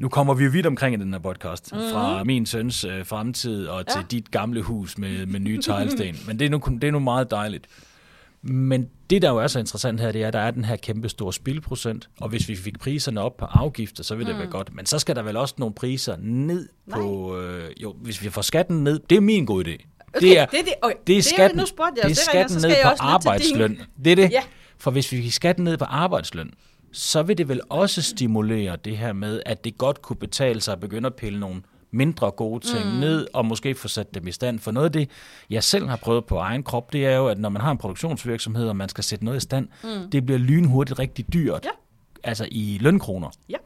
Nu 0.01 0.09
kommer 0.09 0.33
vi 0.33 0.43
jo 0.43 0.49
vidt 0.51 0.65
omkring 0.65 0.95
i 0.95 0.97
den 0.99 1.13
her 1.13 1.19
podcast. 1.19 1.71
Mm-hmm. 1.73 1.89
Fra 1.91 2.23
min 2.23 2.45
søns 2.45 2.85
øh, 2.85 3.05
fremtid 3.05 3.67
og 3.67 3.87
til 3.87 3.99
Ja. 3.99 4.05
dit 4.11 4.31
gamle 4.31 4.61
hus 4.61 4.97
med, 4.97 5.25
med 5.25 5.39
nye 5.39 5.61
teglsten. 5.61 6.15
Men 6.27 6.39
det 6.39 6.45
er, 6.45 6.49
nu, 6.49 6.61
det 6.81 6.83
er 6.83 6.91
nu 6.91 6.99
meget 6.99 7.31
dejligt. 7.31 7.67
Men 8.41 8.89
det, 9.09 9.21
der 9.21 9.29
jo 9.29 9.37
er 9.37 9.47
så 9.47 9.59
interessant 9.59 9.99
her, 9.99 10.11
det 10.11 10.23
er, 10.23 10.27
at 10.27 10.33
der 10.33 10.39
er 10.39 10.51
den 10.51 10.65
her 10.65 10.75
kæmpe 10.75 11.09
store 11.09 11.33
spilprocent, 11.33 12.09
og 12.19 12.29
hvis 12.29 12.49
vi 12.49 12.55
fik 12.55 12.79
priserne 12.79 13.21
op 13.21 13.37
på 13.37 13.45
afgifter, 13.45 14.03
så 14.03 14.15
vil 14.15 14.25
det 14.25 14.35
mm. 14.35 14.39
være 14.39 14.49
godt. 14.49 14.75
Men 14.75 14.85
så 14.85 14.99
skal 14.99 15.15
der 15.15 15.21
vel 15.21 15.37
også 15.37 15.55
nogle 15.57 15.73
priser 15.75 16.15
ned 16.19 16.69
på... 16.91 17.37
Øh, 17.39 17.69
jo, 17.83 17.95
hvis 18.01 18.23
vi 18.23 18.29
får 18.29 18.41
skatten 18.41 18.83
ned, 18.83 18.99
det 19.09 19.15
er 19.15 19.21
min 19.21 19.45
gode 19.45 19.71
idé. 19.73 19.87
Okay, 20.07 20.27
det 20.27 20.39
er, 20.39 20.45
det 20.45 20.59
er 20.59 20.63
det- 20.63 20.73
okay, 20.81 20.95
det 20.95 21.01
er 21.01 21.05
det 21.05 21.17
er- 21.17 21.21
skatten, 21.35 21.57
nu 21.57 21.65
jeg 21.79 21.91
det 21.95 22.03
er 22.03 22.07
det 22.07 22.17
skatten 22.17 22.59
skal 22.59 22.69
ned 22.69 22.77
på 22.83 22.89
arbejdsløn. 22.99 23.81
Det 24.05 24.11
er 24.11 24.15
det. 24.15 24.31
Ja. 24.31 24.41
For 24.77 24.91
hvis 24.91 25.11
vi 25.11 25.21
fik 25.21 25.33
skatten 25.33 25.63
ned 25.63 25.77
på 25.77 25.85
arbejdsløn, 25.85 26.53
så 26.91 27.23
vil 27.23 27.37
det 27.37 27.49
vel 27.49 27.61
også 27.69 28.01
stimulere 28.01 28.75
det 28.75 28.97
her 28.97 29.13
med, 29.13 29.41
at 29.45 29.63
det 29.63 29.77
godt 29.77 30.01
kunne 30.01 30.15
betale 30.17 30.61
sig 30.61 30.71
at 30.71 30.79
begynde 30.79 31.07
at 31.07 31.15
pille 31.15 31.39
nogle 31.39 31.61
mindre 31.91 32.31
gode 32.31 32.65
ting 32.67 32.93
mm. 32.93 32.99
ned, 32.99 33.27
og 33.33 33.45
måske 33.45 33.75
få 33.75 33.87
sat 33.87 34.15
dem 34.15 34.27
i 34.27 34.31
stand. 34.31 34.59
For 34.59 34.71
noget 34.71 34.85
af 34.85 34.91
det, 34.91 35.09
jeg 35.49 35.63
selv 35.63 35.87
har 35.87 35.95
prøvet 35.95 36.25
på 36.25 36.37
egen 36.37 36.63
krop, 36.63 36.93
det 36.93 37.05
er 37.05 37.15
jo, 37.15 37.27
at 37.27 37.39
når 37.39 37.49
man 37.49 37.61
har 37.61 37.71
en 37.71 37.77
produktionsvirksomhed, 37.77 38.67
og 38.67 38.75
man 38.75 38.89
skal 38.89 39.03
sætte 39.03 39.25
noget 39.25 39.37
i 39.37 39.41
stand, 39.41 39.67
mm. 39.83 40.09
det 40.11 40.25
bliver 40.25 40.39
lynhurtigt 40.39 40.99
rigtig 40.99 41.33
dyrt. 41.33 41.65
Ja. 41.65 41.69
Altså 42.23 42.47
i 42.51 42.77
lønkroner. 42.81 43.29
Ja. 43.49 43.57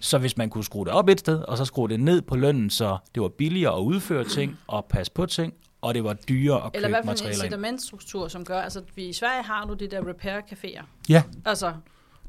Så 0.00 0.18
hvis 0.18 0.36
man 0.36 0.50
kunne 0.50 0.64
skrue 0.64 0.84
det 0.84 0.92
op 0.92 1.08
et 1.08 1.20
sted, 1.20 1.38
og 1.38 1.56
så 1.56 1.64
skrue 1.64 1.88
det 1.88 2.00
ned 2.00 2.22
på 2.22 2.36
lønnen, 2.36 2.70
så 2.70 2.98
det 3.14 3.22
var 3.22 3.28
billigere 3.28 3.76
at 3.76 3.80
udføre 3.82 4.24
ting, 4.24 4.58
og 4.66 4.84
passe 4.84 5.12
på 5.12 5.26
ting, 5.26 5.54
og 5.80 5.94
det 5.94 6.04
var 6.04 6.14
dyrere 6.14 6.66
at 6.66 6.70
Eller 6.74 6.88
købe 6.88 6.90
i 6.90 6.90
hvert 6.90 7.04
fald 7.04 7.18
en 7.18 7.24
materialer 7.24 7.44
incitamentstruktur, 7.44 8.28
som 8.28 8.44
gør, 8.44 8.60
altså 8.60 8.82
vi 8.94 9.08
i 9.08 9.12
Sverige 9.12 9.42
har 9.42 9.66
nu 9.66 9.74
de 9.74 9.86
der 9.86 10.00
repair-caféer. 10.00 10.84
Ja, 11.08 11.22
Altså, 11.44 11.72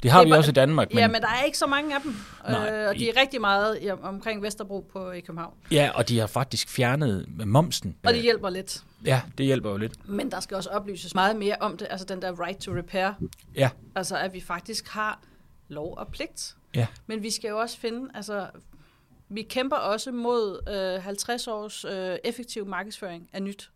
det 0.04 0.12
har 0.12 0.20
Det 0.20 0.28
vi 0.28 0.32
også 0.32 0.52
i 0.52 0.54
Danmark. 0.54 0.90
men... 0.90 0.98
ja, 1.00 1.08
men 1.08 1.22
der 1.22 1.28
er 1.28 1.44
ikke 1.44 1.58
så 1.58 1.68
mange 1.68 1.96
af 1.96 2.02
dem. 2.02 2.16
Nej, 2.50 2.70
øh, 2.72 2.90
og 2.90 2.96
de 2.96 3.10
er 3.10 3.22
rigtig 3.22 3.42
meget 3.42 3.78
i, 3.82 3.90
omkring 3.90 4.42
Vesterbro 4.42 4.80
på 4.94 5.12
i 5.12 5.20
København. 5.20 5.54
Ja, 5.72 5.92
og 5.96 6.10
de 6.10 6.20
har 6.20 6.28
faktisk 6.28 6.70
fjernet 6.70 7.26
momsen. 7.46 7.96
Og 8.04 8.14
det 8.14 8.22
hjælper 8.22 8.50
lidt. 8.50 8.84
Ja, 9.06 9.22
det 9.38 9.46
hjælper 9.46 9.70
jo 9.70 9.78
lidt. 9.78 10.10
Men 10.10 10.32
der 10.32 10.40
skal 10.40 10.58
også 10.58 10.70
oplyses 10.70 11.16
meget 11.16 11.36
mere 11.36 11.56
om 11.60 11.78
det, 11.78 11.88
altså 11.90 12.06
den 12.06 12.22
der 12.22 12.46
right 12.48 12.60
to 12.60 12.72
repair. 12.76 13.12
Ja, 13.56 13.70
Altså 13.96 14.18
at 14.18 14.34
vi 14.34 14.42
faktisk 14.42 14.88
har 14.88 15.20
lov 15.68 15.94
og 15.98 16.08
pligt. 16.08 16.56
ja. 16.76 16.88
Men 17.08 17.24
vi 17.24 17.30
skal 17.32 17.48
jo 17.50 17.60
også 17.60 17.78
finde, 17.78 18.10
altså 18.14 18.48
vi 19.30 19.42
kæmper 19.42 19.76
også 19.76 20.12
mod 20.12 20.70
øh, 20.98 21.04
50 21.04 21.48
års 21.48 21.86
øh, 21.86 22.18
effektiv 22.24 22.66
markedsføring 22.66 23.30
af 23.34 23.42
nyt. 23.42 23.70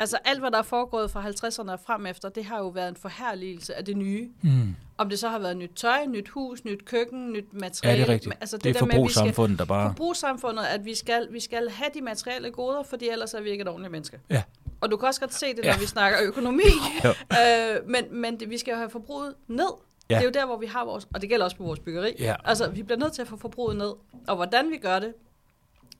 Altså 0.00 0.18
alt, 0.24 0.40
hvad 0.40 0.50
der 0.50 0.58
er 0.58 0.62
foregået 0.62 1.10
fra 1.10 1.22
50'erne 1.28 1.70
og 1.72 1.80
frem 1.86 2.06
efter, 2.06 2.28
det 2.28 2.44
har 2.44 2.58
jo 2.58 2.68
været 2.68 2.88
en 2.88 2.96
forherligelse 2.96 3.74
af 3.74 3.84
det 3.84 3.96
nye. 3.96 4.30
Mm. 4.42 4.76
Om 4.98 5.08
det 5.08 5.18
så 5.18 5.28
har 5.28 5.38
været 5.38 5.56
nyt 5.56 5.70
tøj, 5.76 6.06
nyt 6.06 6.28
hus, 6.28 6.64
nyt 6.64 6.84
køkken, 6.84 7.32
nyt 7.32 7.44
Ja, 7.52 7.58
materiale. 7.58 7.98
det 8.02 8.08
er 8.08 8.12
rigtigt. 8.12 8.34
Altså, 8.40 8.56
det 8.58 8.70
er 8.76 8.78
der 8.78 8.86
med, 8.86 8.94
at 8.94 9.00
vi 9.02 9.08
skal- 9.08 9.14
forbrugssamfundet, 9.20 9.58
der 9.58 9.64
bare... 9.64 9.88
forbrugssamfundet, 9.90 10.64
at 10.64 10.84
vi 10.84 10.94
skal, 10.94 11.28
vi 11.30 11.40
skal 11.40 11.70
have 11.70 11.90
de 11.94 12.00
materielle 12.00 12.50
goder, 12.50 12.82
fordi 12.82 13.08
ellers 13.08 13.34
er 13.34 13.40
vi 13.40 13.50
ikke 13.50 13.62
et 13.62 13.68
ordentligt 13.68 13.92
menneske. 13.92 14.20
Ja. 14.30 14.42
Og 14.80 14.90
du 14.90 14.96
kan 14.96 15.08
også 15.08 15.20
godt 15.20 15.34
se 15.34 15.46
det, 15.46 15.56
når 15.64 15.70
Ja. 15.70 15.78
vi 15.78 15.86
snakker 15.86 16.18
økonomi. 16.22 16.62
Øh, 17.32 17.76
men 17.88 18.04
men 18.10 18.40
det, 18.40 18.50
vi 18.50 18.58
skal 18.58 18.72
jo 18.72 18.76
have 18.78 18.90
forbruget 18.90 19.34
ned. 19.48 19.64
Ja. 20.10 20.14
Det 20.14 20.20
er 20.20 20.24
jo 20.24 20.30
der, 20.30 20.46
hvor 20.46 20.56
vi 20.56 20.66
har 20.66 20.84
vores... 20.84 21.08
Og 21.14 21.20
det 21.20 21.28
gælder 21.28 21.44
også 21.44 21.56
på 21.56 21.62
vores 21.64 21.80
byggeri. 21.80 22.12
Ja. 22.18 22.34
Altså, 22.44 22.70
vi 22.70 22.82
bliver 22.82 22.98
nødt 22.98 23.12
til 23.12 23.22
at 23.22 23.28
få 23.28 23.36
forbruget 23.36 23.76
ned. 23.76 23.92
Og 24.28 24.36
hvordan 24.36 24.70
vi 24.70 24.76
gør 24.76 24.98
det, 24.98 25.14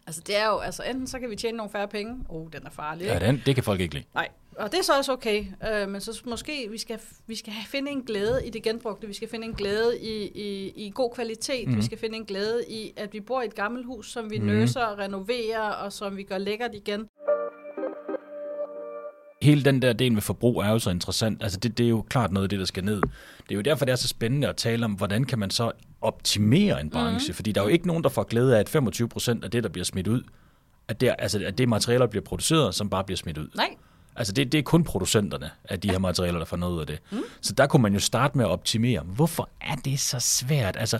altså 0.08 0.22
det 0.26 0.36
er 0.36 0.46
jo... 0.46 0.58
Altså, 0.58 0.82
enten 0.82 1.06
så 1.06 1.18
kan 1.18 1.30
vi 1.30 1.36
tjene 1.36 1.56
nogle 1.56 1.70
færre 1.70 1.88
penge. 1.88 2.16
Oh, 2.28 2.46
den 2.52 2.66
er 2.66 2.70
farlig, 2.70 3.04
Ja, 3.04 3.18
den, 3.18 3.42
det 3.46 3.54
kan 3.54 3.64
folk 3.64 3.80
ikke 3.80 3.94
lide. 3.94 4.04
Nej, 4.14 4.28
og 4.58 4.72
det 4.72 4.78
er 4.78 4.82
så 4.82 4.92
også 4.96 5.12
okay. 5.12 5.44
Øh, 5.72 5.88
men 5.88 6.00
så 6.00 6.22
måske 6.24 6.68
vi 6.70 6.78
skal, 6.78 7.00
vi 7.26 7.34
skal 7.34 7.52
finde 7.66 7.90
en 7.90 8.02
glæde 8.02 8.46
i 8.46 8.50
det 8.50 8.62
genbrugte. 8.62 9.06
Vi 9.06 9.12
skal 9.14 9.28
finde 9.28 9.46
en 9.46 9.54
glæde 9.54 10.00
i, 10.00 10.26
i, 10.34 10.72
i 10.86 10.92
god 10.94 11.10
kvalitet. 11.14 11.66
Mm. 11.66 11.70
Mhm. 11.70 11.80
Vi 11.80 11.84
skal 11.84 11.98
finde 11.98 12.16
en 12.16 12.24
glæde 12.24 12.64
i, 12.68 12.92
at 12.96 13.12
vi 13.12 13.20
bor 13.20 13.42
i 13.42 13.44
et 13.44 13.54
gammelt 13.54 13.86
hus, 13.86 14.12
som 14.12 14.30
vi 14.30 14.38
mm. 14.38 14.44
Mhm. 14.44 14.54
nøser 14.54 14.80
og 14.80 14.98
renoverer, 14.98 15.70
og 15.70 15.92
som 15.92 16.16
vi 16.16 16.22
gør 16.22 16.38
lækkert 16.38 16.74
igen. 16.74 17.08
Hele 19.42 19.64
den 19.64 19.82
der 19.82 19.92
del 19.92 20.12
med 20.12 20.22
forbrug 20.22 20.60
er 20.60 20.70
jo 20.70 20.78
så 20.78 20.90
interessant. 20.90 21.42
Altså 21.42 21.58
det, 21.58 21.78
det 21.78 21.86
er 21.86 21.90
jo 21.90 22.04
klart 22.08 22.32
noget 22.32 22.44
af 22.44 22.48
det, 22.48 22.58
der 22.58 22.64
skal 22.64 22.84
ned. 22.84 23.00
Det 23.48 23.50
er 23.50 23.54
jo 23.54 23.60
derfor, 23.60 23.84
det 23.84 23.92
er 23.92 23.96
så 23.96 24.08
spændende 24.08 24.48
at 24.48 24.56
tale 24.56 24.84
om, 24.84 24.92
hvordan 24.92 25.24
kan 25.24 25.38
man 25.38 25.50
så 25.50 25.72
optimere 26.00 26.80
en 26.80 26.90
branche. 26.90 27.30
Mm. 27.30 27.34
Fordi 27.34 27.52
der 27.52 27.60
er 27.60 27.64
jo 27.64 27.70
ikke 27.70 27.86
nogen, 27.86 28.02
der 28.02 28.08
får 28.08 28.22
glæde 28.22 28.56
af, 28.56 28.60
at 28.60 28.68
25 28.68 29.08
procent 29.08 29.44
af 29.44 29.50
det, 29.50 29.62
der 29.62 29.68
bliver 29.68 29.84
smidt 29.84 30.08
ud, 30.08 30.22
at 30.88 31.00
det, 31.00 31.14
altså, 31.18 31.42
at 31.46 31.58
det 31.58 31.68
materialer, 31.68 32.06
bliver 32.06 32.24
produceret, 32.24 32.74
som 32.74 32.90
bare 32.90 33.04
bliver 33.04 33.16
smidt 33.16 33.38
ud. 33.38 33.48
Nej, 33.54 33.76
Altså 34.18 34.32
det, 34.32 34.52
det 34.52 34.58
er 34.58 34.62
kun 34.62 34.84
producenterne 34.84 35.50
af 35.64 35.80
de 35.80 35.90
her 35.90 35.98
materialer, 35.98 36.38
der 36.38 36.44
får 36.44 36.56
noget 36.56 36.74
ud 36.74 36.80
af 36.80 36.86
det. 36.86 36.98
Mm. 37.10 37.18
Så 37.40 37.52
der 37.52 37.66
kunne 37.66 37.82
man 37.82 37.92
jo 37.92 38.00
starte 38.00 38.38
med 38.38 38.44
at 38.44 38.50
optimere. 38.50 39.00
Hvorfor 39.00 39.48
er 39.60 39.74
det 39.74 40.00
så 40.00 40.20
svært? 40.20 40.76
Altså, 40.76 40.98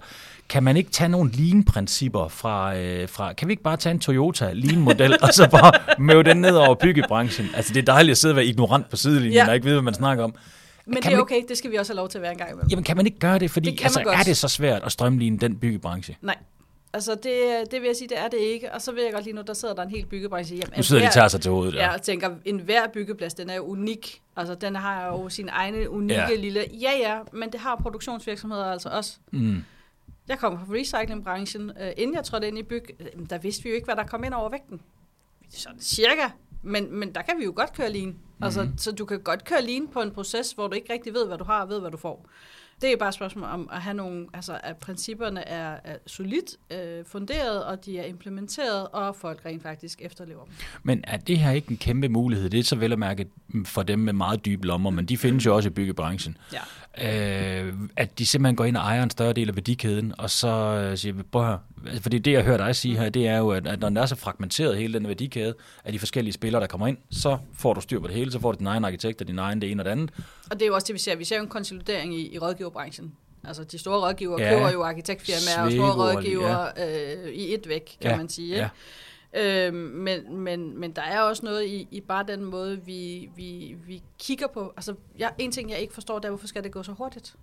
kan 0.48 0.62
man 0.62 0.76
ikke 0.76 0.90
tage 0.90 1.08
nogle 1.08 1.30
lean-principper 1.32 2.28
fra, 2.28 2.76
øh, 2.76 3.08
fra... 3.08 3.32
Kan 3.32 3.48
vi 3.48 3.52
ikke 3.52 3.62
bare 3.62 3.76
tage 3.76 3.90
en 3.90 4.00
Toyota 4.00 4.50
lean-model, 4.52 5.16
og 5.22 5.34
så 5.34 5.48
bare 5.50 5.72
møve 5.98 6.22
den 6.22 6.36
ned 6.36 6.56
over 6.56 6.74
byggebranchen? 6.74 7.46
Altså, 7.54 7.74
det 7.74 7.80
er 7.80 7.84
dejligt 7.84 8.10
at 8.10 8.18
sidde 8.18 8.32
og 8.32 8.36
være 8.36 8.46
ignorant 8.46 8.90
på 8.90 8.96
sidelinjen, 8.96 9.32
Ja. 9.32 9.48
og 9.48 9.54
ikke 9.54 9.64
vide, 9.64 9.74
hvad 9.74 9.82
man 9.82 9.94
snakker 9.94 10.24
om. 10.24 10.34
men 10.86 10.94
Kan 11.02 11.12
det 11.12 11.16
er 11.18 11.20
okay. 11.22 11.42
Det 11.48 11.58
skal 11.58 11.70
vi 11.70 11.76
også 11.76 11.92
have 11.92 11.96
lov 11.96 12.08
til 12.08 12.18
at 12.18 12.22
være 12.22 12.32
en 12.32 12.38
gang 12.38 12.50
imellem. 12.50 12.68
Jamen, 12.70 12.84
kan 12.84 12.96
man 12.96 13.06
ikke 13.06 13.18
gøre 13.18 13.38
det? 13.38 13.50
Fordi 13.50 13.70
Det 13.70 13.82
altså, 13.84 14.02
godt. 14.02 14.18
er 14.18 14.22
det 14.22 14.36
så 14.36 14.48
svært 14.48 14.82
at 14.84 14.92
strømline 14.92 15.38
den 15.38 15.56
byggebranche? 15.58 16.16
Nej. 16.22 16.36
Altså, 16.92 17.12
det, 17.14 17.32
det 17.70 17.80
vil 17.80 17.86
jeg 17.86 17.96
sige, 17.96 18.08
det 18.08 18.18
er 18.18 18.28
det 18.28 18.38
ikke. 18.38 18.72
Og 18.74 18.82
så 18.82 18.92
vil 18.92 19.02
jeg 19.04 19.12
godt 19.12 19.24
lige 19.24 19.34
nu, 19.36 19.42
der 19.46 19.54
sidder 19.54 19.74
der 19.74 19.82
en 19.82 19.90
hel 19.90 20.06
byggebranche. 20.06 20.56
Jamen, 20.56 20.72
Nu 20.76 20.82
sidder 20.82 21.02
de 21.02 21.06
hver- 21.06 21.12
tager 21.12 21.28
sig 21.28 21.40
til 21.40 21.50
hovedet. 21.50 21.74
Ja, 21.74 21.94
og 21.94 22.02
tænker, 22.02 22.30
en 22.44 22.58
hver 22.60 22.80
byggeplads, 22.94 23.34
den 23.34 23.50
er 23.50 23.54
jo 23.54 23.62
unik. 23.62 24.20
Altså, 24.36 24.54
den 24.54 24.76
har 24.76 25.06
jo 25.06 25.28
sin 25.28 25.48
egne 25.52 25.90
unikke 25.90 26.14
Ja. 26.22 26.28
ja. 26.30 26.34
lille... 26.36 26.64
Ja, 26.82 26.90
ja, 27.08 27.14
men 27.32 27.52
det 27.52 27.60
har 27.60 27.76
produktionsvirksomheder 27.82 28.64
altså 28.64 28.88
også. 28.88 29.12
Mm. 29.32 29.64
Jeg 30.28 30.38
kommer 30.38 30.58
fra 30.58 30.66
recyclingbranchen. 30.74 31.70
Uh, 31.70 31.86
inden 31.96 32.16
jeg 32.16 32.24
trådte 32.24 32.48
ind 32.48 32.58
i 32.58 32.62
byg, 32.62 32.84
øh, 33.00 33.06
der 33.30 33.38
vidste 33.38 33.62
vi 33.62 33.68
jo 33.68 33.74
ikke, 33.74 33.84
hvad 33.84 33.96
der 33.96 34.04
kom 34.04 34.24
ind 34.24 34.34
over 34.34 34.50
vægten. 34.50 34.80
Sådan 35.50 35.80
cirka. 35.80 36.28
Men, 36.62 36.94
men 36.98 37.14
der 37.14 37.22
kan 37.22 37.34
vi 37.38 37.44
jo 37.44 37.52
godt 37.56 37.72
køre 37.72 37.92
lean. 37.92 38.16
Altså, 38.42 38.62
Mhm. 38.64 38.78
så 38.78 38.92
du 38.92 39.04
kan 39.04 39.20
godt 39.20 39.44
køre 39.44 39.62
lean 39.62 39.88
på 39.92 40.00
en 40.02 40.10
proces, 40.10 40.52
hvor 40.52 40.68
du 40.68 40.74
ikke 40.74 40.92
rigtig 40.92 41.14
ved, 41.14 41.26
hvad 41.26 41.38
du 41.38 41.44
har 41.44 41.62
og 41.62 41.68
ved, 41.68 41.80
hvad 41.80 41.90
du 41.90 41.96
får. 41.96 42.26
Det 42.82 42.92
er 42.92 42.96
bare 42.96 43.08
et 43.08 43.14
spørgsmål 43.14 43.44
om 43.44 43.68
at 43.72 43.80
have 43.82 43.94
nogle, 43.94 44.26
altså 44.34 44.58
at 44.62 44.76
principperne 44.76 45.48
er, 45.48 45.76
er 45.84 45.96
solidt 46.06 46.56
øh, 46.72 47.04
funderet, 47.04 47.64
og 47.64 47.84
de 47.84 47.98
er 47.98 48.04
implementeret, 48.04 48.88
og 48.88 49.16
folk 49.16 49.44
rent 49.46 49.62
faktisk 49.62 50.02
efterlever 50.02 50.44
dem. 50.44 50.52
Men 50.82 51.04
er 51.06 51.16
det 51.16 51.38
her 51.38 51.50
ikke 51.50 51.70
en 51.70 51.76
kæmpe 51.76 52.08
mulighed? 52.08 52.50
Det 52.50 52.60
er 52.60 52.64
så 52.64 52.76
vel 52.76 52.92
at 52.92 52.98
mærke 52.98 53.26
for 53.64 53.82
dem 53.82 53.98
med 53.98 54.12
meget 54.12 54.44
dybe 54.44 54.66
lommer, 54.66 54.90
men 54.90 55.06
de 55.06 55.16
findes 55.18 55.46
jo 55.46 55.56
også 55.56 55.68
i 55.68 55.72
byggebranchen. 55.72 56.36
Ja. 56.52 56.60
Øh, 57.00 57.74
at 57.96 58.18
de 58.18 58.26
simpelthen 58.26 58.56
går 58.56 58.64
ind 58.64 58.76
og 58.76 58.82
ejer 58.82 59.02
en 59.02 59.10
større 59.10 59.32
del 59.32 59.48
af 59.48 59.56
værdikæden, 59.56 60.14
og 60.18 60.30
så 60.30 60.48
øh, 60.48 60.98
siger 60.98 61.12
vi, 61.12 61.22
prøv 61.22 61.44
her, 61.44 61.58
fordi 62.00 62.18
det 62.18 62.32
jeg 62.32 62.44
hører 62.44 62.56
dig 62.56 62.76
sige 62.76 62.98
her, 62.98 63.08
det 63.08 63.26
er 63.26 63.38
jo, 63.38 63.50
at, 63.50 63.66
at 63.66 63.80
når 63.80 63.88
den 63.88 63.96
er 63.96 64.06
så 64.06 64.16
fragmenteret 64.16 64.76
hele 64.76 64.94
den 64.94 65.08
værdikæde 65.08 65.54
af 65.84 65.92
de 65.92 65.98
forskellige 65.98 66.32
spillere, 66.32 66.60
der 66.60 66.66
kommer 66.66 66.86
ind, 66.86 66.98
så 67.10 67.38
får 67.54 67.74
du 67.74 67.80
styr 67.80 68.00
på 68.00 68.06
det 68.06 68.14
hele, 68.14 68.32
så 68.32 68.40
får 68.40 68.52
du 68.52 68.58
din 68.58 68.66
egen 68.66 68.84
arkitekt 68.84 69.20
og 69.20 69.28
din 69.28 69.38
egen 69.38 69.62
det 69.62 69.70
ene 69.70 69.80
og 69.82 69.84
det 69.84 69.90
andet. 69.90 70.10
Og 70.50 70.56
det 70.56 70.62
er 70.62 70.66
jo 70.66 70.74
også 70.74 70.86
det, 70.86 70.94
vi 70.94 70.98
ser. 70.98 71.16
Vi 71.16 71.24
ser 71.24 71.36
jo 71.36 71.42
en 71.42 71.48
konsolidering 71.48 72.14
i, 72.14 72.34
i 72.34 72.38
rådgiverbranchen. 72.38 73.12
Altså 73.44 73.64
de 73.64 73.78
store 73.78 74.08
rådgivere 74.08 74.42
ja. 74.42 74.50
køber 74.50 74.70
jo 74.70 74.82
arkitektfirmaer 74.82 75.64
og 75.64 75.72
store 75.72 75.92
rådgivere 75.92 76.68
ja. 76.76 77.26
øh, 77.26 77.32
i 77.32 77.54
et 77.54 77.68
væk, 77.68 77.96
kan 78.00 78.10
ja. 78.10 78.16
man 78.16 78.28
sige. 78.28 78.48
Ikke? 78.48 78.60
Ja. 78.60 78.68
Øh, 79.32 79.74
men, 79.74 80.36
men, 80.36 80.80
men 80.80 80.92
der 80.92 81.02
er 81.02 81.20
også 81.20 81.44
noget 81.44 81.66
i, 81.66 81.88
i 81.90 82.00
bare 82.00 82.24
den 82.28 82.44
måde, 82.44 82.84
vi, 82.84 83.30
vi, 83.36 83.76
vi 83.86 84.02
kigger 84.18 84.46
på. 84.46 84.72
Altså, 84.76 84.94
jeg, 85.18 85.32
en 85.38 85.52
ting, 85.52 85.70
jeg 85.70 85.78
ikke 85.78 85.94
forstår, 85.94 86.18
det 86.18 86.24
er, 86.24 86.30
hvorfor 86.30 86.46
skal 86.46 86.64
det 86.64 86.72
gå 86.72 86.82
så 86.82 86.92
hurtigt 86.92 87.36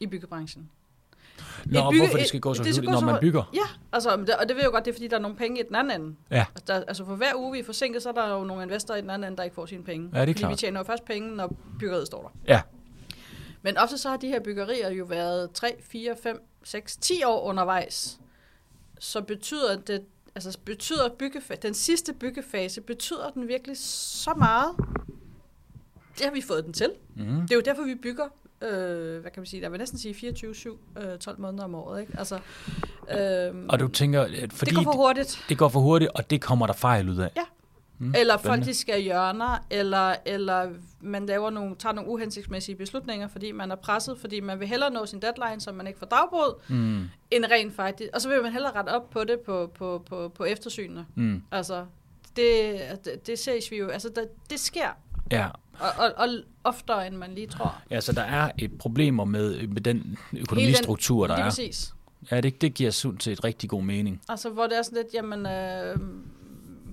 i 0.00 0.06
byggebranchen? 0.06 0.70
Nå, 1.64 1.90
bygge, 1.90 2.04
hvorfor 2.04 2.18
det 2.18 2.28
skal 2.28 2.40
gå 2.40 2.54
så 2.54 2.62
hurtigt, 2.62 2.84
når 2.84 3.00
man 3.00 3.20
bygger? 3.20 3.50
Ja, 3.54 3.66
altså, 3.92 4.10
og 4.10 4.18
det 4.48 4.48
ved 4.48 4.56
jeg 4.56 4.64
jo 4.64 4.70
godt, 4.70 4.84
det 4.84 4.90
er, 4.90 4.94
fordi 4.94 5.08
der 5.08 5.16
er 5.16 5.20
nogle 5.20 5.36
penge 5.36 5.60
i 5.60 5.62
den 5.62 5.74
anden 5.76 6.00
ende. 6.00 6.16
Ja. 6.30 6.46
Altså, 6.54 6.64
der, 6.66 6.74
altså 6.74 7.04
for 7.04 7.14
hver 7.16 7.32
uge, 7.36 7.52
vi 7.52 7.58
er 7.58 7.64
forsinket, 7.64 8.02
så 8.02 8.08
er 8.08 8.12
der 8.12 8.32
jo 8.32 8.44
nogle 8.44 8.62
investorer 8.62 8.98
i 8.98 9.00
den 9.00 9.10
anden 9.10 9.26
ende, 9.26 9.36
der 9.36 9.42
ikke 9.42 9.54
får 9.54 9.66
sine 9.66 9.84
penge. 9.84 10.10
Ja, 10.12 10.20
det 10.20 10.22
er 10.22 10.26
fordi 10.26 10.38
klart. 10.38 10.50
vi 10.50 10.56
tjener 10.56 10.80
jo 10.80 10.84
først 10.84 11.04
penge, 11.04 11.36
når 11.36 11.56
byggeriet 11.78 12.06
står 12.06 12.22
der. 12.22 12.52
Ja. 12.54 12.60
Men 13.62 13.76
ofte 13.76 13.98
så 13.98 14.08
har 14.08 14.16
de 14.16 14.28
her 14.28 14.40
byggerier 14.40 14.90
jo 14.90 15.04
været 15.04 15.50
3, 15.50 15.76
4, 15.80 16.16
5, 16.22 16.42
6, 16.64 16.96
10 16.96 17.24
år 17.24 17.42
undervejs. 17.42 18.20
Så 18.98 19.22
betyder 19.22 19.76
det, 19.76 20.04
altså 20.46 20.58
betyder 20.64 21.08
byggefa- 21.22 21.56
den 21.62 21.74
sidste 21.74 22.12
byggefase, 22.12 22.80
betyder 22.80 23.30
den 23.30 23.48
virkelig 23.48 23.78
så 23.78 24.34
meget? 24.36 24.70
Det 26.18 26.24
har 26.26 26.32
vi 26.32 26.40
fået 26.40 26.64
den 26.64 26.72
til. 26.72 26.90
Mm. 27.16 27.24
Det 27.40 27.50
er 27.50 27.54
jo 27.54 27.60
derfor, 27.64 27.82
vi 27.82 27.94
bygger 27.94 28.24
øh, 28.62 29.20
hvad 29.20 29.30
kan 29.30 29.40
man 29.40 29.46
sige, 29.46 29.62
der 29.62 29.68
vil 29.68 29.78
næsten 29.78 29.98
sige 29.98 30.14
24-7, 30.14 31.00
øh, 31.00 31.18
12 31.18 31.40
måneder 31.40 31.64
om 31.64 31.74
året, 31.74 32.00
ikke? 32.00 32.12
Altså, 32.18 32.34
øh, 33.18 33.64
og 33.68 33.80
du 33.80 33.88
tænker, 33.88 34.22
at 34.22 34.52
fordi 34.52 34.70
det 34.70 34.76
går 34.76 34.82
for 34.92 34.96
hurtigt. 34.96 35.28
Det, 35.28 35.44
det 35.48 35.58
går 35.58 35.68
for 35.68 35.80
hurtigt, 35.80 36.10
og 36.14 36.30
det 36.30 36.40
kommer 36.40 36.66
der 36.66 36.74
fejl 36.74 37.08
ud 37.08 37.16
af. 37.16 37.30
Ja. 37.36 37.42
Mm, 37.98 38.14
eller 38.16 38.36
folk, 38.36 38.64
de 38.64 38.74
skal 38.74 39.02
hjørner, 39.02 39.66
eller, 39.70 40.14
eller 40.26 40.70
man 41.00 41.26
laver 41.26 41.50
nogle, 41.50 41.76
tager 41.76 41.92
nogle 41.92 42.10
uhensigtsmæssige 42.10 42.76
beslutninger, 42.76 43.28
fordi 43.28 43.52
man 43.52 43.70
er 43.70 43.76
presset, 43.76 44.18
fordi 44.20 44.40
man 44.40 44.60
vil 44.60 44.68
hellere 44.68 44.90
nå 44.90 45.06
sin 45.06 45.22
deadline, 45.22 45.60
så 45.60 45.72
man 45.72 45.86
ikke 45.86 45.98
får 45.98 46.06
dagbrud, 46.06 46.60
mm. 46.68 47.08
end 47.30 47.44
rent 47.50 47.74
faktisk. 47.74 48.10
Og 48.14 48.20
så 48.20 48.28
vil 48.28 48.42
man 48.42 48.52
hellere 48.52 48.72
rette 48.72 48.90
op 48.90 49.10
på 49.10 49.24
det 49.24 49.40
på, 49.40 49.72
på, 49.74 50.04
på, 50.08 50.28
på 50.28 50.44
eftersynene. 50.44 51.06
Mm. 51.14 51.42
Altså, 51.52 51.84
det, 52.36 52.80
det, 53.04 53.26
det 53.26 53.38
ses 53.38 53.70
vi 53.70 53.76
jo, 53.76 53.88
altså 53.88 54.08
det, 54.08 54.28
det 54.50 54.60
sker. 54.60 54.88
Ja, 55.32 55.48
og, 55.78 55.88
og, 55.98 56.12
og 56.16 56.28
oftere, 56.64 57.06
end 57.06 57.16
man 57.16 57.34
lige 57.34 57.46
tror. 57.46 57.82
Ja, 57.90 58.00
så 58.00 58.12
der 58.12 58.22
er 58.22 58.50
et 58.58 58.78
problemer 58.78 59.24
med, 59.24 59.66
med 59.66 59.80
den 59.80 60.18
økonomistruktur, 60.36 61.26
der 61.26 61.34
det 61.34 61.40
er. 61.40 61.46
præcis. 61.46 61.94
Ja, 62.30 62.40
det, 62.40 62.60
det 62.60 62.74
giver 62.74 62.90
sundt 62.90 63.20
til 63.20 63.32
et 63.32 63.44
rigtig 63.44 63.70
god 63.70 63.82
mening. 63.82 64.20
Altså, 64.28 64.50
hvor 64.50 64.66
det 64.66 64.78
er 64.78 64.82
sådan 64.82 64.98
lidt, 65.02 65.14
jamen, 65.14 65.46
øh, 65.46 65.96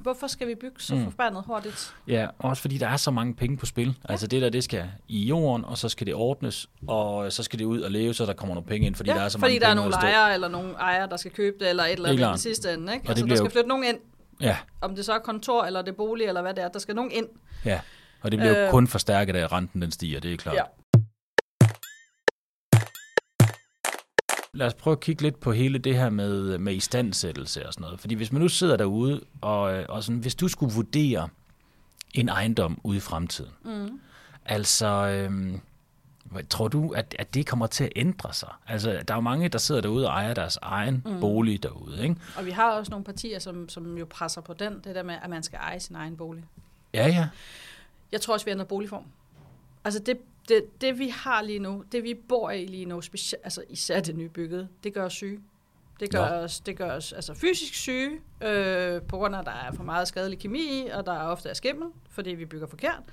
hvorfor 0.06 0.28
skal 0.28 0.48
vi 0.48 0.56
bygge 0.56 0.76
så 0.78 0.96
mm. 0.96 1.04
forbandet 1.04 1.44
hurtigt? 1.48 1.96
Ja, 2.08 2.28
også 2.40 2.62
fordi 2.62 2.78
der 2.78 2.88
er 2.88 2.98
så 2.98 3.12
mange 3.12 3.34
penge 3.34 3.58
på 3.58 3.66
spil. 3.66 3.88
Ja. 3.88 4.12
Altså 4.12 4.28
det 4.28 4.42
der, 4.42 4.50
det 4.50 4.64
skal 4.64 4.84
i 5.08 5.26
jorden, 5.26 5.66
og 5.66 5.78
så 5.78 5.90
skal 5.90 6.08
det 6.08 6.16
ordnes, 6.16 6.70
og 6.88 7.32
så 7.32 7.44
skal 7.44 7.60
det 7.60 7.66
ud 7.66 7.82
og 7.82 7.92
leve, 7.92 8.14
så 8.14 8.26
der 8.26 8.34
kommer 8.34 8.56
nogle 8.56 8.68
penge 8.68 8.88
ind, 8.88 8.96
fordi 8.96 9.10
ja, 9.10 9.16
der 9.16 9.22
er 9.24 9.30
så 9.30 9.40
fordi 9.40 9.54
mange 9.54 9.60
der 9.60 9.68
er 9.68 9.74
nogle 9.74 9.92
lejere, 9.92 10.34
eller 10.34 10.48
nogle 10.48 10.74
ejere, 10.74 11.10
der 11.10 11.18
skal 11.18 11.32
købe 11.32 11.56
det, 11.60 11.70
eller 11.70 11.84
et 11.84 11.92
eller 11.92 12.28
andet 12.28 12.40
i 12.40 12.42
sidste 12.42 12.74
ende. 12.74 12.94
Ikke? 12.94 13.06
Og 13.06 13.10
altså, 13.10 13.24
det 13.24 13.30
der 13.30 13.36
skal 13.36 13.46
jo... 13.46 13.52
flytte 13.52 13.70
nogen 13.70 13.84
ind. 13.84 13.98
Ja. 14.42 14.58
Om 14.82 14.96
det 14.96 15.06
så 15.06 15.14
er 15.14 15.20
kontor, 15.20 15.64
eller 15.64 15.82
det 15.82 15.92
er 15.92 15.96
bolig, 15.96 16.28
eller 16.28 16.42
hvad 16.42 16.54
det 16.54 16.64
er, 16.64 16.68
der 16.68 16.80
skal 16.80 16.96
nogen 16.96 17.12
ind. 17.12 17.28
Ja. 17.66 17.80
Og 18.22 18.32
det 18.32 18.40
bliver 18.40 18.60
øh, 18.60 18.66
jo 18.66 18.72
kun 18.72 18.88
forstærket 18.88 19.36
af, 19.36 19.44
at 19.44 19.52
renten 19.52 19.82
den 19.82 19.92
stiger, 19.92 20.20
det 20.20 20.34
er 20.34 20.38
klart. 20.38 20.56
Ja. 20.56 20.62
Lad 24.56 24.68
os 24.68 24.74
prøve 24.74 24.92
at 24.92 25.00
kigge 25.00 25.22
lidt 25.22 25.40
på 25.40 25.52
hele 25.52 25.78
det 25.78 25.96
her 25.96 26.10
med, 26.10 26.58
med 26.58 26.74
istandsættelse 26.76 27.68
og 27.68 27.74
sådan 27.74 27.82
noget. 27.82 28.00
Fordi 28.00 28.16
hvis 28.16 28.32
man 28.32 28.42
nu 28.42 28.48
sidder 28.48 28.78
derude, 28.78 29.22
og, 29.42 29.62
og 29.90 30.04
sådan, 30.04 30.20
hvis 30.20 30.36
du 30.36 30.48
skulle 30.48 30.74
vurdere 30.74 31.30
en 32.14 32.30
ejendom 32.30 32.80
ude 32.84 32.98
i 32.98 33.00
fremtiden, 33.00 33.52
mm. 33.64 34.00
altså... 34.46 34.88
Øhm, 34.88 35.62
Tror 36.50 36.68
du, 36.68 36.90
at, 36.90 37.16
at 37.20 37.34
det 37.34 37.48
kommer 37.48 37.68
til 37.68 37.84
at 37.84 37.92
ændre 37.96 38.34
sig? 38.34 38.50
Altså, 38.68 39.04
der 39.08 39.14
er 39.14 39.18
jo 39.18 39.22
mange, 39.22 39.50
der 39.50 39.58
sidder 39.58 39.82
derude 39.82 40.08
og 40.08 40.14
ejer 40.14 40.34
deres 40.34 40.60
egen 40.62 41.04
mm. 41.06 41.20
bolig 41.20 41.64
derude, 41.64 42.04
ikke? 42.04 42.16
Og 42.38 42.46
vi 42.46 42.52
har 42.52 42.72
også 42.72 42.90
nogle 42.90 43.06
partier, 43.06 43.40
som, 43.40 43.70
som 43.70 43.98
jo 43.98 44.06
presser 44.06 44.42
på 44.42 44.54
den, 44.54 44.74
det 44.84 44.96
der 44.96 45.04
med, 45.04 45.16
at 45.24 45.30
man 45.30 45.44
skal 45.44 45.60
eje 45.62 45.80
sin 45.80 45.96
egen 45.96 46.18
bolig. 46.18 46.44
Ja, 46.94 47.08
ja. 47.08 47.28
Jeg 48.12 48.22
tror 48.22 48.34
også, 48.34 48.46
vi 48.46 48.52
ændrer 48.52 48.66
boligform. 48.66 49.04
Altså 49.84 50.00
det, 50.00 50.18
det, 50.50 50.82
det, 50.82 51.00
vi 51.00 51.08
har 51.08 51.42
lige 51.42 51.60
nu, 51.60 51.84
det 51.92 52.04
vi 52.04 52.14
bor 52.30 52.52
i 52.52 52.66
lige 52.66 52.86
nu, 52.86 53.02
specielt, 53.02 53.44
altså 53.44 53.64
især 53.70 54.00
det 54.00 54.16
nybygget, 54.16 54.68
det 54.84 54.94
gør 54.94 55.06
os 55.06 55.14
syge. 55.14 55.40
Det 56.00 56.12
gør, 56.12 56.24
ja. 56.24 56.34
os, 56.34 56.60
det 56.60 56.78
gør 56.78 56.92
os 56.92 57.14
altså 57.14 57.34
fysisk 57.34 57.74
syge, 57.74 58.12
øh, 58.44 59.02
på 59.02 59.18
grund 59.18 59.36
af, 59.36 59.40
at 59.40 59.46
der 59.46 59.52
er 59.52 59.72
for 59.72 59.84
meget 59.84 60.08
skadelig 60.08 60.40
kemi 60.40 60.88
og 60.94 61.06
der 61.06 61.14
er 61.14 61.24
ofte 61.24 61.50
er 61.50 61.54
skimmel, 61.54 61.88
fordi 62.10 62.30
vi 62.30 62.46
bygger 62.46 62.68
forkert. 62.68 63.04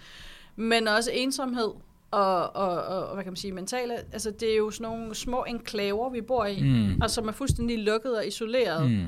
Men 0.57 0.89
også 0.89 1.11
ensomhed, 1.15 1.71
og, 2.11 2.57
og, 2.57 2.83
og, 2.83 3.15
hvad 3.15 3.25
kan 3.25 3.31
man 3.31 3.37
sige, 3.37 3.53
mentale, 3.53 3.95
altså 4.13 4.31
det 4.31 4.53
er 4.53 4.57
jo 4.57 4.71
sådan 4.71 4.93
nogle 4.93 5.15
små 5.15 5.45
enklaver, 5.45 6.11
vi 6.11 6.21
bor 6.21 6.45
i, 6.45 6.63
mm. 6.63 7.01
og 7.03 7.11
som 7.11 7.29
er 7.29 7.33
fuldstændig 7.33 7.79
lukket 7.79 8.17
og 8.17 8.27
isoleret. 8.27 8.91
Mm. 8.91 9.07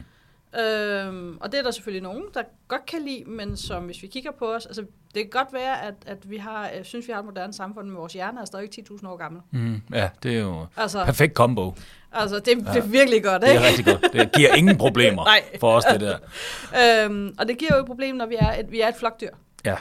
Øhm, 0.60 1.38
og 1.40 1.52
det 1.52 1.58
er 1.58 1.62
der 1.62 1.70
selvfølgelig 1.70 2.02
nogen, 2.02 2.24
der 2.34 2.42
godt 2.68 2.86
kan 2.86 3.02
lide, 3.02 3.24
men 3.24 3.56
som 3.56 3.84
hvis 3.84 4.02
vi 4.02 4.06
kigger 4.06 4.30
på 4.30 4.52
os, 4.52 4.66
altså 4.66 4.84
det 5.14 5.22
kan 5.22 5.30
godt 5.30 5.52
være, 5.52 5.82
at, 5.82 5.94
at 6.06 6.30
vi 6.30 6.36
har, 6.36 6.68
jeg 6.68 6.86
synes, 6.86 7.06
vi 7.08 7.12
har 7.12 7.18
et 7.18 7.24
moderne 7.24 7.52
samfund, 7.52 7.86
men 7.86 7.96
vores 7.96 8.12
hjerne 8.12 8.40
er 8.40 8.44
stadig 8.44 8.68
10.000 8.78 9.08
år 9.08 9.16
gammel. 9.16 9.42
Mm, 9.50 9.82
ja, 9.92 10.08
det 10.22 10.36
er 10.36 10.40
jo 10.40 10.66
altså, 10.76 11.04
perfekt 11.04 11.34
combo. 11.34 11.74
Altså, 12.12 12.36
det, 12.36 12.46
det 12.46 12.76
er 12.76 12.86
virkelig 12.86 13.24
godt, 13.24 13.42
ikke? 13.42 13.54
Det 13.54 13.64
er 13.64 13.68
rigtig 13.68 13.84
godt. 13.84 14.12
Det 14.12 14.32
giver 14.32 14.54
ingen 14.54 14.78
problemer 14.78 15.26
for 15.60 15.72
os, 15.72 15.84
det 15.84 16.00
der. 16.00 16.18
øhm, 17.04 17.34
og 17.38 17.48
det 17.48 17.58
giver 17.58 17.70
jo 17.74 17.80
et 17.80 17.86
problem, 17.86 18.16
når 18.16 18.26
vi 18.26 18.36
er 18.38 18.52
et, 18.52 18.70
vi 18.70 18.80
er 18.80 18.88
et 18.88 18.96
flokdyr. 18.96 19.30
Ja. 19.64 19.76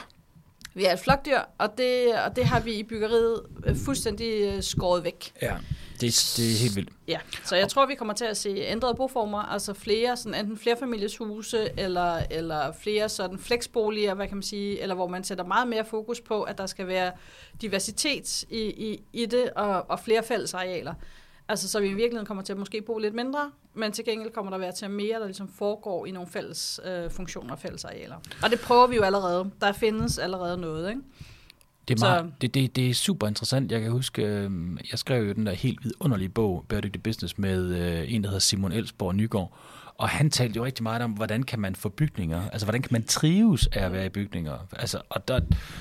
Vi 0.74 0.84
er 0.84 0.92
et 0.92 0.98
flokdyr, 0.98 1.38
og 1.58 1.78
det, 1.78 2.14
og 2.26 2.36
det 2.36 2.44
har 2.44 2.60
vi 2.60 2.72
i 2.72 2.82
byggeriet 2.82 3.40
øh, 3.66 3.76
fuldstændig 3.84 4.54
øh, 4.54 4.62
skåret 4.62 5.04
væk. 5.04 5.32
Ja, 5.42 5.54
det, 6.00 6.34
det 6.36 6.52
er 6.52 6.58
helt 6.62 6.76
vildt. 6.76 6.90
Ja, 7.08 7.18
så 7.44 7.56
jeg 7.56 7.68
tror, 7.68 7.86
vi 7.86 7.94
kommer 7.94 8.14
til 8.14 8.24
at 8.24 8.36
se 8.36 8.48
ændrede 8.48 8.94
boformer, 8.94 9.38
altså 9.38 9.74
flere, 9.74 10.16
sådan 10.16 10.40
enten 10.40 10.58
flerfamilieshuse, 10.58 11.68
eller, 11.80 12.20
eller 12.30 12.72
flere 12.72 13.08
sådan 13.08 13.38
flexboliger, 13.38 14.14
hvad 14.14 14.28
kan 14.28 14.36
man 14.36 14.42
sige, 14.42 14.80
eller 14.80 14.94
hvor 14.94 15.08
man 15.08 15.24
sætter 15.24 15.44
meget 15.44 15.68
mere 15.68 15.84
fokus 15.84 16.20
på, 16.20 16.42
at 16.42 16.58
der 16.58 16.66
skal 16.66 16.86
være 16.86 17.12
diversitet 17.60 18.42
i, 18.42 18.60
i, 18.60 19.02
i 19.12 19.26
det, 19.26 19.50
og, 19.50 19.90
og 19.90 20.00
flere 20.00 20.22
fællesarealer. 20.22 20.94
Altså, 21.48 21.68
så 21.68 21.80
vi 21.80 21.86
i 21.86 21.94
virkeligheden 21.94 22.26
kommer 22.26 22.42
til 22.42 22.52
at 22.52 22.58
måske 22.58 22.82
bo 22.82 22.98
lidt 22.98 23.14
mindre, 23.14 23.50
men 23.74 23.92
til 23.92 24.04
gengæld 24.04 24.32
kommer 24.32 24.50
der 24.50 24.58
være 24.58 24.72
til 24.72 24.90
mere, 24.90 25.20
der 25.20 25.26
ligesom 25.26 25.48
foregår 25.48 26.06
i 26.06 26.10
nogle 26.10 26.28
fælles 26.28 26.80
øh, 26.84 27.10
funktioner 27.10 27.52
og 27.52 27.58
fælles 27.58 27.84
arealer. 27.84 28.16
Og 28.42 28.50
det 28.50 28.60
prøver 28.60 28.86
vi 28.86 28.96
jo 28.96 29.02
allerede. 29.02 29.50
Der 29.60 29.72
findes 29.72 30.18
allerede 30.18 30.58
noget, 30.58 30.88
ikke? 30.88 31.00
Det 31.88 32.02
er, 32.02 32.06
meget, 32.06 32.32
det, 32.40 32.54
det, 32.54 32.76
det 32.76 32.90
er 32.90 32.94
super 32.94 33.26
interessant. 33.26 33.72
Jeg 33.72 33.80
kan 33.80 33.90
huske, 33.90 34.22
øh, 34.22 34.50
jeg 34.90 34.98
skrev 34.98 35.26
jo 35.26 35.32
den 35.32 35.46
der 35.46 35.52
helt 35.52 35.84
vidunderlige 35.84 36.28
bog, 36.28 36.64
Bæredygtig 36.68 37.02
Business, 37.02 37.38
med 37.38 37.64
øh, 37.64 38.14
en, 38.14 38.22
der 38.22 38.28
hedder 38.28 38.40
Simon 38.40 38.72
Elsborg 38.72 39.14
Nygaard. 39.14 39.58
Og 39.98 40.08
han 40.08 40.30
talte 40.30 40.56
jo 40.56 40.64
rigtig 40.64 40.82
meget 40.82 41.02
om, 41.02 41.10
hvordan 41.10 41.42
kan 41.42 41.60
man 41.60 41.74
få 41.74 41.88
bygninger, 41.88 42.42
altså 42.52 42.66
hvordan 42.66 42.82
kan 42.82 42.88
man 42.92 43.04
trives 43.04 43.66
af 43.66 43.84
at 43.84 43.92
være 43.92 44.06
i 44.06 44.08
bygninger. 44.08 44.58
Altså, 44.72 45.00
og 45.10 45.28
der, 45.28 45.40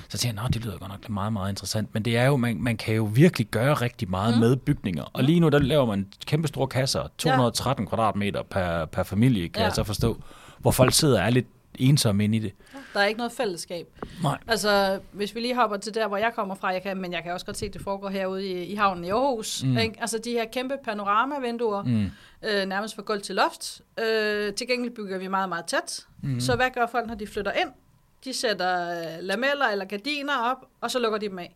så 0.10 0.18
tænkte 0.18 0.42
jeg, 0.44 0.54
det 0.54 0.66
lyder 0.66 0.78
godt 0.78 0.92
nok 0.92 1.10
meget, 1.10 1.34
meget 1.34 1.52
interessant. 1.52 1.94
Men 1.94 2.06
det 2.06 2.18
er 2.18 2.26
jo, 2.26 2.38
man, 2.38 2.62
man 2.62 2.78
kan 2.78 2.96
jo 2.96 3.04
virkelig 3.04 3.48
gøre 3.48 3.74
rigtig 3.74 4.10
meget 4.10 4.34
mm. 4.34 4.39
med 4.39 4.56
bygninger. 4.56 5.04
Og 5.13 5.24
lige 5.24 5.39
nu, 5.39 5.50
der 5.50 5.60
laver 5.60 5.86
man 5.86 6.08
kæmpe 6.26 6.48
store 6.48 6.68
kasser, 6.68 7.08
213 7.18 7.84
ja. 7.84 7.89
kvadratmeter 7.89 8.44
per, 8.44 8.86
per 8.86 9.04
familie, 9.04 9.50
kan 9.50 9.60
ja. 9.60 9.66
jeg 9.66 9.74
så 9.74 9.84
forstå, 9.84 10.18
hvor 10.60 10.72
folk 10.72 10.94
sidder 10.94 11.20
og 11.20 11.26
er 11.26 11.30
lidt 11.30 11.48
ensomme 11.79 12.23
inde 12.23 12.38
i 12.38 12.39
det. 12.39 12.53
Der 12.93 12.99
er 12.99 13.05
ikke 13.05 13.17
noget 13.17 13.31
fællesskab. 13.31 13.88
Nej. 14.23 14.38
Altså, 14.47 14.99
hvis 15.12 15.36
vi 15.36 15.39
lige 15.39 15.55
hopper 15.55 15.77
til 15.77 15.93
der, 15.93 16.07
hvor 16.07 16.17
jeg 16.17 16.31
kommer 16.36 16.55
fra, 16.55 16.67
jeg 16.67 16.81
kan, 16.81 16.97
men 16.97 17.13
jeg 17.13 17.23
kan 17.23 17.33
også 17.33 17.45
godt 17.45 17.57
se, 17.57 17.65
at 17.65 17.73
det 17.73 17.81
foregår 17.81 18.09
herude 18.09 18.47
i, 18.47 18.63
i 18.63 18.75
havnen 18.75 19.03
i 19.03 19.09
Aarhus. 19.09 19.63
Mm. 19.63 19.77
Ikke? 19.77 19.95
Altså, 20.01 20.17
de 20.17 20.31
her 20.31 20.45
kæmpe 20.45 20.77
panoramavinduer, 20.83 21.83
mm. 21.83 22.12
øh, 22.49 22.65
nærmest 22.65 22.95
fra 22.95 23.01
gulv 23.01 23.21
til 23.21 23.36
loft. 23.36 23.81
Øh, 23.99 24.53
til 24.53 24.67
gengæld 24.67 24.95
bygger 24.95 25.17
vi 25.17 25.27
meget, 25.27 25.49
meget 25.49 25.65
tæt. 25.65 26.07
Mm. 26.23 26.39
Så 26.39 26.55
hvad 26.55 26.69
gør 26.73 26.86
folk, 26.86 27.07
når 27.07 27.15
de 27.15 27.27
flytter 27.27 27.51
ind? 27.51 27.69
De 28.23 28.33
sætter 28.33 28.89
øh, 28.89 29.23
lameller 29.23 29.65
eller 29.71 29.86
gardiner 29.86 30.38
op, 30.38 30.57
og 30.81 30.91
så 30.91 30.99
lukker 30.99 31.19
de 31.19 31.29
dem 31.29 31.39
af. 31.39 31.55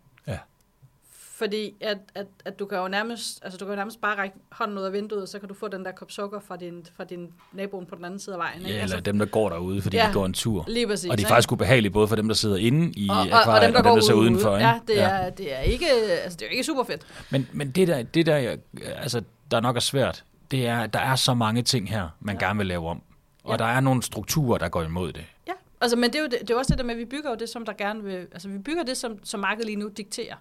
Fordi 1.38 1.74
at, 1.82 1.98
at, 2.16 2.28
at 2.46 2.60
du 2.60 2.66
kan 2.66 2.78
jo 2.78 2.88
nærmest, 2.88 3.40
altså 3.44 3.58
du 3.58 3.66
kan 3.66 3.72
jo 3.72 3.76
nærmest 3.76 4.02
bare 4.02 4.18
række 4.18 4.36
hånden 4.52 4.78
ud 4.78 4.84
af 4.84 4.94
vinduet, 4.94 5.22
og 5.22 5.28
så 5.28 5.40
kan 5.40 5.48
du 5.50 5.54
få 5.56 5.68
den 5.68 5.86
der 5.86 5.92
kop 5.92 6.12
sukker 6.12 6.40
fra 6.40 6.56
din, 6.56 6.86
fra 6.96 7.04
din 7.04 7.30
naboen 7.54 7.86
på 7.86 7.96
den 7.96 8.06
anden 8.06 8.20
side 8.20 8.36
af 8.36 8.40
vejen. 8.40 8.62
Ikke? 8.62 8.74
Ja, 8.74 8.82
altså, 8.82 8.96
eller 8.96 9.04
dem, 9.04 9.20
der 9.20 9.26
går 9.26 9.50
derude, 9.50 9.82
fordi 9.82 9.98
Ja, 9.98 10.08
de 10.08 10.14
går 10.14 10.26
en 10.26 10.34
tur. 10.34 10.66
lige 10.68 10.88
præcis. 10.88 11.10
Og 11.10 11.18
de 11.18 11.22
er 11.22 11.26
ikke? 11.26 11.30
faktisk 11.30 11.52
ubehagelige, 11.52 11.92
både 11.92 12.08
for 12.08 12.16
dem, 12.16 12.28
der 12.28 12.36
sidder 12.36 12.56
inde 12.58 12.92
i 12.96 13.08
og, 13.10 13.16
og, 13.18 13.22
akvariet, 13.40 13.48
og 13.60 13.62
dem, 13.66 13.72
der, 13.74 13.80
og 13.80 13.84
går 13.84 13.90
dem, 13.92 13.98
der 14.00 14.06
sidder 14.06 14.20
ude. 14.20 14.30
udenfor. 14.32 14.56
Ikke? 14.58 14.68
Ja, 14.68 14.80
det 14.88 15.02
er, 15.02 15.30
det 15.30 15.54
er 15.56 15.60
ikke, 15.60 15.86
altså 16.24 16.38
det 16.38 16.42
er 16.46 16.50
jo 16.50 16.52
ikke 16.52 16.64
super 16.64 16.84
fedt. 16.84 17.08
Men, 17.32 17.48
men 17.54 17.72
det, 17.72 17.88
der, 17.88 18.04
det 18.04 18.26
der, 18.26 18.56
altså, 18.96 19.22
der 19.52 19.60
nok 19.60 19.76
er 19.76 19.80
svært, 19.80 20.24
det 20.52 20.68
er, 20.68 20.80
at 20.80 20.94
der 20.94 21.00
er 21.00 21.16
så 21.16 21.34
mange 21.34 21.62
ting 21.62 21.90
her, 21.90 22.10
man 22.20 22.38
ja. 22.42 22.46
gerne 22.48 22.58
vil 22.58 22.68
lave 22.68 22.88
om. 22.90 23.02
Og 23.44 23.52
Ja. 23.52 23.58
der 23.58 23.66
er 23.66 23.80
nogle 23.80 24.04
strukturer, 24.04 24.58
der 24.58 24.70
går 24.70 24.84
imod 24.84 25.14
det. 25.14 25.26
Ja, 25.48 25.54
altså, 25.82 25.98
men 25.98 26.04
det 26.10 26.16
er, 26.16 26.20
jo 26.20 26.28
det, 26.28 26.38
det 26.42 26.50
er 26.50 26.56
også 26.58 26.70
det 26.70 26.78
der 26.78 26.84
med, 26.84 26.94
at 26.94 27.00
vi 27.00 27.06
bygger 27.06 27.30
jo 27.30 27.36
det, 27.36 27.50
som 27.50 27.66
der 27.66 27.74
gerne 27.74 28.04
vil, 28.04 28.16
altså 28.32 28.50
vi 28.50 28.58
bygger 28.58 28.84
det, 28.84 28.98
som, 28.98 29.20
som 29.24 29.40
markedet 29.40 29.66
lige 29.66 29.76
nu 29.76 29.88
dikterer. 29.98 30.36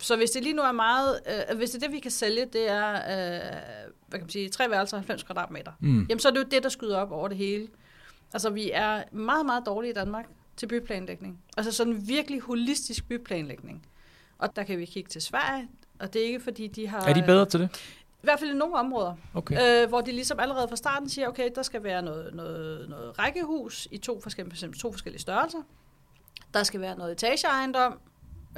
Så 0.00 0.16
hvis 0.16 0.30
det 0.30 0.42
lige 0.42 0.52
nu 0.54 0.62
er 0.62 0.72
meget, 0.72 1.20
øh, 1.50 1.56
hvis 1.56 1.70
det 1.70 1.82
er 1.82 1.86
det, 1.86 1.94
vi 1.94 2.00
kan 2.00 2.10
sælge, 2.10 2.46
det 2.52 2.70
er, 2.70 2.92
øh, 2.94 3.56
hvad 4.08 4.18
kan 4.18 4.20
man 4.20 4.28
sige, 4.28 4.48
tre 4.48 4.70
værelser, 4.70 4.96
90 4.96 5.22
kvadratmeter, 5.22 5.72
Mm. 5.80 6.06
jamen 6.08 6.18
så 6.20 6.28
er 6.28 6.32
det 6.32 6.38
jo 6.38 6.44
det, 6.50 6.62
der 6.62 6.68
skyder 6.68 6.98
op 6.98 7.12
over 7.12 7.28
det 7.28 7.36
hele. 7.36 7.68
Altså 8.32 8.50
vi 8.50 8.70
er 8.74 9.02
meget, 9.12 9.46
meget 9.46 9.62
dårlige 9.66 9.90
i 9.90 9.94
Danmark 9.94 10.26
til 10.56 10.66
byplanlægning. 10.66 11.38
Altså 11.56 11.72
sådan 11.72 12.08
virkelig 12.08 12.40
holistisk 12.40 13.08
byplanlægning. 13.08 13.86
Og 14.38 14.56
der 14.56 14.62
kan 14.62 14.78
vi 14.78 14.84
kigge 14.84 15.08
til 15.08 15.22
Sverige, 15.22 15.68
og 16.00 16.12
det 16.12 16.22
er 16.22 16.26
ikke 16.26 16.40
fordi, 16.40 16.66
de 16.66 16.88
har... 16.88 17.00
Er 17.00 17.12
de 17.12 17.22
bedre 17.22 17.46
til 17.46 17.60
det? 17.60 17.68
I 18.22 18.26
hvert 18.26 18.38
fald 18.38 18.50
i 18.50 18.54
nogle 18.54 18.74
områder. 18.74 19.14
Okay. 19.34 19.82
Øh, 19.82 19.88
hvor 19.88 20.00
de 20.00 20.12
ligesom 20.12 20.40
allerede 20.40 20.68
fra 20.68 20.76
starten 20.76 21.08
siger, 21.08 21.28
okay, 21.28 21.50
der 21.54 21.62
skal 21.62 21.82
være 21.82 22.02
noget, 22.02 22.34
noget, 22.34 22.88
noget 22.88 23.18
rækkehus 23.18 23.88
i 23.90 23.98
to 23.98 24.20
forskellige, 24.20 24.72
to 24.72 24.92
forskellige 24.92 25.20
størrelser. 25.20 25.58
Der 26.54 26.62
skal 26.62 26.80
være 26.80 26.96
noget 26.98 27.12
etageejendom. 27.12 27.98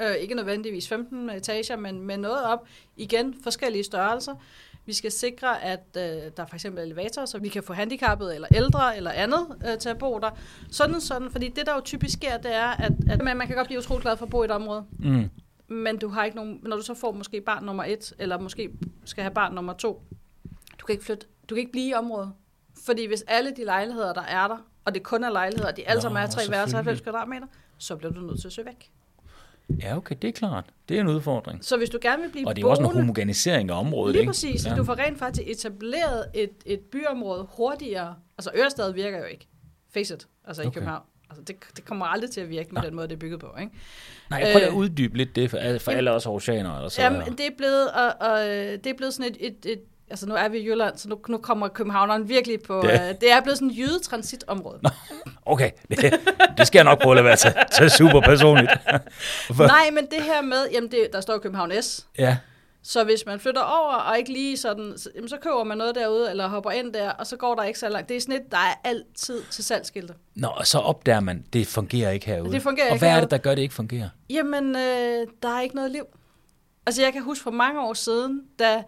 Øh, 0.00 0.14
ikke 0.14 0.34
nødvendigvis 0.34 0.88
15 0.88 1.30
etager, 1.30 1.76
men 1.76 2.00
med 2.00 2.16
noget 2.16 2.44
op. 2.44 2.66
Igen, 2.96 3.34
forskellige 3.42 3.84
størrelser. 3.84 4.34
Vi 4.86 4.92
skal 4.92 5.12
sikre, 5.12 5.62
at 5.62 5.80
øh, 5.96 6.02
der 6.02 6.42
er 6.42 6.46
for 6.46 6.54
eksempel 6.54 6.84
elevatorer, 6.84 7.26
så 7.26 7.38
vi 7.38 7.48
kan 7.48 7.62
få 7.62 7.72
handicappede 7.72 8.34
eller 8.34 8.48
ældre 8.54 8.96
eller 8.96 9.10
andet 9.10 9.46
øh, 9.72 9.78
til 9.78 9.88
at 9.88 9.98
bo 9.98 10.18
der. 10.18 10.30
Sådan 10.70 11.00
sådan, 11.00 11.30
fordi 11.30 11.48
det 11.48 11.66
der 11.66 11.74
jo 11.74 11.80
typisk 11.84 12.14
sker, 12.14 12.36
det 12.36 12.54
er, 12.54 12.66
at, 12.66 12.92
at 13.10 13.22
man, 13.22 13.36
man 13.36 13.46
kan 13.46 13.56
godt 13.56 13.66
blive 13.66 13.78
utrolig 13.78 14.02
glad 14.02 14.16
for 14.16 14.24
at 14.24 14.30
bo 14.30 14.42
i 14.42 14.44
et 14.44 14.50
område 14.50 14.84
Mm. 14.98 15.30
men 15.68 15.98
du 15.98 16.08
har 16.08 16.24
ikke 16.24 16.36
nogen, 16.36 16.60
når 16.62 16.76
du 16.76 16.82
så 16.82 16.94
får 16.94 17.12
måske 17.12 17.40
barn 17.40 17.64
nummer 17.64 17.84
et, 17.84 18.12
eller 18.18 18.38
måske 18.38 18.70
skal 19.04 19.22
have 19.22 19.34
barn 19.34 19.54
nummer 19.54 19.72
to, 19.72 20.02
du 20.80 20.86
kan 20.86 20.92
ikke 20.92 21.04
flytte, 21.04 21.26
du 21.50 21.54
kan 21.54 21.58
ikke 21.60 21.72
blive 21.72 21.88
i 21.90 21.94
området. 21.94 22.32
Fordi 22.86 23.06
hvis 23.06 23.24
alle 23.26 23.50
de 23.56 23.64
lejligheder, 23.64 24.12
der 24.12 24.22
er 24.22 24.48
der, 24.48 24.56
og 24.84 24.94
det 24.94 25.02
kun 25.02 25.24
er 25.24 25.30
lejligheder, 25.30 25.70
og 25.70 25.76
de 25.76 25.88
alle 25.88 26.02
sammen 26.02 26.22
er 26.22 26.26
tre 26.26 26.38
værelser, 26.50 26.54
90 26.56 26.70
selvfølgelig. 26.70 27.02
kvadratmeter, 27.02 27.46
så 27.78 27.96
bliver 27.96 28.12
du 28.12 28.20
nødt 28.20 28.40
til 28.40 28.48
at 28.48 28.52
søge 28.52 28.66
væk. 28.66 28.90
Ja, 29.82 29.96
okay, 29.96 30.16
det 30.22 30.28
er 30.28 30.32
klart. 30.32 30.64
Det 30.88 30.96
er 30.96 31.00
en 31.00 31.08
udfordring. 31.08 31.64
Så 31.64 31.76
hvis 31.76 31.90
du 31.90 31.98
gerne 32.02 32.22
vil 32.22 32.30
blive 32.30 32.46
Og 32.48 32.56
det 32.56 32.62
er 32.62 32.66
jo 32.66 32.70
også 32.70 32.82
en 32.82 32.86
boende, 32.86 33.00
homogenisering 33.00 33.70
af 33.70 33.80
området, 33.80 34.12
lige 34.12 34.20
ikke? 34.20 34.28
præcis, 34.28 34.66
ja. 34.66 34.74
du 34.74 34.84
får 34.84 34.98
rent 34.98 35.18
faktisk 35.18 35.48
etableret 35.48 36.24
et, 36.34 36.50
et 36.66 36.80
byområde 36.80 37.46
hurtigere. 37.50 38.14
Altså 38.38 38.50
Ørestad 38.56 38.92
virker 38.92 39.18
jo 39.18 39.24
ikke. 39.24 39.48
Face 39.94 40.14
it, 40.14 40.28
altså 40.44 40.62
i 40.62 40.66
Okay. 40.66 40.74
København. 40.74 41.02
Altså, 41.30 41.42
det, 41.42 41.56
det 41.76 41.84
kommer 41.84 42.06
aldrig 42.06 42.30
til 42.30 42.40
at 42.40 42.48
virke 42.50 42.68
med 42.72 42.80
Nej. 42.80 42.86
den 42.86 42.96
måde, 42.96 43.08
det 43.08 43.14
er 43.14 43.18
bygget 43.18 43.40
på. 43.40 43.46
Ikke? 43.60 43.72
Nej, 44.30 44.40
jeg 44.40 44.52
prøver 44.52 44.66
at 44.66 44.72
Øh, 44.72 44.78
uddybe 44.78 45.16
lidt 45.16 45.36
det 45.36 45.50
for, 45.50 45.58
for 45.78 45.90
alle 45.90 46.10
os 46.10 46.26
oceaner. 46.26 46.76
Eller 46.76 46.88
så. 46.88 47.02
Jamen, 47.02 47.20
det 47.32 47.46
er 47.46 47.50
blevet, 47.58 47.90
og, 47.90 48.28
og, 48.28 48.38
det 48.84 48.86
er 48.86 48.94
blevet 48.96 49.14
sådan 49.14 49.32
et, 49.32 49.46
et, 49.46 49.72
et 49.72 49.80
altså 50.10 50.26
nu 50.26 50.34
er 50.34 50.48
vi 50.48 50.58
i 50.58 50.66
Jylland, 50.68 50.96
så 50.98 51.08
nu, 51.08 51.18
nu 51.28 51.38
kommer 51.38 51.68
københavneren 51.68 52.28
virkelig 52.28 52.62
på, 52.62 52.80
Det- 52.82 52.90
øh, 52.92 53.14
det 53.20 53.32
er 53.32 53.40
blevet 53.40 53.58
sådan 53.58 53.70
et 53.70 53.76
jydetransitområde. 53.78 54.80
Okay, 55.46 55.70
det, 55.90 56.14
det 56.58 56.66
skal 56.66 56.78
jeg 56.78 56.84
nok 56.84 57.02
prøve 57.02 57.12
at 57.12 57.16
lade 57.16 57.24
være 57.24 57.36
til, 57.36 57.52
til 57.78 57.90
super 57.90 58.20
personligt. 58.20 58.70
For, 59.52 59.66
Nej, 59.66 59.90
men 59.92 60.06
det 60.10 60.22
her 60.22 60.42
med, 60.42 60.68
jamen 60.72 60.90
det, 60.90 61.08
der 61.12 61.20
står 61.20 61.38
København 61.38 61.82
S, 61.82 62.06
Ja, 62.18 62.36
så 62.82 63.04
hvis 63.04 63.26
man 63.26 63.40
flytter 63.40 63.60
over, 63.62 63.94
og 63.94 64.18
ikke 64.18 64.32
lige 64.32 64.56
sådan, 64.56 64.94
så, 64.96 65.10
jamen 65.14 65.28
så 65.28 65.36
køber 65.42 65.64
man 65.64 65.78
noget 65.78 65.94
derude, 65.94 66.30
eller 66.30 66.48
hopper 66.48 66.70
ind 66.70 66.92
der, 66.92 67.10
og 67.10 67.26
så 67.26 67.36
går 67.36 67.54
der 67.54 67.62
ikke 67.62 67.78
så 67.78 67.88
langt. 67.88 68.08
Det 68.08 68.16
er 68.16 68.20
sådan 68.20 68.34
et, 68.34 68.50
der 68.50 68.56
er 68.56 68.74
altid 68.88 69.42
til 69.50 69.64
salgsskilte. 69.64 70.14
Nå, 70.34 70.48
og 70.48 70.66
så 70.66 70.78
opdager 70.78 71.20
man, 71.20 71.44
det 71.52 71.66
fungerer 71.66 72.10
ikke 72.10 72.26
herude. 72.26 72.52
Det 72.52 72.62
fungerer 72.62 72.86
og 72.86 72.92
ikke 72.92 72.98
hvad 72.98 73.08
er 73.08 73.12
herude. 73.12 73.22
det, 73.24 73.30
der 73.30 73.38
gør, 73.38 73.54
det 73.54 73.62
ikke 73.62 73.74
fungerer? 73.74 74.08
Jamen, 74.30 74.76
øh, 74.76 75.26
der 75.42 75.56
er 75.56 75.60
ikke 75.60 75.74
noget 75.74 75.90
liv. 75.90 76.04
Altså, 76.86 77.02
jeg 77.02 77.12
kan 77.12 77.22
huske 77.22 77.42
for 77.42 77.50
mange 77.50 77.80
år 77.80 77.94
siden, 77.94 78.40
da 78.58 78.82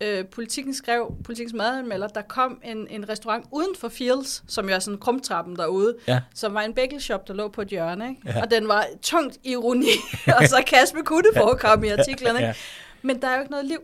øh, 0.00 0.26
politikken 0.26 0.74
skrev, 0.74 1.14
politikens 1.24 1.52
madanmelder, 1.52 2.08
der 2.08 2.22
kom 2.22 2.60
en, 2.64 2.86
en 2.90 3.08
restaurant 3.08 3.46
uden 3.52 3.76
for 3.78 3.88
Fields, 3.88 4.44
som 4.48 4.68
jo 4.68 4.74
er 4.74 4.78
sådan 4.78 4.98
krumtrappen 4.98 5.56
derude, 5.56 5.96
Ja. 6.08 6.20
som 6.34 6.54
var 6.54 6.60
en 6.62 6.74
bagelshop, 6.74 7.28
der 7.28 7.34
lå 7.34 7.48
på 7.48 7.62
et 7.62 7.68
hjørne, 7.68 8.08
ikke? 8.08 8.22
Ja. 8.26 8.42
Og 8.42 8.50
den 8.50 8.68
var 8.68 8.86
tungt 9.02 9.38
ironi, 9.44 9.86
og 10.38 10.44
sarkasme 10.48 11.02
kunne 11.04 11.22
det 11.22 11.30
forekomme 11.36 11.86
i 11.86 11.90
artiklerne? 11.90 12.38
Ja. 12.38 12.54
Men 13.02 13.22
der 13.22 13.28
er 13.28 13.34
jo 13.34 13.40
ikke 13.40 13.50
noget 13.50 13.66
liv. 13.66 13.78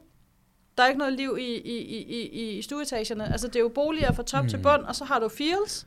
Der 0.76 0.82
er 0.82 0.88
ikke 0.88 0.98
noget 0.98 1.12
liv 1.12 1.36
i, 1.40 1.54
i, 1.54 1.78
i, 1.78 2.02
i, 2.26 2.58
i 2.58 2.62
stueetagerne. 2.62 3.32
Altså, 3.32 3.46
det 3.46 3.56
er 3.56 3.60
jo 3.60 3.68
boliger 3.74 4.12
fra 4.12 4.22
top 4.22 4.42
mm. 4.42 4.48
til 4.48 4.58
bund, 4.58 4.82
og 4.84 4.94
så 4.94 5.04
har 5.04 5.18
du 5.18 5.28
Fields, 5.28 5.86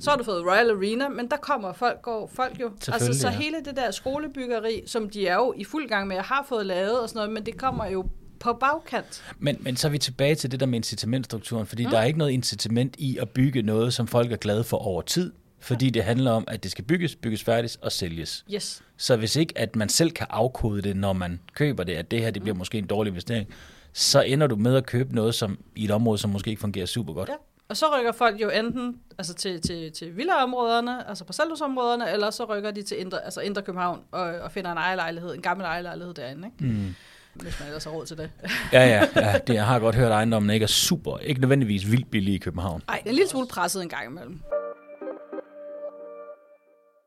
så 0.00 0.10
har 0.10 0.16
du 0.16 0.24
fået 0.24 0.44
Royal 0.46 0.70
Arena, 0.70 1.08
men 1.08 1.28
der 1.30 1.36
kommer 1.36 1.72
folk, 1.72 2.02
går 2.02 2.30
folk 2.34 2.60
jo. 2.60 2.70
Altså, 2.92 3.20
så 3.20 3.28
ja. 3.28 3.34
hele 3.34 3.56
det 3.64 3.76
der 3.76 3.90
skolebyggeri, 3.90 4.82
som 4.86 5.10
de 5.10 5.26
er 5.26 5.34
jo 5.34 5.54
i 5.56 5.64
fuld 5.64 5.88
gang 5.88 6.08
med, 6.08 6.16
at 6.16 6.24
har 6.24 6.44
fået 6.48 6.66
lavet 6.66 7.00
og 7.00 7.08
sådan 7.08 7.18
noget, 7.18 7.32
men 7.32 7.46
det 7.46 7.56
kommer 7.58 7.86
jo 7.86 8.06
på 8.44 8.52
bagkant. 8.52 9.24
Men, 9.38 9.56
men 9.60 9.76
så 9.76 9.88
er 9.88 9.90
vi 9.90 9.98
tilbage 9.98 10.34
til 10.34 10.50
det 10.50 10.60
der 10.60 10.66
med 10.66 10.74
incitamentstrukturen, 10.74 11.66
fordi 11.66 11.84
mm. 11.84 11.90
der 11.90 11.98
er 11.98 12.04
ikke 12.04 12.18
noget 12.18 12.32
incitament 12.32 12.96
i 12.98 13.18
at 13.18 13.30
bygge 13.30 13.62
noget, 13.62 13.94
som 13.94 14.06
folk 14.06 14.32
er 14.32 14.36
glade 14.36 14.64
for 14.64 14.76
over 14.76 15.02
tid, 15.02 15.32
fordi 15.60 15.90
det 15.90 16.04
handler 16.04 16.30
om, 16.30 16.44
at 16.48 16.62
det 16.62 16.70
skal 16.70 16.84
bygges, 16.84 17.16
bygges 17.16 17.44
færdigt 17.44 17.78
og 17.82 17.92
sælges. 17.92 18.44
Yes. 18.54 18.82
Så 18.96 19.16
hvis 19.16 19.36
ikke, 19.36 19.58
at 19.58 19.76
man 19.76 19.88
selv 19.88 20.10
kan 20.10 20.26
afkode 20.30 20.82
det, 20.82 20.96
når 20.96 21.12
man 21.12 21.40
køber 21.54 21.84
det, 21.84 21.92
at 21.92 22.10
det 22.10 22.20
her 22.20 22.30
det 22.30 22.42
bliver 22.42 22.56
måske 22.56 22.78
en 22.78 22.86
dårlig 22.86 23.10
investering, 23.10 23.48
så 23.92 24.20
ender 24.20 24.46
du 24.46 24.56
med 24.56 24.76
at 24.76 24.86
købe 24.86 25.14
noget 25.14 25.34
som 25.34 25.58
i 25.76 25.84
et 25.84 25.90
område, 25.90 26.18
som 26.18 26.30
måske 26.30 26.50
ikke 26.50 26.60
fungerer 26.60 26.86
super 26.86 27.12
godt. 27.12 27.28
Ja. 27.28 27.34
Og 27.68 27.76
så 27.76 27.86
rykker 27.98 28.12
folk 28.12 28.40
jo 28.40 28.50
enten 28.50 28.96
altså 29.18 29.34
til, 29.34 29.60
til, 29.60 29.92
til 29.92 30.16
villaområderne, 30.16 31.08
altså 31.08 31.24
parcelhusområderne, 31.24 32.10
eller 32.10 32.30
så 32.30 32.44
rykker 32.44 32.70
de 32.70 32.82
til 32.82 33.00
Indre, 33.00 33.24
altså 33.24 33.40
Indre 33.40 33.62
København 33.62 34.00
og, 34.10 34.22
og 34.22 34.52
finder 34.52 34.72
en 34.72 34.78
ejerlejlighed, 34.78 35.34
en 35.34 35.42
gammel 35.42 35.66
ejerlejlighed 35.66 36.14
derinde, 36.14 36.48
ikke? 36.48 36.74
Mm. 36.74 36.94
Hvis 37.34 37.60
man 37.60 37.68
ellers 37.68 37.84
har 37.84 37.90
råd 37.90 38.06
til 38.06 38.16
det. 38.16 38.30
Ja, 38.72 38.86
ja, 38.86 39.06
ja, 39.16 39.38
det, 39.46 39.54
jeg 39.54 39.66
har 39.66 39.78
godt 39.78 39.94
hørt, 39.94 40.06
at 40.06 40.12
ejendommen 40.12 40.50
ikke 40.50 40.64
er 40.64 40.68
super, 40.68 41.18
ikke 41.18 41.40
nødvendigvis 41.40 41.90
vildt 41.90 42.10
billig 42.10 42.34
i 42.34 42.38
København. 42.38 42.82
Nej, 42.88 43.02
en 43.06 43.14
lille 43.14 43.28
smule 43.28 43.46
presset 43.46 43.82
en 43.82 43.88
gang 43.88 44.06
imellem. 44.10 44.40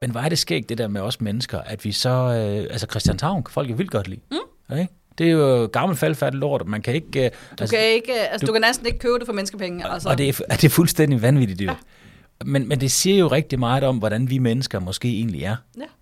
Men 0.01 0.11
hvor 0.11 0.19
er 0.19 0.29
det 0.29 0.39
skægt, 0.39 0.69
det 0.69 0.77
der 0.77 0.87
med 0.87 1.01
os 1.01 1.21
mennesker, 1.21 1.59
at 1.59 1.85
vi 1.85 1.91
så... 1.91 2.09
Øh, 2.09 2.67
altså 2.71 2.87
Christianshavn 2.89 3.43
kan 3.43 3.51
folk 3.51 3.69
jo 3.69 3.75
vildt 3.75 3.91
godt 3.91 4.07
lide. 4.07 4.21
Mm. 4.31 4.77
Ikke? 4.77 4.93
Det 5.17 5.27
er 5.27 5.31
jo 5.31 5.65
gammel 5.65 5.97
faldfærdigt 5.97 6.39
lort, 6.39 6.67
man 6.67 6.81
kan 6.81 6.93
ikke... 6.95 7.25
Øh, 7.25 7.31
Du, 7.31 7.55
altså, 7.59 7.75
kan 7.75 7.85
ikke, 7.85 8.13
altså, 8.13 8.45
du, 8.45 8.47
du 8.47 8.53
kan 8.53 8.61
næsten 8.61 8.85
ikke 8.87 8.99
købe 8.99 9.19
det 9.19 9.25
for 9.25 9.33
menneskepenge. 9.33 9.91
Altså. 9.91 10.09
Og 10.09 10.17
det 10.17 10.29
er, 10.29 10.33
det 10.55 10.63
er 10.63 10.69
fuldstændig 10.69 11.21
vanvittigt 11.21 11.59
dyrt. 11.59 11.69
Ja. 11.69 12.45
Men, 12.45 12.67
men 12.67 12.81
det 12.81 12.91
siger 12.91 13.17
jo 13.17 13.27
rigtig 13.27 13.59
meget 13.59 13.83
om, 13.83 13.97
hvordan 13.97 14.29
vi 14.29 14.37
mennesker 14.37 14.79
måske 14.79 15.07
egentlig 15.07 15.43
er. 15.43 15.55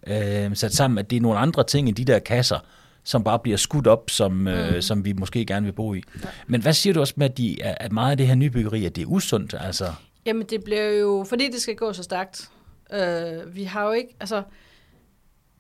Ja. 0.08 0.46
Øh, 0.46 0.56
sat 0.56 0.74
sammen, 0.74 0.98
at 0.98 1.10
det 1.10 1.18
er 1.18 1.22
nogle 1.22 1.40
andre 1.40 1.64
ting 1.64 1.90
i 1.90 1.92
de 1.92 2.06
der 2.06 2.20
kasser, 2.20 2.60
som 3.06 3.24
bare 3.24 3.40
bliver 3.40 3.58
skudt 3.58 3.88
op, 3.88 4.10
som, 4.10 4.32
mm. 4.32 4.48
øh, 4.48 4.82
som 4.82 5.06
vi 5.06 5.14
måske 5.14 5.46
gerne 5.46 5.66
vil 5.66 5.74
bo 5.74 5.94
i. 5.94 6.04
Ja. 6.24 6.28
Men 6.48 6.62
hvad 6.62 6.74
siger 6.74 6.94
du 6.94 7.00
også 7.00 7.14
med, 7.18 7.30
at, 7.30 7.38
de, 7.38 7.64
at 7.64 7.92
meget 7.92 8.12
af 8.12 8.18
det 8.18 8.28
her 8.28 8.36
nybyggeri, 8.36 8.86
at 8.86 8.96
det 8.96 9.02
er 9.02 9.06
usundt? 9.06 9.56
Altså, 9.60 9.86
Jamen 10.26 10.46
det 10.50 10.64
bliver 10.64 10.90
jo, 10.90 11.26
fordi 11.30 11.52
det 11.52 11.62
skal 11.62 11.76
gå 11.76 11.94
så 11.94 12.04
stærkt. 12.04 12.50
Øh, 12.94 13.56
vi 13.56 13.64
har 13.64 13.86
jo 13.86 13.92
ikke, 13.92 14.16
altså, 14.20 14.44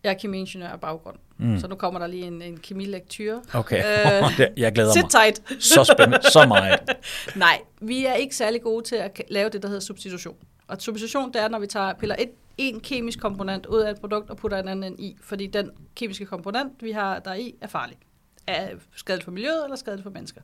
jeg 0.03 0.10
er 0.10 0.17
kemiingeniør 0.17 0.67
af 0.67 0.79
baggrund, 0.79 1.15
mm. 1.38 1.60
så 1.60 1.67
nu 1.67 1.75
kommer 1.75 1.99
der 1.99 2.08
lige 2.08 2.25
en, 2.27 2.41
en 2.41 2.58
kemilektyre. 2.58 3.41
okay, 3.53 3.77
Øh, 3.77 4.47
jeg 4.58 4.71
glæder 4.73 4.93
Sit 4.93 5.03
mig. 5.03 5.12
tight. 5.12 5.63
Så 5.63 5.84
spændende, 5.84 6.31
så 6.31 6.45
meget. 6.47 6.79
Nej, 7.36 7.60
vi 7.81 8.05
er 8.05 8.13
ikke 8.13 8.36
særlig 8.36 8.62
gode 8.62 8.84
til 8.84 8.95
at 8.95 9.21
lave 9.29 9.49
det, 9.49 9.62
der 9.62 9.67
hedder 9.67 9.81
substitution. 9.81 10.36
Og 10.67 10.77
substitution, 10.79 11.34
det 11.34 11.41
er, 11.41 11.47
når 11.47 11.60
vi 11.60 11.67
tager, 11.67 11.93
piller 11.93 12.15
et, 12.19 12.29
en 12.58 12.80
kemisk 12.80 13.20
komponent 13.20 13.65
ud 13.65 13.80
af 13.80 13.91
et 13.91 14.00
produkt 14.00 14.30
og 14.30 14.38
putter 14.38 14.58
en 14.58 14.68
anden 14.68 15.00
i, 15.00 15.18
fordi 15.22 15.48
den 15.48 15.72
kemiske 15.96 16.26
komponent, 16.26 16.84
vi 16.84 16.91
har 16.91 17.20
der 17.20 17.34
i, 17.34 17.56
er 17.62 17.68
farlig. 17.68 17.98
Er 18.48 18.70
skadeligt 18.96 19.24
for 19.24 19.32
miljøet 19.32 19.63
eller 19.63 19.76
skadeligt 19.76 20.04
for 20.04 20.12
mennesker. 20.12 20.41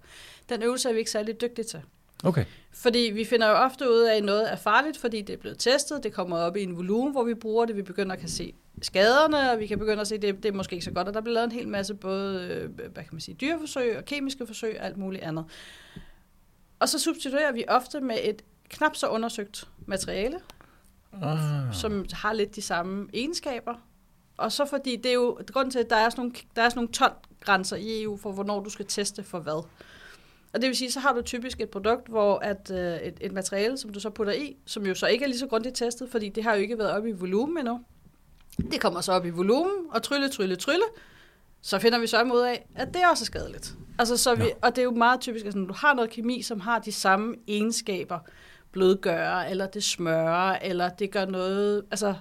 Den 0.49 0.63
øvelse 0.63 0.89
er 0.89 0.93
vi 0.93 0.99
ikke 0.99 1.11
særlig 1.11 1.41
dygtige 1.41 1.65
til. 1.65 1.81
Okay. 2.23 2.45
Fordi 2.71 3.11
vi 3.13 3.25
finder 3.25 3.47
jo 3.47 3.53
ofte 3.53 3.89
ud 3.89 3.99
af, 3.99 4.17
at 4.17 4.23
noget 4.23 4.51
er 4.51 4.55
farligt, 4.55 4.97
fordi 4.97 5.21
det 5.21 5.33
er 5.33 5.37
blevet 5.37 5.59
testet, 5.59 6.03
det 6.03 6.13
kommer 6.13 6.37
op 6.37 6.57
i 6.57 6.63
en 6.63 6.77
volumen, 6.77 7.11
hvor 7.11 7.23
vi 7.23 7.33
bruger 7.33 7.65
det, 7.65 7.75
vi 7.75 7.81
begynder 7.81 8.13
at 8.13 8.19
kan 8.19 8.29
se 8.29 8.53
skaderne, 8.81 9.51
og 9.51 9.59
vi 9.59 9.67
kan 9.67 9.79
begynde 9.79 10.01
at 10.01 10.07
se, 10.07 10.15
at 10.15 10.21
det, 10.21 10.43
det 10.43 10.45
er 10.45 10.53
måske 10.53 10.73
ikke 10.73 10.85
så 10.85 10.91
godt, 10.91 11.07
og 11.07 11.13
der 11.13 11.21
bliver 11.21 11.33
lavet 11.33 11.45
en 11.45 11.51
hel 11.51 11.67
masse 11.67 11.93
både, 11.93 12.47
øh, 12.47 12.69
hvad 12.69 13.03
kan 13.03 13.09
man 13.11 13.21
sige, 13.21 13.35
dyreforsøg 13.35 13.97
og 13.97 14.05
kemiske 14.05 14.47
forsøg 14.47 14.77
og 14.79 14.85
alt 14.85 14.97
muligt 14.97 15.23
andet. 15.23 15.45
Og 16.79 16.89
så 16.89 16.99
substituerer 16.99 17.51
vi 17.51 17.63
ofte 17.67 18.01
med 18.01 18.17
et 18.23 18.41
knap 18.69 18.95
så 18.95 19.07
undersøgt 19.07 19.67
materiale, 19.85 20.39
Ah. 21.21 21.73
som 21.73 22.05
har 22.13 22.33
lidt 22.33 22.55
de 22.55 22.61
samme 22.61 23.07
egenskaber. 23.13 23.73
Og 24.37 24.51
så 24.51 24.65
fordi, 24.65 24.95
det 24.95 25.05
er 25.05 25.13
jo 25.13 25.39
grund 25.51 25.71
til, 25.71 25.79
at 25.79 25.89
der 25.89 25.95
er 25.95 26.09
sådan 26.09 26.21
nogle, 26.21 26.33
der 26.55 26.61
er 26.61 26.69
sådan 26.69 26.77
nogle 26.77 26.93
ton-grænser 26.93 27.75
i 27.75 28.03
EU 28.03 28.17
for, 28.17 28.31
hvornår 28.31 28.59
du 28.59 28.69
skal 28.69 28.85
teste 28.85 29.23
for 29.23 29.39
hvad. 29.39 29.65
Og 30.53 30.61
det 30.61 30.67
vil 30.67 30.75
sige, 30.75 30.91
så 30.91 30.99
har 30.99 31.13
du 31.13 31.21
typisk 31.21 31.61
et 31.61 31.69
produkt, 31.69 32.07
hvor 32.07 32.39
at, 32.39 32.71
øh, 32.71 32.95
et, 32.95 33.17
et 33.21 33.31
materiale, 33.31 33.77
som 33.77 33.93
du 33.93 33.99
så 33.99 34.09
putter 34.09 34.33
i, 34.33 34.55
som 34.65 34.85
jo 34.85 34.95
så 34.95 35.07
ikke 35.07 35.23
er 35.23 35.27
lige 35.29 35.39
så 35.39 35.47
grundigt 35.47 35.75
testet, 35.75 36.09
fordi 36.09 36.29
det 36.29 36.43
har 36.43 36.53
jo 36.53 36.61
ikke 36.61 36.77
været 36.77 36.91
oppe 36.91 37.09
i 37.09 37.11
volumen 37.11 37.57
endnu. 37.57 37.79
Det 38.71 38.81
kommer 38.81 39.01
så 39.01 39.11
op 39.11 39.25
i 39.25 39.29
volumen, 39.29 39.73
og 39.89 40.03
trylle, 40.03 40.29
trylle, 40.29 40.55
trylle, 40.55 40.83
så 41.61 41.79
finder 41.79 41.99
vi 41.99 42.07
så 42.07 42.23
ud 42.23 42.39
af, 42.39 42.67
at 42.75 42.93
det 42.93 43.01
også 43.11 43.23
er 43.23 43.25
skadeligt. 43.25 43.75
Altså, 43.99 44.17
så 44.17 44.35
vi, 44.35 44.43
og 44.61 44.75
det 44.75 44.81
er 44.81 44.83
jo 44.83 44.91
meget 44.91 45.19
typisk, 45.19 45.45
at 45.45 45.53
sådan, 45.53 45.67
du 45.67 45.73
har 45.73 45.93
noget 45.93 46.09
kemi, 46.09 46.41
som 46.41 46.59
har 46.59 46.79
de 46.79 46.91
samme 46.91 47.35
egenskaber, 47.47 48.19
blødgøre, 48.71 49.49
eller 49.49 49.67
det 49.67 49.83
smører, 49.83 50.59
eller 50.61 50.89
det 50.89 51.11
gør 51.11 51.25
noget, 51.25 51.83
altså, 51.91 52.15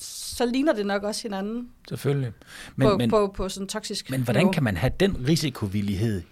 så 0.00 0.46
ligner 0.46 0.72
det 0.72 0.86
nok 0.86 1.02
også 1.02 1.22
hinanden 1.22 1.70
Selvfølgelig. 1.88 2.32
men, 2.76 2.88
på, 2.88 2.96
men, 2.98 3.10
på, 3.10 3.32
på 3.36 3.48
sådan 3.48 3.66
toksisk 3.66 4.10
men 4.10 4.22
hvordan 4.22 4.52
kan 4.52 4.62
man 4.62 4.76
have 4.76 4.92
den 5.00 5.28
risikovillighed? 5.28 6.22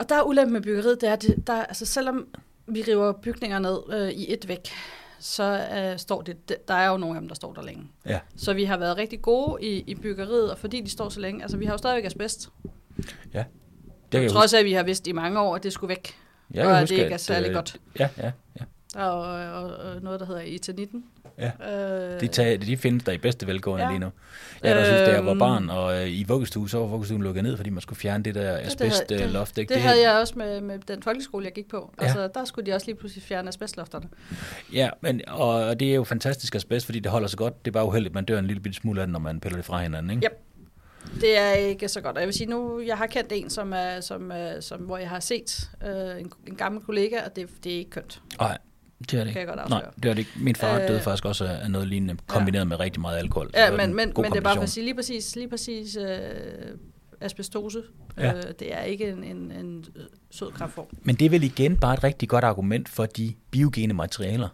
Og 0.00 0.08
der 0.08 0.14
er 0.14 0.22
ulempen 0.22 0.52
med 0.52 0.60
byggeriet, 0.60 1.00
det 1.00 1.08
er, 1.08 1.16
det, 1.16 1.46
der, 1.46 1.64
altså 1.64 1.86
selvom 1.86 2.26
vi 2.66 2.82
river 2.82 3.12
bygninger 3.12 3.58
ned 3.58 3.78
øh, 3.92 4.10
i 4.10 4.32
et 4.32 4.48
væk, 4.48 4.68
så 5.18 5.66
øh, 5.76 5.98
står 5.98 6.22
det, 6.22 6.68
der 6.68 6.74
er 6.74 6.90
jo 6.90 6.96
nogle 6.96 7.16
af 7.16 7.20
dem, 7.20 7.28
der 7.28 7.34
står 7.34 7.52
der 7.52 7.62
længe. 7.62 7.88
Ja. 8.06 8.20
Så 8.36 8.54
vi 8.54 8.64
har 8.64 8.76
været 8.76 8.96
rigtig 8.96 9.22
gode 9.22 9.64
i, 9.64 9.84
i 9.86 9.94
byggeriet, 9.94 10.50
og 10.50 10.58
fordi 10.58 10.80
de 10.80 10.90
står 10.90 11.08
så 11.08 11.20
længe, 11.20 11.42
altså 11.42 11.56
vi 11.56 11.64
har 11.64 11.72
jo 11.72 11.78
stadigvæk 11.78 12.04
asbest. 12.04 12.50
Ja. 13.34 13.44
Det 14.12 14.20
kan 14.20 14.30
Trods 14.30 14.54
af, 14.54 14.58
at 14.58 14.64
vi 14.64 14.72
har 14.72 14.82
vidst 14.82 15.06
i 15.06 15.12
mange 15.12 15.40
år, 15.40 15.56
at 15.56 15.62
det 15.62 15.72
skulle 15.72 15.88
væk. 15.88 16.14
Jeg 16.54 16.66
og 16.66 16.80
at 16.80 16.88
det 16.88 16.98
ikke 16.98 17.14
er 17.14 17.16
særlig 17.16 17.48
øh, 17.48 17.54
godt. 17.54 17.80
Ja, 17.98 18.08
ja, 18.18 18.32
ja. 18.60 18.64
Jo 18.96 19.00
og, 19.02 19.66
og 19.76 20.02
noget, 20.02 20.20
der 20.20 20.26
hedder 20.26 20.40
itanitten. 20.40 21.04
Ja. 21.38 21.50
Øh, 22.14 22.20
De, 22.20 22.26
tager, 22.26 22.58
de 22.58 22.76
findes 22.76 23.04
der 23.04 23.12
i 23.12 23.18
bedste 23.18 23.46
velgående 23.46 23.84
Ja. 23.84 23.90
lige 23.90 23.98
nu. 24.00 24.10
Jeg 24.62 24.76
der 24.76 24.84
synes, 24.84 25.00
da 25.00 25.14
jeg 25.14 25.26
var 25.26 25.34
barn, 25.34 25.70
og 25.70 26.00
øh, 26.02 26.08
i 26.08 26.24
vuggestue, 26.28 26.68
så 26.70 26.78
var 26.78 26.86
vuggestuen 26.86 27.22
lukket 27.22 27.42
ned, 27.42 27.56
fordi 27.56 27.70
man 27.70 27.80
skulle 27.80 27.98
fjerne 27.98 28.24
det 28.24 28.34
der 28.34 28.52
det, 28.56 28.66
asbestloft. 28.66 29.56
det, 29.56 29.68
det 29.68 29.80
havde 29.80 30.02
jeg 30.10 30.18
også 30.20 30.34
med, 30.36 30.60
med 30.60 30.78
den 30.78 31.02
folkeskole, 31.02 31.44
jeg 31.44 31.52
gik 31.52 31.68
på. 31.68 31.94
Ja. 32.00 32.04
Altså, 32.06 32.28
der 32.34 32.44
skulle 32.44 32.66
de 32.70 32.74
også 32.74 32.86
lige 32.86 32.96
pludselig 32.96 33.22
fjerne 33.24 33.48
asbestlofterne. 33.48 34.08
Ja, 34.72 34.90
men, 35.00 35.20
og, 35.28 35.48
og 35.48 35.80
det 35.80 35.90
er 35.90 35.94
jo 35.94 36.04
fantastisk 36.04 36.54
asbest, 36.54 36.86
fordi 36.86 36.98
det 37.00 37.10
holder 37.12 37.28
sig 37.28 37.38
godt. 37.38 37.64
Det 37.64 37.70
er 37.70 37.72
bare 37.72 37.86
uheldigt, 37.86 38.10
at 38.10 38.14
man 38.14 38.24
dør 38.24 38.38
en 38.38 38.46
lille 38.46 38.60
bitte 38.62 38.76
smule 38.78 39.00
af 39.00 39.06
det, 39.06 39.12
når 39.12 39.20
man 39.20 39.40
piller 39.40 39.56
det 39.56 39.64
fra 39.64 39.82
hinanden, 39.82 40.10
ikke? 40.10 40.24
Yep. 40.26 40.40
Det 41.20 41.38
er 41.38 41.50
ikke 41.52 41.88
så 41.88 42.00
godt. 42.00 42.16
Og 42.16 42.20
jeg 42.20 42.26
vil 42.26 42.34
sige, 42.34 42.50
nu 42.50 42.80
jeg 42.80 42.96
har 42.98 43.06
kendt 43.06 43.32
en, 43.34 43.50
som 43.50 43.72
er, 43.72 44.00
som, 44.00 44.32
som, 44.60 44.80
hvor 44.80 44.98
jeg 44.98 45.08
har 45.08 45.20
set 45.20 45.70
øh, 45.86 46.20
en, 46.20 46.32
en 46.46 46.54
gammel 46.56 46.82
kollega, 46.82 47.16
og 47.24 47.36
det, 47.36 47.48
det 47.64 47.72
er 47.74 47.78
ikke 47.78 47.90
kønt. 47.90 48.22
Nej, 48.40 48.58
det 49.10 49.20
er 49.20 49.24
det 49.24 49.36
ikke. 49.36 49.46
godt 49.46 49.70
Nej, 49.70 49.84
det 50.02 50.04
er 50.04 50.14
det 50.14 50.18
ikke. 50.18 50.30
Min 50.36 50.56
far 50.56 50.78
Øh, 50.80 50.88
døde 50.88 51.00
faktisk 51.00 51.24
også 51.24 51.44
af 51.44 51.70
noget 51.70 51.88
lignende, 51.88 52.16
kombineret 52.26 52.64
ja. 52.64 52.68
med 52.68 52.80
rigtig 52.80 53.00
meget 53.00 53.18
alkohol. 53.18 53.50
Ja, 53.54 53.70
men, 53.70 53.80
en 53.80 53.96
men, 53.96 54.12
men 54.16 54.24
det 54.24 54.36
er 54.36 54.40
bare 54.40 54.54
for 54.54 54.62
at 54.62 54.70
sige 54.70 54.84
lige 54.84 54.94
præcis, 54.94 55.36
lige 55.36 55.48
præcis 55.48 55.96
øh, 55.96 56.08
asbestose. 57.20 57.82
Ja. 58.18 58.32
Øh, 58.32 58.42
det 58.58 58.74
er 58.74 58.82
ikke 58.82 59.08
en, 59.08 59.24
en, 59.24 59.52
en 59.52 59.84
sød 60.30 60.50
kraftform. 60.50 60.86
Men 61.02 61.14
det 61.16 61.24
er 61.24 61.30
vel 61.30 61.44
igen 61.44 61.76
bare 61.76 61.94
et 61.94 62.04
rigtig 62.04 62.28
godt 62.28 62.44
argument 62.44 62.88
for 62.88 63.06
de 63.06 63.34
biogene 63.50 63.94
materialer. 63.94 64.48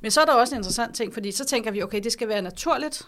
Men 0.00 0.10
så 0.10 0.20
er 0.20 0.24
der 0.24 0.32
også 0.32 0.54
en 0.54 0.58
interessant 0.58 0.96
ting, 0.96 1.14
fordi 1.14 1.32
så 1.32 1.44
tænker 1.44 1.70
vi, 1.70 1.82
okay, 1.82 2.00
det 2.00 2.12
skal 2.12 2.28
være 2.28 2.42
naturligt. 2.42 3.02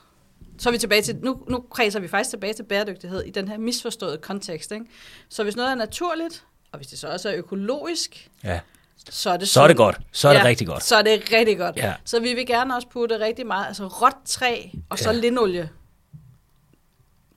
Så 0.59 0.69
er 0.69 0.73
vi 0.73 0.79
tilbage 0.79 1.03
til, 1.03 1.17
nu, 1.17 1.45
nu 1.51 1.65
kredser 1.71 2.01
vi 2.01 2.09
faktisk 2.09 2.31
tilbage 2.31 2.53
til 2.53 2.63
bæredygtighed 2.63 3.23
i 3.23 3.31
den 3.31 3.49
her 3.49 3.59
misforståede 3.59 4.19
kontekst. 4.19 4.73
Ikke? 4.73 4.85
Så 5.29 5.43
hvis 5.43 5.57
noget 5.57 5.71
er 5.71 5.75
naturligt, 5.75 6.45
og 6.73 6.79
hvis 6.79 6.87
det 6.87 6.99
så 6.99 7.09
også 7.09 7.29
er 7.29 7.37
økologisk, 7.37 8.31
Ja. 8.45 8.61
Så 9.11 9.31
er 9.31 9.37
det 9.37 9.49
Så 9.49 9.61
er 9.63 9.69
det 9.69 9.77
godt. 9.77 9.99
Så 10.13 10.29
er 10.29 10.33
det 10.33 10.45
rigtig 10.45 10.67
godt. 10.67 10.83
Så 10.85 10.97
er 10.97 11.03
det 11.03 11.23
rigtig 11.33 11.59
godt. 11.59 11.77
Ja. 11.77 11.95
Så 12.05 12.21
vi 12.21 12.35
vil 12.35 12.47
gerne 12.47 12.75
også 12.77 12.89
putte 12.89 13.21
rigtig 13.21 13.47
meget, 13.47 13.67
altså 13.67 13.87
råt 13.87 14.17
træ 14.25 14.57
og 14.91 14.99
så 14.99 15.11
Ja. 15.13 15.17
linolie. 15.19 15.69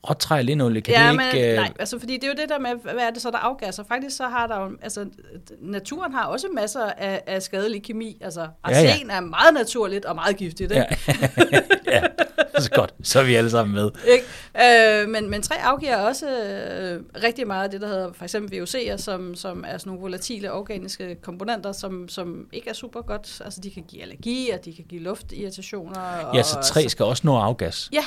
Råtræ 0.09 0.37
og 0.37 0.43
linolie, 0.43 0.81
kan 0.81 0.93
ja, 0.93 1.07
det 1.07 1.15
men, 1.15 1.25
ikke... 1.33 1.49
øh, 1.49 1.55
nej, 1.55 1.73
altså 1.79 1.99
fordi 1.99 2.13
det 2.13 2.23
er 2.23 2.27
jo 2.27 2.33
det 2.41 2.49
der 2.49 2.59
med, 2.59 2.69
hvad 2.83 3.03
er 3.03 3.09
det 3.11 3.21
så, 3.21 3.31
der 3.31 3.37
afgasser? 3.37 3.83
Faktisk 3.87 4.17
så 4.17 4.27
har 4.27 4.47
der 4.47 4.59
jo, 4.61 4.77
altså 4.81 5.05
naturen 5.61 6.13
har 6.13 6.25
også 6.25 6.47
masser 6.55 6.85
af, 6.97 7.21
af 7.27 7.41
skadelig 7.43 7.83
kemi. 7.83 8.17
Altså 8.21 8.41
Ja, 8.41 8.79
ja. 8.79 8.91
arsen 8.91 9.09
er 9.11 9.19
meget 9.19 9.53
naturligt 9.53 10.05
og 10.05 10.15
meget 10.15 10.37
giftigt, 10.37 10.71
ikke? 10.71 10.85
Ja. 11.07 11.13
ja, 11.93 12.03
så 12.63 12.71
godt. 12.71 12.93
Så 13.03 13.19
er 13.19 13.23
vi 13.23 13.35
alle 13.35 13.49
sammen 13.49 13.75
med. 13.75 13.89
Ikke? 14.07 15.01
Øh, 15.01 15.09
men, 15.09 15.29
men 15.29 15.41
træ 15.41 15.55
afgiver 15.55 15.97
også 15.97 16.25
øh, 16.29 17.23
rigtig 17.23 17.47
meget 17.47 17.63
af 17.63 17.71
det, 17.71 17.81
der 17.81 17.87
hedder 17.87 18.13
for 18.13 18.23
eksempel 18.23 18.61
VOC'er, 18.61 18.97
som, 18.97 19.35
som 19.35 19.63
er 19.67 19.77
sådan 19.77 19.89
nogle 19.89 20.01
volatile 20.01 20.51
organiske 20.51 21.15
komponenter, 21.21 21.71
som, 21.71 22.09
som 22.09 22.47
ikke 22.53 22.69
er 22.69 22.73
super 22.73 23.01
godt. 23.01 23.41
Altså 23.45 23.61
de 23.61 23.71
kan 23.71 23.83
give 23.83 24.01
allergi, 24.01 24.49
og 24.49 24.65
de 24.65 24.73
kan 24.73 24.85
give 24.89 25.01
luftirritationer. 25.01 25.99
Og, 25.99 26.35
Ja, 26.35 26.43
så 26.43 26.59
træ 26.63 26.87
skal 26.87 27.05
også 27.05 27.21
nå 27.25 27.37
afgas. 27.37 27.89
Ja, 27.93 28.03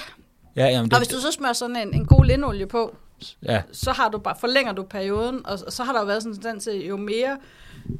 Ja, 0.56 0.66
jamen, 0.66 0.92
og 0.92 0.98
hvis 0.98 1.08
du 1.08 1.20
så 1.20 1.30
smører 1.30 1.52
sådan 1.52 1.76
en, 1.76 1.94
en 1.94 2.06
god 2.06 2.24
linolie 2.24 2.66
på, 2.66 2.96
ja, 3.42 3.62
så 3.72 3.92
har 3.92 4.08
du 4.08 4.18
bare, 4.18 4.36
forlænger 4.40 4.72
du 4.72 4.82
perioden, 4.82 5.46
og, 5.46 5.58
og 5.66 5.72
så 5.72 5.84
har 5.84 5.92
der 5.92 6.00
jo 6.00 6.06
været 6.06 6.22
sådan 6.22 6.34
en 6.36 6.42
tendens 6.42 6.64
til, 6.64 6.86
jo 6.86 6.96
mere 6.96 7.38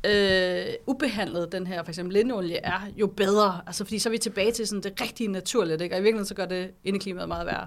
øh, 0.06 0.74
ubehandlet 0.86 1.52
den 1.52 1.66
her, 1.66 1.82
for 1.82 1.88
eksempel 1.90 2.12
linolie 2.16 2.56
er, 2.56 2.80
jo 2.96 3.06
bedre. 3.06 3.60
Altså 3.66 3.84
fordi 3.84 3.98
så 3.98 4.08
er 4.08 4.10
vi 4.10 4.18
tilbage 4.18 4.52
til 4.52 4.66
sådan 4.66 4.82
det 4.82 5.00
rigtige 5.00 5.28
naturligt, 5.28 5.82
ikke? 5.82 5.94
og 5.94 5.98
i 5.98 6.02
virkeligheden 6.02 6.26
så 6.26 6.34
gør 6.34 6.46
det 6.46 6.70
indeklimaet 6.84 7.28
meget 7.28 7.46
værre. 7.46 7.66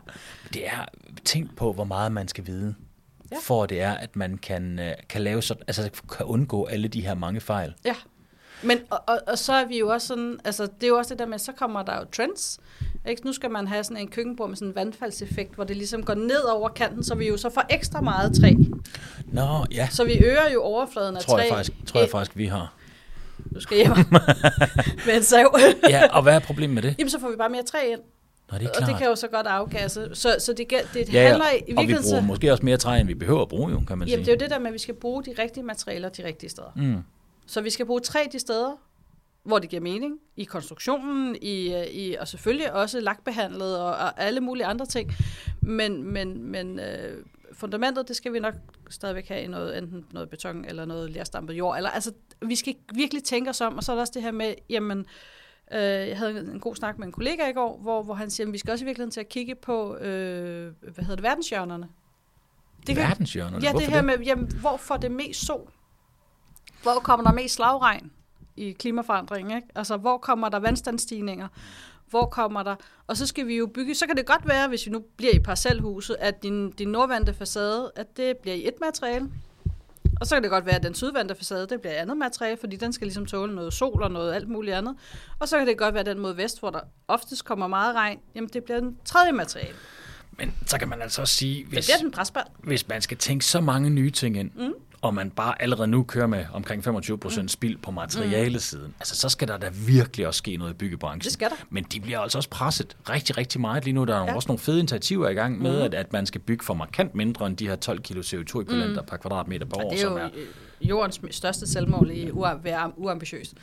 det 0.54 0.68
er... 0.68 0.86
Tænk 1.26 1.56
på, 1.56 1.74
hvor 1.74 1.84
meget 1.84 2.12
man 2.12 2.28
skal 2.28 2.48
vide, 2.48 2.76
Ja. 3.32 3.38
for 3.42 3.66
det 3.66 3.82
er, 3.82 3.92
at 3.92 4.16
man 4.16 4.38
kan, 4.38 4.80
øh, 4.80 4.92
kan 5.10 5.22
lave 5.22 5.42
sådan, 5.42 5.64
altså 5.68 5.90
kan 6.18 6.26
undgå 6.26 6.66
alle 6.66 6.88
de 6.88 7.02
her 7.02 7.14
mange 7.14 7.42
fejl. 7.42 7.74
Ja, 7.86 7.96
men 8.64 8.78
og, 8.90 9.00
og, 9.08 9.20
og 9.28 9.38
så 9.38 9.54
er 9.54 9.66
vi 9.66 9.80
jo 9.80 9.88
også 9.90 10.08
sådan, 10.08 10.40
altså 10.44 10.64
det 10.64 10.84
er 10.84 10.88
jo 10.88 10.98
også 10.98 11.14
det 11.14 11.20
der 11.20 11.26
med, 11.26 11.38
så 11.40 11.52
kommer 11.52 11.84
der 11.84 11.96
jo 12.00 12.06
trends. 12.16 12.60
Ikke? 13.10 13.26
Nu 13.26 13.34
skal 13.34 13.52
man 13.52 13.68
have 13.68 13.84
sådan 13.84 13.98
en 13.98 14.08
køkkenbord 14.08 14.50
med 14.50 14.56
sådan 14.58 14.68
en 14.68 14.76
vandfaldseffekt, 14.76 15.56
hvor 15.56 15.64
det 15.64 15.76
ligesom 15.78 16.04
går 16.04 16.14
ned 16.14 16.42
over 16.44 16.70
kanten, 16.70 17.04
så 17.04 17.16
vi 17.16 17.28
jo 17.28 17.38
så 17.38 17.50
får 17.50 17.64
ekstra 17.70 18.02
meget 18.02 18.36
træ. 18.42 18.54
Nå, 19.26 19.66
ja, 19.72 19.88
Så 19.92 20.04
vi 20.04 20.18
øger 20.18 20.50
jo 20.54 20.62
overfladen 20.62 21.16
af 21.18 21.22
tror 21.22 21.36
træ. 21.38 21.42
jeg 21.44 21.50
faktisk, 21.54 21.86
tror 21.86 22.00
jeg 22.00 22.10
faktisk 22.10 22.38
vi 22.38 22.46
har. 22.46 22.74
Du 23.56 23.60
skal 23.60 23.78
hjem 23.78 23.92
med 25.06 25.16
en 25.16 25.24
sav. 25.24 25.56
Ja, 25.90 26.08
og 26.12 26.24
hvad 26.24 26.36
er 26.36 26.40
problemet 26.40 26.74
med 26.76 26.82
det? 26.82 26.96
Jamen, 27.00 27.10
så 27.10 27.20
får 27.20 27.30
vi 27.30 27.36
bare 27.36 27.50
mere 27.50 27.64
træ 27.64 27.92
ind, 27.92 28.00
Nå, 28.52 28.58
det 28.58 28.66
er 28.66 28.70
og 28.70 28.76
klart. 28.76 28.90
det 28.90 28.98
kan 28.98 29.08
jo 29.08 29.16
så 29.16 29.28
godt 29.28 29.48
afgasse. 29.48 30.10
Så, 30.14 30.36
så 30.40 30.54
det, 30.54 30.70
det 30.94 31.14
ja, 31.14 31.22
ja. 31.22 31.28
handler 31.28 31.46
i 31.46 31.56
og 31.56 31.60
vi 31.60 31.66
virkeligheden... 31.68 32.04
bruger 32.04 32.22
så- 32.22 32.26
måske 32.26 32.52
også 32.52 32.66
mere 32.66 32.78
træ, 32.78 33.00
end 33.00 33.08
vi 33.08 33.14
behøver 33.14 33.42
at 33.42 33.48
bruge, 33.48 33.72
jo, 33.72 33.80
kan 33.88 33.98
man 33.98 34.08
Jamen, 34.08 34.20
det 34.20 34.26
sige. 34.26 34.34
er 34.34 34.38
jo 34.38 34.40
det 34.40 34.50
der 34.50 34.60
med, 34.60 34.68
at 34.68 34.74
vi 34.74 34.80
skal 34.80 34.94
bruge 34.94 35.24
de 35.24 35.34
rigtige 35.40 35.64
materialer 35.64 36.10
de 36.10 36.26
rigtige 36.26 36.50
steder. 36.50 36.72
Mm. 36.76 36.98
Så 37.48 37.62
vi 37.62 37.70
skal 37.70 37.86
bruge 37.86 38.00
træ 38.00 38.20
de 38.32 38.40
steder, 38.40 38.72
hvor 39.44 39.60
det 39.60 39.70
giver 39.70 39.82
mening, 39.82 40.20
i 40.36 40.44
konstruktionen, 40.44 41.36
i, 41.42 41.74
øh, 41.74 41.88
i, 41.88 42.16
og 42.16 42.28
selvfølgelig 42.28 42.74
også 42.74 43.00
lakbehandlet 43.00 43.80
og, 43.80 43.86
og 43.86 44.22
alle 44.22 44.42
mulige 44.42 44.66
andre 44.66 44.86
ting. 44.86 45.12
Men, 45.62 46.04
men, 46.04 46.44
men 46.44 46.80
øh, 46.80 47.26
fundamentet, 47.54 48.08
det 48.08 48.16
skal 48.16 48.34
vi 48.34 48.40
nok 48.40 48.54
stadigvæk 48.90 49.28
have 49.28 49.42
i 49.42 49.48
noget, 49.48 49.78
enten 49.78 50.06
noget 50.12 50.30
beton 50.30 50.66
eller 50.66 50.86
noget 50.86 51.10
lærstampet 51.10 51.54
jord. 51.54 51.78
Eller, 51.78 51.90
altså, 51.90 52.12
vi 52.42 52.56
skal 52.56 52.76
virkelig 52.96 53.24
tænke 53.24 53.50
os 53.50 53.62
om, 53.62 53.78
og 53.78 53.84
så 53.84 53.92
er 53.92 53.96
der 53.96 54.02
også 54.02 54.14
det 54.16 54.22
her 54.22 54.32
med, 54.32 54.54
jamen, 54.70 55.06
øh, 55.74 55.82
jeg 55.82 56.18
havde 56.18 56.40
en 56.40 56.60
god 56.60 56.76
snak 56.76 56.98
med 56.98 57.08
en 57.08 57.14
kollega 57.14 57.50
i 57.50 57.54
går, 57.54 57.78
hvor, 57.78 58.04
hvor 58.04 58.14
han 58.14 58.30
siger, 58.30 58.48
at 58.48 58.54
vi 58.54 58.58
skal 58.58 58.72
også 58.72 58.86
i 58.86 58.88
virkeligheden 58.88 59.12
til 59.12 59.20
at 59.20 59.30
kigge 59.30 59.56
på, 59.56 59.96
øh, 59.96 60.74
hvad 60.82 61.04
hedder 61.04 61.16
det, 61.16 61.24
verdenshjørnerne. 61.24 61.90
Det 62.88 62.96
Verdenshjørnerne, 62.96 63.66
Ja, 63.66 63.72
hvorfor 63.72 63.86
det 63.86 63.96
her 63.96 64.02
med, 64.02 64.20
jamen, 64.20 64.52
hvor 64.62 64.78
får 64.78 64.98
det 64.98 65.12
mest 65.12 65.46
sol? 65.46 65.72
Hvor 66.84 66.94
kommer 67.04 67.26
der 67.26 67.34
mest 67.34 67.56
slagregn 67.56 68.12
i 68.56 68.72
klimaforandringen? 68.72 69.56
Ikke? 69.56 69.68
Altså, 69.76 69.98
hvor 69.98 70.18
kommer 70.18 70.50
der 70.50 70.60
vandstandsstigninger? 70.60 71.48
Hvor 72.10 72.26
kommer 72.26 72.64
der... 72.64 72.76
Og 73.08 73.18
så 73.18 73.28
skal 73.28 73.48
vi 73.48 73.58
jo 73.58 73.66
bygge... 73.66 73.96
Så 73.96 74.08
kan 74.08 74.18
det 74.18 74.26
godt 74.26 74.48
være, 74.48 74.68
hvis 74.68 74.86
vi 74.86 74.92
nu 74.92 75.04
bliver 75.18 75.34
i 75.34 75.40
parcelhuset, 75.40 76.16
at 76.20 76.44
din, 76.44 76.72
din 76.72 76.88
nordvendte 76.88 77.34
facade, 77.34 77.92
at 77.96 78.18
det 78.18 78.38
bliver 78.38 78.56
i 78.56 78.68
et 78.68 78.74
materiale. 78.82 79.30
Og 80.22 80.28
så 80.28 80.36
kan 80.36 80.44
det 80.44 80.52
godt 80.52 80.66
være, 80.66 80.76
at 80.76 80.84
den 80.84 80.94
sydvendte 80.94 81.36
facade, 81.36 81.68
det 81.68 81.82
bliver 81.82 81.94
andet 81.94 82.18
materiale, 82.18 82.58
fordi 82.58 82.76
den 82.76 82.94
skal 82.94 83.08
ligesom 83.08 83.26
tåle 83.26 83.56
noget 83.56 83.74
sol 83.74 84.04
og 84.04 84.12
noget 84.12 84.34
alt 84.34 84.50
muligt 84.50 84.76
andet. 84.76 84.96
Og 85.40 85.48
så 85.48 85.58
kan 85.58 85.68
det 85.68 85.78
godt 85.78 85.94
være, 85.94 86.02
at 86.02 86.06
den 86.06 86.20
mod 86.20 86.34
vest, 86.34 86.60
hvor 86.60 86.70
der 86.70 86.80
oftest 87.08 87.46
kommer 87.46 87.68
meget 87.68 87.96
regn, 87.96 88.20
jamen 88.36 88.50
det 88.54 88.64
bliver 88.64 88.80
den 88.80 88.98
tredje 89.06 89.32
materiale. 89.32 89.76
Men 90.38 90.54
så 90.66 90.80
kan 90.80 90.88
man 90.88 91.02
altså 91.02 91.22
også 91.22 91.36
sige, 91.36 91.66
hvis, 91.66 91.90
hvis 92.64 92.88
man 92.88 93.02
skal 93.02 93.18
tænke 93.18 93.46
så 93.46 93.62
mange 93.62 93.90
nye 93.90 94.12
ting 94.12 94.38
ind, 94.38 94.52
mm. 94.56 94.74
Og 95.04 95.14
man 95.14 95.30
bare 95.30 95.62
allerede 95.62 95.88
nu 95.88 96.04
kører 96.04 96.28
med 96.28 96.46
omkring 96.54 96.84
25 96.84 97.18
procent 97.18 97.52
spild 97.52 97.78
på 97.78 97.92
materialesiden, 97.92 98.86
mm. 98.88 98.94
altså 99.00 99.16
så 99.16 99.30
skal 99.30 99.48
der 99.48 99.58
da 99.58 99.70
virkelig 99.88 100.28
også 100.28 100.38
ske 100.38 100.58
noget 100.58 100.72
i 100.72 100.74
byggebranchen. 100.76 101.22
Det 101.24 101.32
skal 101.32 101.50
der. 101.50 101.56
Men 101.70 101.84
de 101.84 102.00
bliver 102.00 102.20
altså 102.20 102.38
også 102.38 102.50
presset 102.50 102.98
rigtig, 103.10 103.38
rigtig 103.38 103.62
meget 103.62 103.84
lige 103.84 103.94
nu. 103.94 104.04
Der 104.04 104.16
er 104.16 104.26
Ja. 104.26 104.36
også 104.36 104.48
nogle 104.48 104.60
fede 104.60 104.80
initiativer 104.80 105.30
i 105.30 105.34
gang 105.34 105.62
med, 105.62 105.78
mm. 105.78 105.82
at, 105.86 105.94
at 105.94 106.14
man 106.14 106.26
skal 106.26 106.42
bygge 106.42 106.66
for 106.66 106.74
markant 106.74 107.16
mindre 107.16 107.48
end 107.48 107.58
de 107.58 107.68
her 107.68 107.76
12 107.76 108.00
kilo 108.02 108.22
CO2-ekvivalenter 108.22 109.02
mm. 109.02 109.08
per 109.08 109.18
kvadratmeter 109.18 109.66
per 109.66 109.78
år. 109.86 109.90
Det 109.90 110.00
er 110.00 110.04
jo 110.04 110.10
som 110.10 110.18
er. 110.18 110.30
jordens 110.82 111.22
største 111.32 111.68
selvmål 111.72 112.12
i 112.14 112.30
ua- 112.30 112.62
være 112.64 112.92
uambitiøst. 112.98 113.54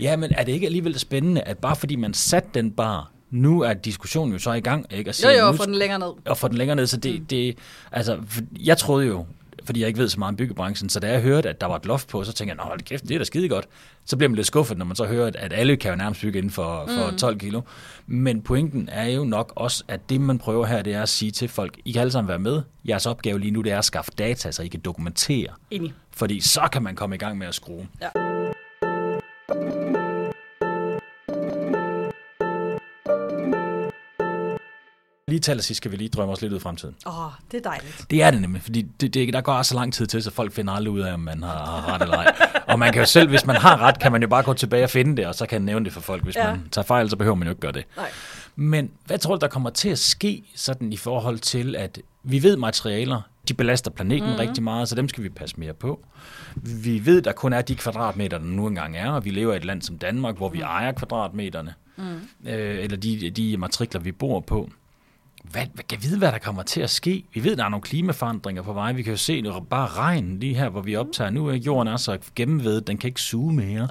Ja, 0.00 0.16
men 0.16 0.32
er 0.38 0.44
det 0.44 0.52
ikke 0.52 0.66
alligevel 0.66 0.98
spændende, 0.98 1.40
at 1.40 1.58
bare 1.58 1.76
fordi 1.76 1.96
man 1.96 2.14
satte 2.14 2.48
den 2.54 2.70
bar, 2.70 3.10
nu 3.30 3.60
er 3.60 3.72
diskussionen 3.74 4.32
jo 4.32 4.38
så 4.38 4.52
i 4.52 4.60
gang, 4.60 4.86
ikke? 4.90 5.08
At 5.08 5.22
Jo, 5.22 5.28
sige, 5.28 5.44
jo, 5.44 5.50
nu 5.50 5.56
få 5.56 5.66
den 5.66 5.74
længere 5.74 5.98
ned. 5.98 6.08
og 6.26 6.38
få 6.38 6.48
den 6.48 6.56
længere 6.56 6.76
ned. 6.76 6.86
Så 6.86 6.96
det, 6.96 7.20
mm. 7.20 7.26
det 7.26 7.58
altså, 7.92 8.22
jeg 8.64 8.78
troede 8.78 9.06
jo, 9.06 9.26
fordi 9.64 9.80
jeg 9.80 9.86
ikke 9.88 9.98
ved 10.00 10.08
så 10.08 10.18
meget 10.18 10.28
om 10.32 10.36
byggebranchen, 10.36 10.88
så 10.88 11.00
da 11.00 11.10
jeg 11.10 11.20
hørte, 11.20 11.48
at 11.48 11.60
der 11.60 11.66
var 11.66 11.76
et 11.76 11.86
loft 11.86 12.08
på, 12.08 12.24
så 12.24 12.32
tænkte 12.32 12.56
jeg, 12.56 12.64
hold 12.64 12.80
kæft, 12.80 13.02
det 13.08 13.10
er 13.14 13.18
da 13.18 13.24
skide 13.24 13.48
godt. 13.48 13.66
Så 14.04 14.16
bliver 14.16 14.28
man 14.28 14.36
lidt 14.36 14.46
skuffet, 14.46 14.78
når 14.78 14.84
man 14.84 14.96
så 14.96 15.04
hører, 15.04 15.30
at 15.38 15.52
alle 15.52 15.76
kan 15.76 15.90
jo 15.90 15.96
nærmest 15.96 16.20
bygge 16.20 16.38
inden 16.38 16.50
for, 16.52 16.86
for 16.98 17.10
Mm. 17.10 17.16
12 17.16 17.38
kilo. 17.38 17.60
Men 18.06 18.42
pointen 18.42 18.88
er 18.92 19.08
jo 19.08 19.24
nok 19.24 19.52
også, 19.56 19.84
at 19.88 20.10
det 20.10 20.20
man 20.20 20.38
prøver 20.38 20.66
her, 20.66 20.82
det 20.82 20.94
er 20.94 21.02
at 21.02 21.08
sige 21.08 21.30
til 21.30 21.48
folk, 21.48 21.78
I 21.84 21.92
kan 21.92 22.00
alle 22.00 22.10
sammen 22.10 22.28
være 22.28 22.38
med. 22.38 22.62
Jeres 22.88 23.06
opgave 23.06 23.40
lige 23.40 23.50
nu, 23.50 23.62
det 23.62 23.72
er 23.72 23.78
at 23.78 23.84
skaffe 23.84 24.10
data, 24.18 24.50
så 24.52 24.62
I 24.62 24.68
kan 24.68 24.80
dokumentere. 24.80 25.48
Enig. 25.70 25.92
Fordi 26.16 26.40
så 26.40 26.68
kan 26.72 26.82
man 26.82 26.94
komme 26.96 27.14
i 27.14 27.18
gang 27.18 27.38
med 27.38 27.46
at 27.46 27.54
skrue. 27.54 27.86
Ja. 28.00 28.23
Lige 35.34 35.40
til 35.40 35.62
sidst 35.62 35.76
skal 35.76 35.90
vi 35.90 35.96
lige 35.96 36.08
drømme 36.08 36.32
os 36.32 36.42
lidt 36.42 36.52
ud 36.52 36.58
i 36.58 36.60
fremtiden. 36.60 36.94
Åh, 37.06 37.26
oh, 37.26 37.32
det 37.52 37.58
er 37.58 37.70
dejligt. 37.70 38.06
Det 38.10 38.22
er 38.22 38.30
det 38.30 38.40
nemlig, 38.40 38.62
fordi 38.62 38.82
det, 38.82 39.14
det, 39.14 39.32
der 39.32 39.40
går 39.40 39.62
så 39.62 39.74
lang 39.74 39.92
tid 39.92 40.06
til, 40.06 40.22
så 40.22 40.30
folk 40.30 40.52
finder 40.52 40.72
aldrig 40.72 40.92
ud 40.92 41.00
af, 41.00 41.14
om 41.14 41.20
man 41.20 41.42
har, 41.42 41.66
har 41.66 41.94
ret 41.94 42.02
eller 42.02 42.16
ej. 42.16 42.34
og 42.68 42.78
man 42.78 42.92
kan 42.92 43.02
jo 43.02 43.06
selv, 43.06 43.28
hvis 43.28 43.46
man 43.46 43.56
har 43.56 43.80
ret, 43.80 43.98
kan 43.98 44.12
man 44.12 44.22
jo 44.22 44.28
bare 44.28 44.42
gå 44.42 44.54
tilbage 44.54 44.84
og 44.84 44.90
finde 44.90 45.16
det, 45.16 45.26
og 45.26 45.34
så 45.34 45.46
kan 45.46 45.60
man 45.60 45.66
nævne 45.66 45.84
det 45.84 45.92
for 45.92 46.00
folk. 46.00 46.24
Hvis 46.24 46.36
ja. 46.36 46.50
man 46.50 46.68
tager 46.72 46.84
fejl, 46.84 47.10
så 47.10 47.16
behøver 47.16 47.34
man 47.34 47.48
jo 47.48 47.52
ikke 47.52 47.60
gøre 47.60 47.72
det. 47.72 47.84
Nej. 47.96 48.10
Men 48.56 48.90
hvad 49.06 49.18
tror 49.18 49.34
du, 49.34 49.40
der 49.40 49.48
kommer 49.48 49.70
til 49.70 49.88
at 49.88 49.98
ske 49.98 50.42
sådan 50.56 50.92
i 50.92 50.96
forhold 50.96 51.38
til, 51.38 51.76
at 51.76 51.98
vi 52.22 52.42
ved 52.42 52.56
materialer, 52.56 53.20
de 53.48 53.54
belaster 53.54 53.90
planeten 53.90 54.28
mm-hmm. 54.28 54.40
rigtig 54.40 54.62
meget, 54.62 54.88
så 54.88 54.94
dem 54.94 55.08
skal 55.08 55.24
vi 55.24 55.28
passe 55.28 55.60
mere 55.60 55.74
på. 55.74 56.00
Vi 56.56 57.06
ved, 57.06 57.22
der 57.22 57.32
kun 57.32 57.52
er 57.52 57.62
de 57.62 57.74
kvadratmeter, 57.74 58.38
der 58.38 58.44
nu 58.44 58.66
engang 58.66 58.96
er, 58.96 59.10
og 59.10 59.24
vi 59.24 59.30
lever 59.30 59.52
i 59.52 59.56
et 59.56 59.64
land 59.64 59.82
som 59.82 59.98
Danmark, 59.98 60.36
hvor 60.36 60.48
vi 60.48 60.58
mm. 60.58 60.64
ejer 60.64 60.92
kvadratmeterne, 60.92 61.74
mm. 61.96 62.04
øh, 62.48 62.84
eller 62.84 62.96
de, 62.96 63.30
de 63.30 63.56
matrikler, 63.56 64.00
vi 64.00 64.12
bor 64.12 64.40
på. 64.40 64.70
Hvad, 65.50 65.66
hvad 65.74 65.84
kan 65.84 65.98
vide, 66.02 66.18
hvad 66.18 66.32
der 66.32 66.38
kommer 66.38 66.62
til 66.62 66.80
at 66.80 66.90
ske? 66.90 67.24
Vi 67.34 67.44
ved, 67.44 67.56
der 67.56 67.64
er 67.64 67.68
nogle 67.68 67.82
klimaforandringer 67.82 68.62
på 68.62 68.72
vej. 68.72 68.92
Vi 68.92 69.02
kan 69.02 69.12
jo 69.12 69.16
se 69.16 69.42
det 69.42 69.68
bare 69.70 69.86
regn 69.88 70.38
lige 70.40 70.54
her, 70.54 70.68
hvor 70.68 70.80
vi 70.80 70.96
optager 70.96 71.30
nu. 71.30 71.50
Jorden 71.50 71.92
er 71.92 71.96
så 71.96 72.18
gennemvedet, 72.34 72.86
den 72.86 72.98
kan 72.98 73.08
ikke 73.08 73.20
suge 73.20 73.52
mere. 73.52 73.88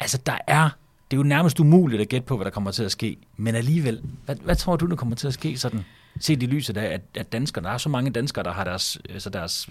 Altså, 0.00 0.18
der 0.26 0.38
er 0.46 0.70
det 1.10 1.16
er 1.16 1.18
jo 1.18 1.22
nærmest 1.22 1.60
umuligt 1.60 2.02
at 2.02 2.08
gætte 2.08 2.26
på, 2.26 2.36
hvad 2.36 2.44
der 2.44 2.50
kommer 2.50 2.70
til 2.70 2.84
at 2.84 2.92
ske. 2.92 3.18
Men 3.36 3.54
alligevel, 3.54 4.02
hvad, 4.24 4.36
hvad 4.36 4.56
tror 4.56 4.76
du, 4.76 4.86
der 4.86 4.96
kommer 4.96 5.16
til 5.16 5.26
at 5.26 5.34
ske 5.34 5.58
sådan? 5.58 5.84
Set 6.20 6.42
i 6.42 6.46
lyset 6.46 6.76
af, 6.76 6.94
at, 6.94 7.00
at 7.14 7.32
danskere, 7.32 7.64
der 7.64 7.70
er 7.70 7.78
så 7.78 7.88
mange 7.88 8.10
danskere, 8.10 8.44
der 8.44 8.52
har 8.52 8.64
deres, 8.64 8.98
altså 9.10 9.30
deres 9.30 9.70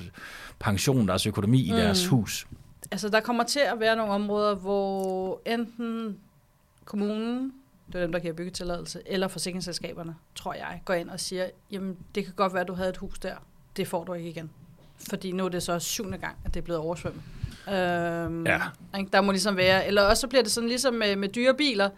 pension, 0.59 1.07
deres 1.07 1.25
økonomi 1.25 1.61
i 1.61 1.71
mm. 1.71 1.77
deres 1.77 2.07
hus. 2.07 2.47
Altså, 2.91 3.09
der 3.09 3.19
kommer 3.19 3.43
til 3.43 3.59
at 3.59 3.79
være 3.79 3.95
nogle 3.95 4.11
områder, 4.11 4.55
hvor 4.55 5.41
enten 5.45 6.17
kommunen, 6.85 7.53
det 7.87 7.95
er 7.95 8.01
dem, 8.01 8.11
der 8.11 8.19
giver 8.19 8.33
byggetilladelse, 8.33 9.01
eller 9.05 9.27
forsikringsselskaberne, 9.27 10.15
tror 10.35 10.53
jeg, 10.53 10.81
går 10.85 10.93
ind 10.93 11.09
og 11.09 11.19
siger, 11.19 11.49
jamen, 11.71 11.97
det 12.15 12.25
kan 12.25 12.33
godt 12.33 12.53
være, 12.53 12.61
at 12.61 12.67
du 12.67 12.73
havde 12.73 12.89
et 12.89 12.97
hus 12.97 13.19
der. 13.19 13.35
Det 13.77 13.87
får 13.87 14.03
du 14.03 14.13
ikke 14.13 14.29
igen. 14.29 14.49
Fordi 15.09 15.31
nu 15.31 15.45
er 15.45 15.49
det 15.49 15.63
så 15.63 15.79
syvende 15.79 16.17
gang, 16.17 16.35
at 16.45 16.53
det 16.53 16.59
er 16.59 16.63
blevet 16.63 16.81
oversvømmet. 16.81 17.21
Øhm, 17.67 18.45
ja. 18.45 18.61
Ikke? 18.97 19.09
Der 19.13 19.21
må 19.21 19.31
ligesom 19.31 19.57
være, 19.57 19.87
eller 19.87 20.01
også 20.01 20.21
så 20.21 20.27
bliver 20.27 20.43
det 20.43 20.51
sådan 20.51 20.69
ligesom 20.69 20.93
med, 20.93 21.15
med 21.15 21.29
dyre 21.29 21.53
biler, 21.53 21.89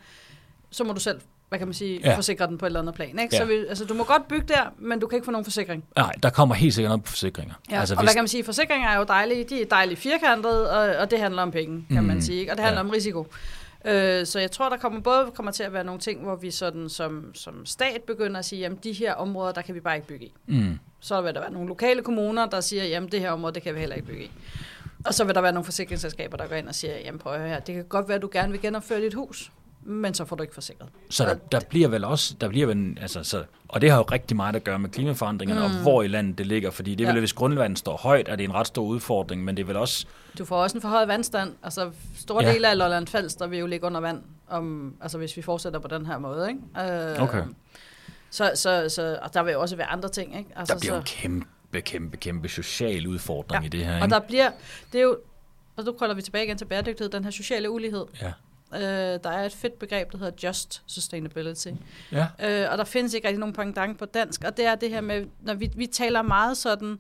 så 0.70 0.84
må 0.84 0.94
du 0.94 1.00
selv 1.00 1.22
hvad 1.50 1.60
kan 1.60 1.68
man 1.68 1.74
sige, 1.74 2.00
ja. 2.04 2.16
forsikre 2.16 2.48
den 2.48 2.58
på 2.58 2.66
et 2.66 2.70
eller 2.70 2.80
andet 2.80 2.96
plan. 2.96 3.20
Ikke? 3.20 3.36
Ja. 3.36 3.40
Så 3.42 3.46
vi, 3.46 3.54
altså, 3.54 3.86
du 3.86 3.94
må 3.94 4.04
godt 4.04 4.28
bygge 4.28 4.48
der, 4.48 4.74
men 4.78 5.00
du 5.00 5.08
kan 5.08 5.16
ikke 5.16 5.26
få 5.26 5.32
nogen 5.32 5.46
forsikring. 5.46 5.84
Nej, 5.96 6.12
der 6.24 6.30
kommer 6.30 6.56
helt 6.56 6.74
sikkert 6.74 6.90
noget 6.90 7.04
på 7.04 7.10
forsikringer. 7.10 7.54
Ja. 7.72 7.80
Altså, 7.80 7.96
og 7.96 8.00
hvis... 8.00 8.08
hvad 8.08 8.14
kan 8.14 8.24
man 8.24 8.28
sige, 8.28 8.44
forsikringer 8.44 8.90
er 8.90 8.98
jo 8.98 9.04
dejlige, 9.04 9.44
de 9.44 9.62
er 9.62 9.66
dejligt 9.66 10.00
firkantede, 10.00 10.72
og, 10.72 10.98
og 11.02 11.12
det 11.12 11.20
handler 11.20 11.42
om 11.42 11.52
penge, 11.52 11.86
kan 11.92 12.02
mm. 12.02 12.08
man 12.08 12.22
sige. 12.22 12.40
Ikke? 12.40 12.52
Og 12.52 12.58
det 12.58 12.66
handler 12.66 12.82
ja. 12.82 12.88
om 12.88 12.90
risiko. 12.90 13.28
Øh, 13.86 14.26
så 14.26 14.40
jeg 14.40 14.52
tror, 14.52 14.70
der 14.70 14.78
kommer 14.78 15.02
både 15.02 15.32
kommer 15.36 15.52
til 15.52 15.64
at 15.64 15.74
være 15.74 15.84
nogle 15.84 16.00
ting, 16.00 16.24
hvor 16.24 16.36
vi 16.36 16.52
sådan 16.52 16.90
som, 16.90 17.32
som 17.34 17.66
stat 17.66 18.02
begynder 18.08 18.40
at 18.40 18.46
sige, 18.46 18.60
jamen 18.60 18.80
de 18.84 18.94
her 18.94 19.14
områder, 19.14 19.52
der 19.52 19.62
kan 19.62 19.76
vi 19.76 19.80
bare 19.80 19.96
ikke 19.96 20.08
bygge 20.08 20.26
i. 20.26 20.34
Mm. 20.48 20.80
Så 21.00 21.22
vil 21.22 21.34
der 21.34 21.40
være 21.40 21.52
nogle 21.52 21.68
lokale 21.68 22.02
kommuner, 22.02 22.46
der 22.46 22.62
siger, 22.62 22.84
jamen 22.84 23.12
det 23.12 23.20
her 23.20 23.32
område, 23.32 23.54
det 23.54 23.64
kan 23.64 23.76
vi 23.76 23.80
heller 23.80 23.96
ikke 23.96 24.08
bygge 24.08 24.24
i. 24.24 24.32
Og 25.06 25.14
så 25.14 25.24
vil 25.24 25.36
der 25.36 25.42
være 25.42 25.52
nogle 25.52 25.66
forsikringsselskaber, 25.66 26.38
der 26.38 26.48
går 26.48 26.56
ind 26.56 26.68
og 26.68 26.76
siger, 26.76 26.98
jamen 26.98 27.20
prøv 27.20 27.34
at 27.34 27.40
høre 27.40 27.50
her, 27.50 27.60
det 27.60 27.76
kan 27.76 27.86
godt 27.86 28.08
være, 28.08 28.16
at 28.16 28.22
du 28.22 28.30
gerne 28.32 28.52
vil 28.52 28.62
genopføre 28.62 29.02
dit 29.02 29.14
hus, 29.14 29.52
men 29.84 30.14
så 30.14 30.26
får 30.26 30.36
du 30.36 30.44
ikke 30.44 30.54
forsikret. 30.54 30.90
Så 31.10 31.26
der, 31.26 31.34
der 31.34 31.60
bliver 31.70 31.88
vel 31.88 32.04
også, 32.04 32.36
der 32.42 32.50
bliver 32.50 32.68
vel, 32.68 32.98
altså, 33.02 33.24
så, 33.24 33.44
og 33.68 33.82
det 33.82 33.92
har 33.92 33.98
jo 33.98 34.04
rigtig 34.04 34.38
meget 34.38 34.56
at 34.56 34.64
gøre 34.64 34.80
med 34.80 34.90
klimaforandringerne, 34.90 35.68
mm. 35.68 35.76
og 35.76 35.82
hvor 35.82 36.04
i 36.04 36.08
landet 36.08 36.38
det 36.38 36.48
ligger, 36.48 36.72
fordi 36.72 36.96
det 36.96 37.04
er 37.04 37.08
ja. 37.08 37.14
vel, 37.14 37.20
hvis 37.22 37.34
grundvandet 37.34 37.80
står 37.80 37.98
højt, 37.98 38.28
er 38.28 38.36
det 38.36 38.44
en 38.44 38.54
ret 38.54 38.68
stor 38.68 38.84
udfordring, 38.84 39.44
men 39.44 39.58
det 39.58 39.64
er 39.64 39.68
vel 39.68 39.76
også... 39.76 40.06
Du 40.38 40.46
får 40.46 40.64
også 40.64 40.78
en 40.78 40.82
forhøjet 40.82 41.08
vandstand, 41.08 41.56
altså 41.64 41.92
store 42.16 42.44
ja. 42.44 42.54
dele 42.54 42.68
af 42.70 42.78
Lolland 42.78 43.08
Falster 43.08 43.48
vil 43.48 43.60
jo 43.60 43.68
ligge 43.68 43.86
under 43.86 44.00
vand, 44.00 44.22
om, 44.48 44.96
altså 45.02 45.18
hvis 45.18 45.38
vi 45.38 45.42
fortsætter 45.42 45.80
på 45.80 45.88
den 45.88 46.06
her 46.06 46.18
måde, 46.18 46.50
ikke? 46.50 47.12
Øh, 47.14 47.24
okay. 47.24 47.44
Så, 48.32 48.52
så, 48.56 48.90
så, 48.90 49.20
og 49.22 49.34
der 49.34 49.44
vil 49.44 49.52
jo 49.52 49.62
også 49.62 49.76
være 49.76 49.88
andre 49.88 50.10
ting, 50.10 50.38
ikke? 50.38 50.50
Altså, 50.56 50.74
der 50.74 50.80
bliver 50.80 50.94
så, 50.94 50.98
en 50.98 51.04
kæmpe, 51.04 51.82
kæmpe, 51.82 52.18
kæmpe 52.18 52.50
social 52.50 53.08
udfordring 53.08 53.64
ja. 53.64 53.66
i 53.66 53.70
det 53.70 53.86
her, 53.86 53.96
ikke? 53.96 54.06
og 54.06 54.10
der 54.10 54.20
bliver, 54.20 54.52
det 54.92 55.00
er 55.00 55.04
jo, 55.04 55.18
og 55.76 55.84
nu 55.84 55.92
kolder 55.92 56.16
vi 56.16 56.22
tilbage 56.22 56.46
igen 56.46 56.58
til 56.58 56.66
bæredygtighed, 56.66 57.10
den 57.12 57.24
her 57.24 57.32
sociale 57.32 57.70
ulighed. 57.70 58.06
Ja 58.22 58.32
Øh, 58.74 58.82
der 59.24 59.30
er 59.30 59.46
et 59.46 59.54
fedt 59.54 59.80
begreb, 59.80 60.12
der 60.12 60.18
hedder 60.18 60.34
just 60.44 60.84
sustainability. 60.88 61.68
Ja. 62.12 62.28
Øh, 62.44 62.72
og 62.72 62.78
der 62.78 62.84
findes 62.84 63.14
ikke 63.14 63.28
rigtig 63.28 63.40
nogen 63.40 63.54
pendant 63.54 64.00
på 64.00 64.06
dansk, 64.06 64.44
og 64.44 64.58
det 64.58 64.66
er 64.66 64.76
det 64.76 64.90
her 64.90 65.02
med, 65.02 65.26
når 65.42 65.54
vi, 65.54 65.72
vi 65.76 65.86
taler 65.86 66.22
meget 66.22 66.58
sådan, 66.58 67.00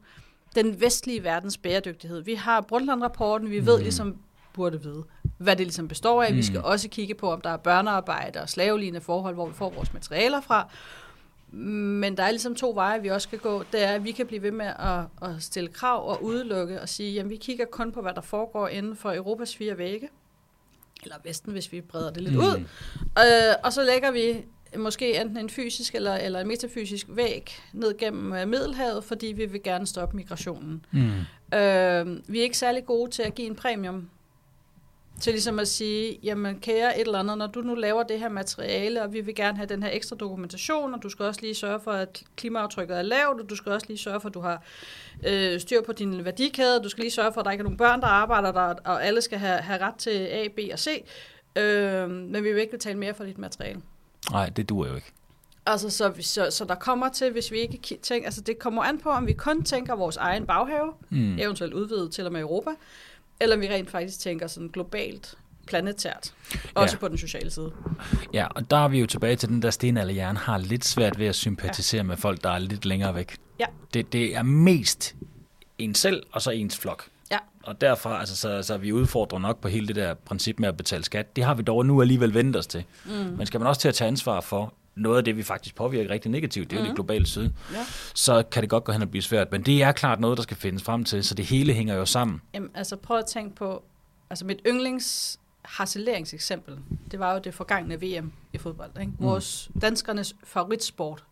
den 0.55 0.81
vestlige 0.81 1.23
verdens 1.23 1.57
bæredygtighed. 1.57 2.21
Vi 2.21 2.33
har 2.33 2.61
Brundtland-rapporten, 2.61 3.49
vi 3.49 3.65
ved 3.65 3.77
mm. 3.77 3.83
ligesom, 3.83 4.17
burde 4.53 4.81
vide, 4.81 5.03
hvad 5.37 5.55
det 5.55 5.65
ligesom 5.65 5.87
består 5.87 6.23
af. 6.23 6.31
Mm. 6.31 6.37
Vi 6.37 6.43
skal 6.43 6.61
også 6.61 6.89
kigge 6.89 7.15
på, 7.15 7.31
om 7.31 7.41
der 7.41 7.49
er 7.49 7.57
børnearbejde 7.57 8.41
og 8.41 8.49
slavelignende 8.49 9.01
forhold, 9.01 9.33
hvor 9.33 9.47
vi 9.47 9.53
får 9.53 9.69
vores 9.69 9.93
materialer 9.93 10.41
fra. 10.41 10.69
Men 11.51 12.17
der 12.17 12.23
er 12.23 12.31
ligesom 12.31 12.55
to 12.55 12.71
veje, 12.75 13.01
vi 13.01 13.07
også 13.07 13.25
skal 13.25 13.39
gå. 13.39 13.63
Det 13.71 13.83
er, 13.83 13.91
at 13.91 14.03
vi 14.03 14.11
kan 14.11 14.27
blive 14.27 14.41
ved 14.41 14.51
med 14.51 14.65
at, 14.65 15.29
at 15.29 15.43
stille 15.43 15.69
krav 15.69 16.09
og 16.09 16.23
udelukke 16.23 16.81
og 16.81 16.89
sige, 16.89 17.19
at 17.19 17.29
vi 17.29 17.35
kigger 17.35 17.65
kun 17.65 17.91
på, 17.91 18.01
hvad 18.01 18.13
der 18.13 18.21
foregår 18.21 18.67
inden 18.67 18.95
for 18.95 19.13
Europas 19.13 19.55
fire 19.55 19.77
vægge 19.77 20.09
eller 21.03 21.15
Vesten, 21.23 21.51
hvis 21.51 21.71
vi 21.71 21.81
breder 21.81 22.11
det 22.11 22.23
lidt 22.23 22.35
mm. 22.35 22.39
ud. 22.39 22.65
Øh, 23.19 23.55
og 23.63 23.73
så 23.73 23.83
lægger 23.83 24.11
vi 24.11 24.45
måske 24.77 25.21
enten 25.21 25.37
en 25.37 25.49
fysisk 25.49 25.95
eller, 25.95 26.15
eller 26.15 26.39
en 26.39 26.47
metafysisk 26.47 27.07
væg 27.09 27.51
ned 27.73 27.97
gennem 27.97 28.31
uh, 28.31 28.47
Middelhavet, 28.47 29.03
fordi 29.03 29.27
vi 29.27 29.45
vil 29.45 29.63
gerne 29.63 29.87
stoppe 29.87 30.15
migrationen. 30.15 30.85
Mm. 30.91 31.09
Øh, 31.57 32.19
vi 32.27 32.39
er 32.39 32.43
ikke 32.43 32.57
særlig 32.57 32.85
gode 32.85 33.11
til 33.11 33.21
at 33.21 33.35
give 33.35 33.47
en 33.47 33.55
premium 33.55 34.09
til 35.21 35.33
ligesom 35.33 35.59
at 35.59 35.67
sige, 35.67 36.19
jamen 36.23 36.59
kære 36.59 36.99
et 36.99 37.05
eller 37.05 37.19
andet, 37.19 37.37
når 37.37 37.47
du 37.47 37.61
nu 37.61 37.75
laver 37.75 38.03
det 38.03 38.19
her 38.19 38.29
materiale, 38.29 39.03
og 39.03 39.13
vi 39.13 39.21
vil 39.21 39.35
gerne 39.35 39.57
have 39.57 39.67
den 39.67 39.83
her 39.83 39.89
ekstra 39.93 40.15
dokumentation, 40.15 40.93
og 40.93 41.03
du 41.03 41.09
skal 41.09 41.25
også 41.25 41.41
lige 41.41 41.55
sørge 41.55 41.79
for, 41.79 41.91
at 41.91 42.23
klimaaftrykket 42.35 42.97
er 42.97 43.01
lavt, 43.01 43.41
og 43.41 43.49
du 43.49 43.55
skal 43.55 43.71
også 43.71 43.87
lige 43.89 43.97
sørge 43.97 44.19
for, 44.21 44.27
at 44.29 44.33
du 44.33 44.39
har 44.39 44.63
øh, 45.27 45.59
styr 45.59 45.81
på 45.81 45.93
din 45.93 46.25
værdikæde, 46.25 46.83
du 46.83 46.89
skal 46.89 47.01
lige 47.01 47.11
sørge 47.11 47.33
for, 47.33 47.39
at 47.41 47.45
der 47.45 47.51
ikke 47.51 47.61
er 47.61 47.63
nogen 47.63 47.77
børn, 47.77 48.01
der 48.01 48.07
arbejder 48.07 48.51
der, 48.51 48.73
og 48.85 49.05
alle 49.05 49.21
skal 49.21 49.37
have, 49.39 49.57
have 49.57 49.81
ret 49.81 49.95
til 49.95 50.09
A, 50.09 50.47
B 50.47 50.59
og 50.73 50.79
C, 50.79 51.03
øh, 51.55 52.09
men 52.09 52.43
vi 52.43 52.51
vil 52.51 52.61
ikke 52.61 52.71
betale 52.71 52.99
mere 52.99 53.13
for 53.13 53.23
dit 53.23 53.37
materiale. 53.37 53.81
Nej, 54.31 54.49
det 54.49 54.69
duer 54.69 54.87
jo 54.87 54.95
ikke. 54.95 55.13
Altså, 55.65 55.89
så, 55.89 56.13
så, 56.21 56.51
så 56.51 56.65
der 56.65 56.75
kommer 56.75 57.09
til, 57.09 57.31
hvis 57.31 57.51
vi 57.51 57.57
ikke 57.57 57.99
tænker, 58.01 58.25
altså 58.25 58.41
det 58.41 58.59
kommer 58.59 58.83
an 58.83 58.99
på, 58.99 59.09
om 59.09 59.27
vi 59.27 59.33
kun 59.33 59.63
tænker 59.63 59.95
vores 59.95 60.17
egen 60.17 60.45
baghave, 60.45 60.93
mm. 61.09 61.39
eventuelt 61.39 61.73
udvidet 61.73 62.11
til 62.11 62.25
og 62.25 62.31
med 62.31 62.41
Europa, 62.41 62.69
eller 63.39 63.57
vi 63.57 63.69
rent 63.69 63.89
faktisk 63.89 64.19
tænker 64.19 64.47
sådan 64.47 64.69
globalt, 64.69 65.35
planetært, 65.67 66.33
også 66.75 66.95
ja. 66.95 66.99
på 66.99 67.07
den 67.07 67.17
sociale 67.17 67.51
side. 67.51 67.71
Ja, 68.33 68.47
og 68.47 68.71
der 68.71 68.77
er 68.77 68.87
vi 68.87 68.99
jo 68.99 69.05
tilbage 69.05 69.35
til 69.35 69.49
den 69.49 69.61
der 69.61 69.69
stenalderhjerne 69.69 70.39
har 70.39 70.57
lidt 70.57 70.85
svært 70.85 71.19
ved 71.19 71.25
at 71.25 71.35
sympatisere 71.35 71.99
ja. 71.99 72.03
med 72.03 72.17
folk, 72.17 72.43
der 72.43 72.49
er 72.49 72.59
lidt 72.59 72.85
længere 72.85 73.15
væk. 73.15 73.37
Ja. 73.59 73.65
Det, 73.93 74.13
det 74.13 74.35
er 74.35 74.43
mest 74.43 75.15
en 75.77 75.95
selv, 75.95 76.23
og 76.31 76.41
så 76.41 76.51
ens 76.51 76.77
flok. 76.77 77.05
Ja. 77.31 77.37
Og 77.63 77.81
derfra, 77.81 78.19
altså, 78.19 78.35
så, 78.35 78.63
så 78.63 78.73
er 78.73 78.77
vi 78.77 78.93
udfordret 78.93 79.41
nok 79.41 79.61
på 79.61 79.67
hele 79.67 79.87
det 79.87 79.95
der 79.95 80.13
princip 80.13 80.59
med 80.59 80.67
at 80.67 80.77
betale 80.77 81.03
skat. 81.03 81.35
Det 81.35 81.43
har 81.43 81.53
vi 81.53 81.63
dog 81.63 81.85
nu 81.85 82.01
alligevel 82.01 82.33
vendt 82.33 82.55
os 82.55 82.67
til. 82.67 82.83
Mm. 83.05 83.11
Men 83.11 83.45
skal 83.45 83.59
man 83.59 83.67
også 83.67 83.81
til 83.81 83.87
at 83.87 83.95
tage 83.95 84.07
ansvar 84.07 84.41
for, 84.41 84.73
noget 84.95 85.17
af 85.17 85.23
det, 85.23 85.37
vi 85.37 85.43
faktisk 85.43 85.75
påvirker 85.75 86.09
rigtig 86.09 86.31
negativt, 86.31 86.69
det 86.69 86.75
er 86.75 86.81
mm. 86.81 86.85
jo 86.85 86.89
det 86.89 86.95
globale 86.95 87.25
syd, 87.27 87.49
ja. 87.73 87.85
så 88.13 88.43
kan 88.51 88.61
det 88.61 88.69
godt 88.69 88.83
gå 88.83 88.91
hen 88.91 89.01
og 89.01 89.09
blive 89.09 89.21
svært. 89.21 89.51
Men 89.51 89.61
det 89.61 89.83
er 89.83 89.91
klart 89.91 90.19
noget, 90.19 90.37
der 90.37 90.43
skal 90.43 90.57
findes 90.57 90.83
frem 90.83 91.03
til, 91.03 91.23
så 91.23 91.35
det 91.35 91.45
hele 91.45 91.73
hænger 91.73 91.95
jo 91.95 92.05
sammen. 92.05 92.41
Jamen, 92.53 92.69
altså 92.73 92.95
prøv 92.95 93.17
at 93.17 93.25
tænke 93.25 93.55
på, 93.55 93.83
altså 94.29 94.45
mit 94.45 94.61
yndlings 94.67 95.39
harceleringseksempel, 95.65 96.79
det 97.11 97.19
var 97.19 97.33
jo 97.33 97.39
det 97.39 97.53
forgangne 97.53 98.01
VM 98.01 98.31
i 98.53 98.57
fodbold. 98.57 98.91
Ikke? 98.99 99.11
Mm. 99.19 99.25
Vores 99.25 99.69
danskernes 99.81 100.35
favoritsport, 100.43 101.23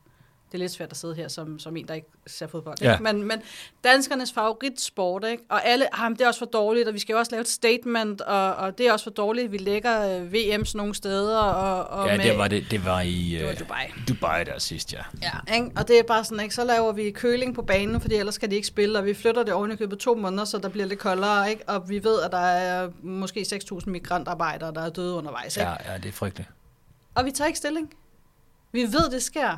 det 0.52 0.54
er 0.54 0.58
lidt 0.58 0.72
svært 0.72 0.92
at 0.92 0.98
sidde 0.98 1.16
her 1.16 1.28
som, 1.28 1.60
som 1.60 1.78
en, 1.78 1.88
der 1.88 1.94
ikke 1.94 2.08
ser 2.28 2.48
fodbold. 2.48 2.82
Ikke? 2.82 2.92
Ja. 2.92 3.00
Men, 3.00 3.24
men 3.24 3.42
danskernes 3.84 4.34
favoritsport, 4.34 5.24
ikke? 5.24 5.44
og 5.50 5.66
alle, 5.66 6.00
ah, 6.00 6.12
det 6.12 6.22
er 6.22 6.28
også 6.28 6.40
for 6.40 6.46
dårligt, 6.46 6.88
og 6.88 6.94
vi 6.94 7.00
skal 7.00 7.14
jo 7.14 7.20
også 7.20 7.32
lave 7.32 7.42
et 7.42 7.48
statement, 7.48 8.22
og, 8.22 8.56
og 8.56 8.78
det 8.78 8.88
er 8.88 8.94
også 8.94 9.04
for 9.04 9.12
dårligt, 9.12 9.52
vi 9.52 9.58
lægger 9.58 10.22
uh, 10.22 10.32
VM's 10.32 10.72
nogle 10.76 10.96
steder. 10.96 11.40
Og, 11.40 12.00
og 12.00 12.08
ja, 12.08 12.18
med, 12.18 12.26
det 12.26 12.38
var, 12.38 12.48
det, 12.48 12.66
det 12.72 12.86
var 12.86 13.02
i 13.02 13.36
det 13.38 13.44
var 13.44 13.52
øh, 13.52 13.60
Dubai. 13.60 13.86
Dubai 14.08 14.44
der 14.44 14.60
sidst, 14.60 14.94
ja. 14.94 15.02
Ja, 15.22 15.56
ikke? 15.56 15.72
og 15.76 15.88
det 15.88 16.00
er 16.00 16.04
bare 16.04 16.24
sådan, 16.24 16.44
ikke? 16.44 16.56
så 16.56 16.64
laver 16.64 16.92
vi 16.92 17.12
køling 17.12 17.56
på 17.56 17.62
banen, 17.62 18.02
fordi 18.02 18.16
ellers 18.16 18.38
kan 18.38 18.52
de 18.52 18.56
ikke 18.56 18.68
spille, 18.68 19.00
og 19.00 19.06
vi 19.06 19.14
flytter 19.14 19.44
det 19.44 19.54
oven 19.54 19.72
i 19.72 19.76
købet 19.76 20.00
to 20.00 20.16
måneder, 20.16 20.46
så 20.46 20.58
der 20.58 20.70
bliver 20.70 20.88
lidt 20.88 21.00
koldere, 21.00 21.50
ikke? 21.50 21.70
og 21.70 21.90
vi 21.90 22.04
ved, 22.04 22.22
at 22.22 22.32
der 22.32 22.38
er 22.38 22.90
måske 23.02 23.40
6.000 23.40 23.90
migrantarbejdere, 23.90 24.74
der 24.74 24.82
er 24.82 24.90
døde 24.90 25.14
undervejs. 25.14 25.58
Ikke? 25.58 25.70
Ja, 25.70 25.92
ja, 25.92 25.98
det 25.98 26.10
er 26.10 26.14
frygteligt. 26.14 26.50
Og 27.16 27.26
vi 27.26 27.32
tager 27.32 27.48
ikke 27.48 27.58
stilling. 27.58 27.94
Vi 28.72 28.82
ved, 28.82 29.12
det 29.12 29.24
sker. 29.24 29.58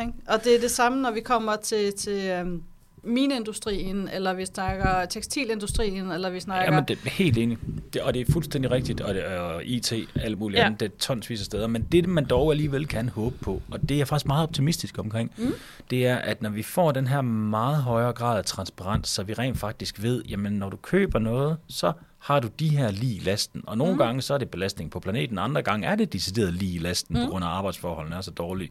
Ikke? 0.00 0.12
Og 0.26 0.44
det 0.44 0.56
er 0.56 0.60
det 0.60 0.70
samme, 0.70 1.02
når 1.02 1.10
vi 1.10 1.20
kommer 1.20 1.56
til, 1.56 1.92
til 1.92 2.40
um, 2.42 2.62
mineindustrien, 3.02 4.08
eller 4.08 4.32
vi 4.32 4.46
snakker 4.46 5.04
tekstilindustrien, 5.04 6.10
eller 6.10 6.30
vi 6.30 6.40
snakker... 6.40 6.64
Jamen, 6.64 6.88
det 6.88 6.98
er 7.04 7.10
helt 7.10 7.38
enig. 7.38 7.58
Det, 7.92 8.02
og 8.02 8.14
det 8.14 8.28
er 8.28 8.32
fuldstændig 8.32 8.70
rigtigt, 8.70 9.00
og, 9.00 9.14
det, 9.14 9.24
og 9.24 9.64
IT, 9.64 9.92
alt 10.14 10.38
muligt 10.38 10.58
ja. 10.58 10.66
andet, 10.66 10.80
det 10.80 10.86
er 10.92 10.96
tonsvis 10.98 11.40
af 11.40 11.44
steder. 11.44 11.66
Men 11.66 11.82
det, 11.82 12.08
man 12.08 12.24
dog 12.24 12.50
alligevel 12.50 12.86
kan 12.86 13.08
håbe 13.08 13.36
på, 13.38 13.62
og 13.70 13.82
det 13.82 13.90
er 13.90 13.98
jeg 13.98 14.08
faktisk 14.08 14.26
meget 14.26 14.42
optimistisk 14.42 14.98
omkring, 14.98 15.32
mm. 15.36 15.54
det 15.90 16.06
er, 16.06 16.16
at 16.16 16.42
når 16.42 16.50
vi 16.50 16.62
får 16.62 16.92
den 16.92 17.06
her 17.06 17.20
meget 17.20 17.76
højere 17.76 18.12
grad 18.12 18.38
af 18.38 18.44
transparens, 18.44 19.08
så 19.08 19.22
vi 19.22 19.32
rent 19.32 19.58
faktisk 19.58 20.02
ved, 20.02 20.22
jamen 20.28 20.52
når 20.52 20.70
du 20.70 20.76
køber 20.76 21.18
noget, 21.18 21.56
så 21.68 21.92
har 22.18 22.40
du 22.40 22.48
de 22.58 22.68
her 22.68 22.90
lige 22.90 23.20
lasten. 23.20 23.62
Og 23.66 23.78
nogle 23.78 23.92
mm. 23.92 23.98
gange 23.98 24.22
så 24.22 24.34
er 24.34 24.38
det 24.38 24.50
belastning 24.50 24.90
på 24.90 25.00
planeten, 25.00 25.38
andre 25.38 25.62
gange 25.62 25.86
er 25.86 25.94
det 25.94 26.12
decideret 26.12 26.54
lige 26.54 26.78
lasten, 26.78 27.16
mm. 27.18 27.24
på 27.24 27.30
grund 27.30 27.44
af 27.44 27.48
arbejdsforholdene 27.48 28.16
er 28.16 28.20
så 28.20 28.30
dårlige. 28.30 28.70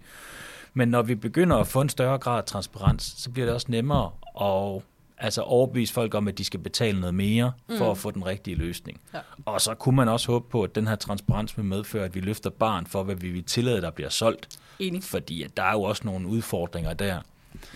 Men 0.80 0.90
når 0.90 1.02
vi 1.02 1.16
begynder 1.16 1.58
at 1.58 1.68
få 1.68 1.82
en 1.82 1.90
større 1.90 2.18
grad 2.18 2.38
af 2.38 2.46
transparens, 2.46 3.14
så 3.18 3.30
bliver 3.30 3.46
det 3.46 3.56
også 3.56 3.68
nemmere 3.70 4.12
at 4.42 4.82
altså 5.18 5.42
overbevise 5.42 5.94
folk 5.94 6.14
om, 6.14 6.28
at 6.28 6.38
de 6.38 6.46
skal 6.46 6.60
betale 6.60 7.00
noget 7.00 7.16
mere 7.16 7.52
for 7.78 7.86
mm. 7.86 7.92
at 7.92 7.98
få 7.98 8.12
den 8.12 8.26
rigtige 8.26 8.56
løsning. 8.56 9.02
Ja. 9.14 9.20
Og 9.46 9.62
så 9.62 9.74
kunne 9.74 9.96
man 9.96 10.08
også 10.08 10.32
håbe 10.32 10.50
på, 10.50 10.64
at 10.64 10.76
den 10.76 10.88
her 10.88 10.96
transparens 10.96 11.58
vil 11.58 11.66
medføre, 11.66 12.06
at 12.06 12.16
vi 12.16 12.20
løfter 12.20 12.50
barn 12.50 12.86
for, 12.86 13.04
hvad 13.04 13.16
vi 13.16 13.32
vil 13.32 13.44
tillade, 13.44 13.82
der 13.82 13.92
bliver 13.92 14.10
solgt. 14.10 14.60
Enig. 14.80 15.04
Fordi 15.04 15.44
at 15.44 15.58
der 15.58 15.64
er 15.64 15.72
jo 15.72 15.82
også 15.82 16.02
nogle 16.06 16.28
udfordringer 16.28 16.94
der. 16.94 17.22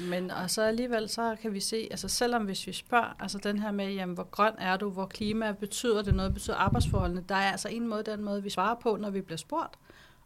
Men 0.09 0.31
og 0.31 0.49
så 0.49 0.61
alligevel, 0.61 1.09
så 1.09 1.35
kan 1.41 1.53
vi 1.53 1.59
se, 1.59 1.87
altså 1.91 2.07
selvom 2.07 2.43
hvis 2.43 2.67
vi 2.67 2.73
spørger, 2.73 3.15
altså 3.19 3.37
den 3.37 3.59
her 3.59 3.71
med, 3.71 3.93
jamen, 3.93 4.15
hvor 4.15 4.27
grøn 4.31 4.53
er 4.57 4.77
du, 4.77 4.89
hvor 4.89 5.05
klima 5.05 5.51
betyder 5.51 6.01
det 6.01 6.15
noget, 6.15 6.33
betyder 6.33 6.55
arbejdsforholdene, 6.55 7.23
der 7.29 7.35
er 7.35 7.51
altså 7.51 7.67
en 7.67 7.87
måde, 7.87 8.03
den 8.03 8.23
måde, 8.23 8.43
vi 8.43 8.49
svarer 8.49 8.75
på, 8.83 8.97
når 9.01 9.09
vi 9.09 9.21
bliver 9.21 9.37
spurgt, 9.37 9.73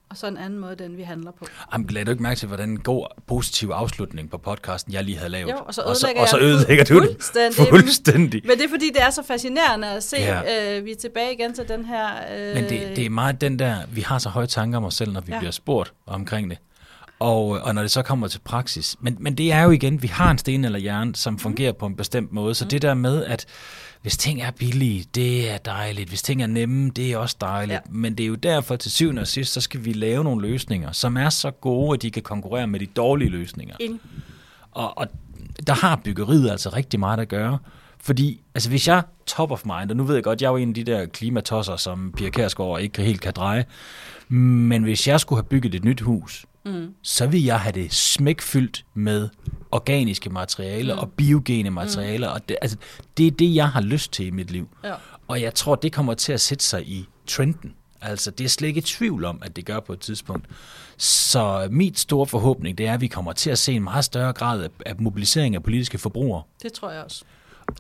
og 0.10 0.18
så 0.18 0.28
en 0.28 0.38
anden 0.38 0.60
måde, 0.60 0.76
den 0.76 0.98
vi 0.98 1.02
handler 1.04 1.32
på. 1.32 1.46
Jamen, 1.74 1.88
lad 1.88 2.06
du 2.06 2.12
ikke 2.12 2.24
mærke 2.24 2.38
til, 2.40 2.48
hvordan 2.48 2.70
en 2.70 2.80
god, 2.80 3.08
positiv 3.28 3.70
afslutning 3.70 4.30
på 4.30 4.38
podcasten, 4.38 4.94
jeg 4.94 5.04
lige 5.04 5.18
havde 5.18 5.30
lavet. 5.30 5.52
Jo, 5.52 5.58
og 5.66 5.74
så 5.74 5.82
og 5.82 5.96
så, 5.96 6.08
ødelægger 6.08 6.22
og 6.22 6.28
så 6.30 6.38
jeg 6.38 6.46
den 6.46 6.54
ødelægger 6.56 6.84
du 6.84 7.00
den 7.00 7.08
fuldstændig. 7.08 7.68
fuldstændig. 7.70 8.42
Men 8.46 8.58
det 8.58 8.66
er 8.66 8.70
fordi, 8.70 8.90
det 8.94 9.02
er 9.02 9.10
så 9.10 9.24
fascinerende 9.24 9.88
at 9.92 10.04
se, 10.04 10.18
Ja. 10.20 10.78
øh, 10.78 10.86
vi 10.86 10.92
er 10.92 10.96
tilbage 10.96 11.34
igen 11.34 11.54
til 11.54 11.68
den 11.68 11.86
her... 11.86 12.08
Øh, 12.36 12.56
Men 12.56 12.64
det, 12.70 12.96
det 12.96 13.06
er 13.06 13.10
meget 13.10 13.42
den 13.42 13.60
der, 13.60 13.76
vi 13.92 14.02
har 14.02 14.18
så 14.20 14.30
høje 14.30 14.48
tanker 14.48 14.78
om 14.78 14.84
os 14.86 14.94
selv, 14.94 15.12
når 15.12 15.22
vi. 15.22 15.32
Ja. 15.32 15.38
bliver 15.40 15.52
spurgt 15.52 15.94
omkring 16.06 16.50
det. 16.50 16.58
Og, 17.20 17.48
og 17.48 17.76
når 17.76 17.82
det 17.82 17.92
så 17.92 18.02
kommer 18.02 18.28
til 18.28 18.40
praksis. 18.40 18.96
Men, 19.00 19.18
men 19.20 19.36
det 19.36 19.52
er 19.52 19.64
jo 19.64 19.72
igen, 19.72 20.02
vi 20.02 20.08
har 20.08 20.32
en 20.32 20.38
sten 20.38 20.66
eller 20.66 20.80
hjerne, 20.80 21.16
som 21.16 21.40
fungerer 21.40 21.72
på 21.72 21.86
en 21.86 21.96
bestemt 21.96 22.32
måde. 22.32 22.56
Så 22.56 22.66
det 22.66 22.82
der 22.82 22.94
med, 22.94 23.26
at 23.26 23.46
hvis 24.02 24.18
ting 24.18 24.42
er 24.42 24.52
billige, 24.52 25.06
det 25.16 25.52
er 25.52 25.58
dejligt. 25.58 26.10
Hvis 26.10 26.22
ting 26.22 26.44
er 26.44 26.48
nemme, 26.48 26.90
det 26.90 27.12
er 27.14 27.18
også 27.18 27.38
dejligt. 27.42 27.74
Ja. 27.74 27.80
Men 27.90 28.16
det 28.16 28.24
er 28.24 28.28
jo 28.28 28.36
derfor 28.36 28.76
til 28.76 28.92
syvende 28.92 29.22
og 29.22 29.28
sidst, 29.28 29.54
så 29.54 29.62
skal 29.62 29.86
vi 29.86 29.94
lave 29.94 30.24
nogle 30.24 30.48
løsninger, 30.48 30.92
som 30.92 31.18
er 31.18 31.30
så 31.30 31.52
gode, 31.52 31.94
at 31.94 32.02
de 32.02 32.12
kan 32.12 32.24
konkurrere 32.24 32.68
med 32.68 32.80
de 32.80 32.86
dårlige 32.86 33.30
løsninger. 33.30 33.76
Enig. 33.80 34.00
Og, 34.72 34.98
og 34.98 35.08
der 35.68 35.74
har 35.74 35.96
byggeriet 36.04 36.50
altså 36.50 36.70
rigtig 36.70 37.00
meget 37.00 37.20
at 37.20 37.28
gøre. 37.28 37.58
Fordi, 38.00 38.42
altså 38.56 38.70
hvis 38.70 38.88
jeg 38.88 39.04
top 39.26 39.52
of 39.52 39.66
mind, 39.66 39.90
og 39.90 39.98
nu 39.98 40.04
ved 40.04 40.16
jeg 40.16 40.24
godt, 40.24 40.42
jeg 40.42 40.48
er 40.48 40.52
jo 40.52 40.58
en 40.58 40.70
af 40.70 40.76
de 40.76 40.84
der 40.84 41.06
klimatosser, 41.06 41.76
som 41.76 42.14
Pia 42.18 42.30
Kærsgaard 42.30 42.82
ikke 42.82 43.02
helt 43.02 43.22
kan 43.22 43.34
dreje, 43.36 43.66
men 44.30 44.84
hvis 44.84 45.08
jeg 45.08 45.20
skulle 45.20 45.42
have 45.42 45.50
bygget 45.50 45.76
et 45.76 45.84
nyt 45.84 46.02
hus, 46.02 46.46
mm. 46.68 46.94
så 47.02 47.28
ville 47.28 47.48
jeg 47.48 47.60
have 47.60 47.72
det 47.72 47.94
smækfyldt 47.94 48.86
med 48.94 49.30
organiske 49.72 50.30
materialer 50.30 50.96
mm. 50.96 51.00
og 51.00 51.12
biogene 51.12 51.70
materialer. 51.70 52.28
Mm. 52.28 52.34
Og 52.34 52.50
det, 52.50 52.58
altså, 52.62 52.78
det 53.18 53.28
er 53.28 53.32
det, 53.32 53.56
jeg 53.56 53.70
har 53.70 53.82
lyst 53.82 54.12
til 54.12 54.26
i 54.26 54.32
mit 54.32 54.52
liv. 54.52 54.70
Ja. 54.84 54.94
Og 55.28 55.42
jeg 55.42 55.54
tror, 55.54 55.76
det 55.76 55.94
kommer 55.94 56.14
til 56.14 56.34
at 56.34 56.42
sætte 56.42 56.66
sig 56.66 56.88
i 56.88 57.08
trenden. 57.28 57.74
Altså, 58.02 58.32
det 58.32 58.46
er 58.46 58.50
slet 58.50 58.68
ikke 58.68 58.82
tvivl 58.86 59.26
om, 59.26 59.42
at 59.46 59.56
det 59.56 59.66
gør 59.66 59.80
på 59.80 59.94
et 59.94 60.00
tidspunkt. 60.00 60.48
Så 60.98 61.68
mit 61.72 62.00
store 62.00 62.28
forhåbning, 62.28 62.78
det 62.78 62.88
er, 62.88 62.94
at 62.94 63.02
vi 63.02 63.08
kommer 63.08 63.34
til 63.34 63.50
at 63.50 63.58
se 63.58 63.74
en 63.74 63.84
meget 63.84 64.06
større 64.06 64.34
grad 64.34 64.64
af, 64.64 64.70
af 64.86 64.96
mobilisering 65.00 65.56
af 65.56 65.64
politiske 65.64 65.98
forbrugere. 65.98 66.44
Det 66.64 66.74
tror 66.74 66.92
jeg 66.92 67.04
også. 67.04 67.24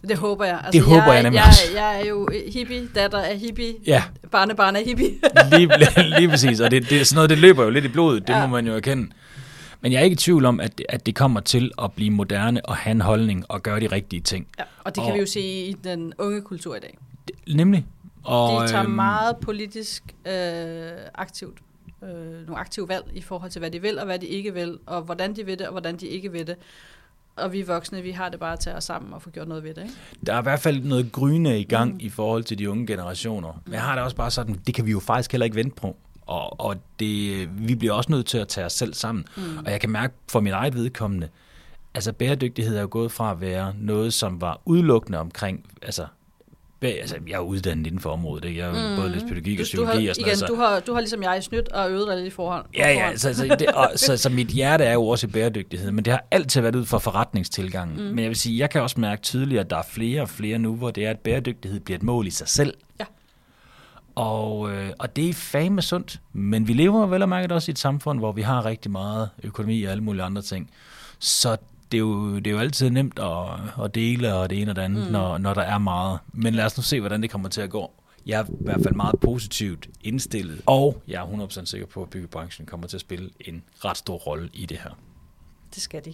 Det 0.07 0.17
håber 0.17 0.45
jeg. 0.45 0.55
Altså, 0.63 0.71
Det 0.71 0.81
håber 0.81 1.13
jeg 1.13 1.23
nemlig 1.23 1.37
jeg, 1.37 1.45
også. 1.47 1.61
jeg 1.75 2.01
er 2.01 2.05
jo 2.05 2.29
hippie, 2.53 2.87
datter 2.95 3.21
af 3.21 3.37
hippie, 3.39 3.73
Ja. 3.85 4.03
barnebarn 4.31 4.75
af 4.75 4.83
hippie. 4.85 5.09
Lige, 5.57 5.69
lige 6.19 6.29
præcis, 6.29 6.59
og 6.59 6.71
det, 6.71 6.89
det, 6.89 7.01
er 7.01 7.05
sådan 7.05 7.15
noget, 7.17 7.29
det 7.29 7.37
løber 7.37 7.63
jo 7.63 7.69
lidt 7.69 7.85
i 7.85 7.87
blodet, 7.87 8.27
det 8.27 8.33
ja. 8.33 8.47
Må 8.47 8.51
man 8.51 8.67
jo 8.67 8.75
erkende. 8.75 9.09
Men 9.81 9.91
jeg 9.91 9.99
er 9.99 10.03
ikke 10.03 10.13
i 10.13 10.17
tvivl 10.17 10.45
om, 10.45 10.59
at, 10.59 10.81
at 10.89 11.05
det 11.05 11.15
kommer 11.15 11.39
til 11.39 11.71
at 11.83 11.91
blive 11.91 12.09
moderne 12.11 12.65
og 12.65 12.75
have 12.75 12.91
en 12.91 13.01
holdning 13.01 13.45
og 13.49 13.63
gøre 13.63 13.79
de 13.79 13.87
rigtige 13.87 14.21
ting. 14.21 14.47
ja, 14.59 14.63
og 14.83 14.95
det 14.95 15.03
kan 15.03 15.11
Og- 15.11 15.15
vi 15.15 15.19
jo 15.19 15.25
se 15.25 15.41
i 15.41 15.75
den 15.83 16.13
unge 16.17 16.41
kultur 16.41 16.75
i 16.75 16.79
dag. 16.79 16.97
Nemlig. 17.55 17.85
Og, 18.23 18.61
De 18.63 18.67
tager 18.67 18.83
øhm, 18.83 18.91
meget 18.91 19.37
politisk 19.37 20.03
øh, 20.27 20.91
aktivt, 21.15 21.57
øh, 22.03 22.09
nogle 22.47 22.57
aktive 22.57 22.89
valg 22.89 23.03
i 23.13 23.21
forhold 23.21 23.51
til, 23.51 23.59
hvad 23.59 23.71
de 23.71 23.81
vil 23.81 23.99
og 23.99 24.05
hvad 24.05 24.19
de 24.19 24.25
ikke 24.25 24.53
vil, 24.53 24.77
og 24.85 25.01
hvordan 25.01 25.35
de 25.35 25.45
vil 25.45 25.59
det 25.59 25.67
og 25.67 25.71
hvordan 25.71 25.97
de 25.97 26.07
ikke 26.07 26.31
vil 26.31 26.47
det. 26.47 26.55
Og 27.37 27.53
vi 27.53 27.61
voksne, 27.61 28.01
vi 28.01 28.11
har 28.11 28.29
det 28.29 28.39
bare 28.39 28.53
at 28.53 28.59
tage 28.59 28.75
os 28.75 28.83
sammen 28.83 29.13
og 29.13 29.21
få 29.21 29.29
gjort 29.29 29.47
noget 29.47 29.63
ved 29.63 29.73
det. 29.73 29.81
Ikke? 29.81 29.93
Der 30.25 30.33
er 30.33 30.39
i 30.39 30.43
hvert 30.43 30.59
fald 30.59 30.83
noget 30.83 31.11
gryne 31.11 31.59
i 31.59 31.63
gang 31.63 31.93
mm. 31.93 31.99
i 31.99 32.09
forhold 32.09 32.43
til 32.43 32.59
de 32.59 32.69
unge 32.69 32.87
generationer. 32.87 33.61
Men 33.65 33.73
jeg 33.73 33.81
har 33.81 33.95
det 33.95 34.03
også 34.03 34.15
bare 34.15 34.31
sådan, 34.31 34.55
det 34.67 34.75
kan 34.75 34.85
vi 34.85 34.91
jo 34.91 34.99
faktisk 34.99 35.31
heller 35.31 35.45
ikke 35.45 35.55
vente 35.55 35.75
på. 35.75 35.95
Og, 36.21 36.59
og 36.59 36.75
det, 36.99 37.49
vi 37.67 37.75
bliver 37.75 37.93
også 37.93 38.11
nødt 38.11 38.25
til 38.25 38.37
at 38.37 38.47
tage 38.47 38.65
os 38.65 38.73
selv 38.73 38.93
sammen. 38.93 39.25
Mm. 39.37 39.57
Og 39.65 39.71
jeg 39.71 39.81
kan 39.81 39.89
mærke 39.89 40.13
for 40.29 40.39
mit 40.39 40.53
eget 40.53 40.75
vedkommende, 40.75 41.29
altså 41.93 42.13
bæredygtighed 42.13 42.77
er 42.77 42.81
jo 42.81 42.87
gået 42.91 43.11
fra 43.11 43.31
at 43.31 43.41
være 43.41 43.73
noget, 43.77 44.13
som 44.13 44.41
var 44.41 44.61
udelukkende 44.65 45.19
omkring, 45.19 45.65
altså, 45.81 46.05
bæ- 46.85 46.87
altså 46.87 47.15
jeg 47.27 47.35
er 47.35 47.39
uddannet 47.39 47.87
inden 47.87 47.99
for 47.99 48.09
området, 48.09 48.45
ikke? 48.45 48.59
jeg 48.59 48.67
jo 48.67 48.89
mm. 48.89 48.95
både 48.95 49.09
lidt 49.11 49.23
pædagogik 49.27 49.59
og 49.59 49.65
Du, 49.73 49.77
du, 49.77 49.85
har, 49.85 49.91
psykologi 49.91 50.07
og 50.07 50.15
sådan 50.15 50.27
igen, 50.27 50.39
noget. 50.39 50.49
du, 50.49 50.55
har, 50.55 50.79
du 50.79 50.93
har 50.93 50.99
ligesom 50.99 51.23
jeg 51.23 51.43
snydt 51.43 51.69
og 51.69 51.91
øvet 51.91 52.07
dig 52.07 52.15
lidt 52.17 52.27
i 52.27 52.29
forhånd. 52.35 52.63
på 52.63 52.69
Ja, 52.77 52.89
ja, 52.91 53.17
så, 53.17 53.33
så, 53.33 53.55
det, 53.59 53.67
og, 53.67 53.91
så, 53.95 54.17
så 54.17 54.29
mit 54.29 54.47
hjerte 54.47 54.83
er 54.83 54.93
jo 54.93 55.07
også 55.07 55.27
i 55.27 55.29
bæredygtighed, 55.29 55.91
men 55.91 56.05
det 56.05 56.13
har 56.13 56.23
altid 56.31 56.61
været 56.61 56.75
ud 56.75 56.85
fra 56.85 56.97
forretningstilgangen. 56.97 57.97
Mm. 57.97 58.03
Men 58.03 58.19
jeg 58.19 58.27
vil 58.27 58.35
sige, 58.35 58.59
jeg 58.59 58.69
kan 58.69 58.81
også 58.81 58.99
mærke 58.99 59.21
tydeligt, 59.21 59.59
at 59.59 59.69
der 59.69 59.77
er 59.77 59.83
flere 59.89 60.21
og 60.21 60.29
flere 60.29 60.59
nu, 60.59 60.75
hvor 60.75 60.91
det 60.91 61.05
er, 61.05 61.09
at 61.09 61.19
bæredygtighed 61.19 61.79
bliver 61.79 61.97
et 61.97 62.03
mål 62.03 62.27
i 62.27 62.31
sig 62.31 62.47
selv. 62.47 62.73
Ja. 62.99 63.05
Og, 64.15 64.71
øh, 64.71 64.89
og 64.99 65.15
det 65.15 65.29
er 65.29 65.33
fame 65.33 65.81
sundt, 65.81 66.19
men 66.33 66.67
vi 66.67 66.73
lever 66.73 67.05
vel 67.05 67.21
og 67.21 67.29
mærket 67.29 67.51
også 67.51 67.71
i 67.71 67.73
et 67.73 67.79
samfund, 67.79 68.19
hvor 68.19 68.31
vi 68.31 68.41
har 68.41 68.65
rigtig 68.65 68.91
meget 68.91 69.29
økonomi 69.43 69.83
og 69.83 69.91
alle 69.91 70.03
mulige 70.03 70.23
andre 70.23 70.41
ting. 70.41 70.69
Så 71.19 71.57
det 71.91 71.97
er 71.97 71.99
jo, 71.99 72.35
det 72.35 72.47
er 72.47 72.51
jo 72.51 72.59
altid 72.59 72.89
nemt 72.89 73.19
at, 73.19 73.83
at 73.83 73.95
dele 73.95 74.33
og 74.33 74.49
det 74.49 74.61
ene 74.61 74.71
og 74.71 74.75
det 74.75 74.81
andet, 74.81 75.05
mm. 75.05 75.11
når, 75.11 75.37
når 75.37 75.53
der 75.53 75.61
er 75.61 75.77
meget. 75.77 76.19
Men 76.33 76.53
lad 76.53 76.65
os 76.65 76.77
nu 76.77 76.83
se, 76.83 76.99
hvordan 76.99 77.21
det 77.21 77.29
kommer 77.29 77.49
til 77.49 77.61
at 77.61 77.69
gå. 77.69 77.91
Jeg 78.25 78.39
er 78.39 78.43
i 78.45 78.47
hvert 78.59 78.83
fald 78.83 78.95
meget 78.95 79.19
positivt 79.19 79.87
indstillet, 80.03 80.61
og 80.65 81.01
jeg 81.07 81.21
er 81.21 81.47
100% 81.47 81.65
sikker 81.65 81.87
på, 81.87 82.01
at 82.03 82.09
byggebranchen 82.09 82.65
kommer 82.65 82.87
til 82.87 82.97
at 82.97 83.01
spille 83.01 83.29
en 83.39 83.63
ret 83.85 83.97
stor 83.97 84.15
rolle 84.15 84.49
i 84.53 84.65
det 84.65 84.77
her. 84.83 84.91
Det 85.75 85.81
skal 85.81 86.05
de. 86.05 86.13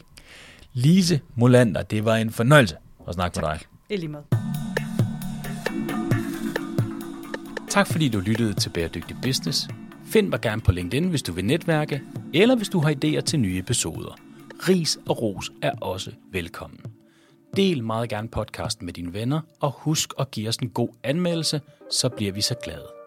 Lise 0.74 1.22
Molander, 1.36 1.82
det 1.82 2.06
var 2.06 2.16
en 2.16 2.32
fornøjelse 2.32 2.76
at 3.08 3.14
snakke 3.14 3.36
tak. 3.36 3.44
med 3.44 3.52
dig. 3.52 3.60
I 3.90 3.98
lige 3.98 4.10
måde. 4.10 4.24
Tak 7.70 7.88
fordi 7.88 8.10
du 8.10 8.20
lyttede 8.20 8.54
til 8.54 8.70
Bæredygtig 8.70 9.18
Business. 9.22 9.68
Find 10.06 10.28
mig 10.28 10.42
gerne 10.42 10.62
på 10.62 10.72
LinkedIn, 10.72 11.10
hvis 11.10 11.22
du 11.22 11.32
vil 11.32 11.46
netværke, 11.46 12.02
eller 12.34 12.56
hvis 12.56 12.70
du 12.70 12.80
har 12.80 12.92
idéer 12.92 13.22
til 13.22 13.40
nye 13.40 13.60
episoder. 13.60 14.20
Ris 14.70 14.98
og 15.10 15.22
ros 15.22 15.52
er 15.62 15.72
også 15.82 16.12
velkommen. 16.32 16.80
Del 17.56 17.84
meget 17.84 18.10
gerne 18.10 18.28
podcasten 18.28 18.86
med 18.86 18.94
dine 18.94 19.14
venner, 19.14 19.42
og 19.60 19.72
husk 19.72 20.14
at 20.20 20.32
give 20.32 20.50
os 20.50 20.58
en 20.58 20.70
god 20.70 20.90
anmeldelse, 21.04 21.62
så 21.92 22.10
bliver 22.10 22.32
vi 22.32 22.42
så 22.42 22.56
glade. 22.64 23.03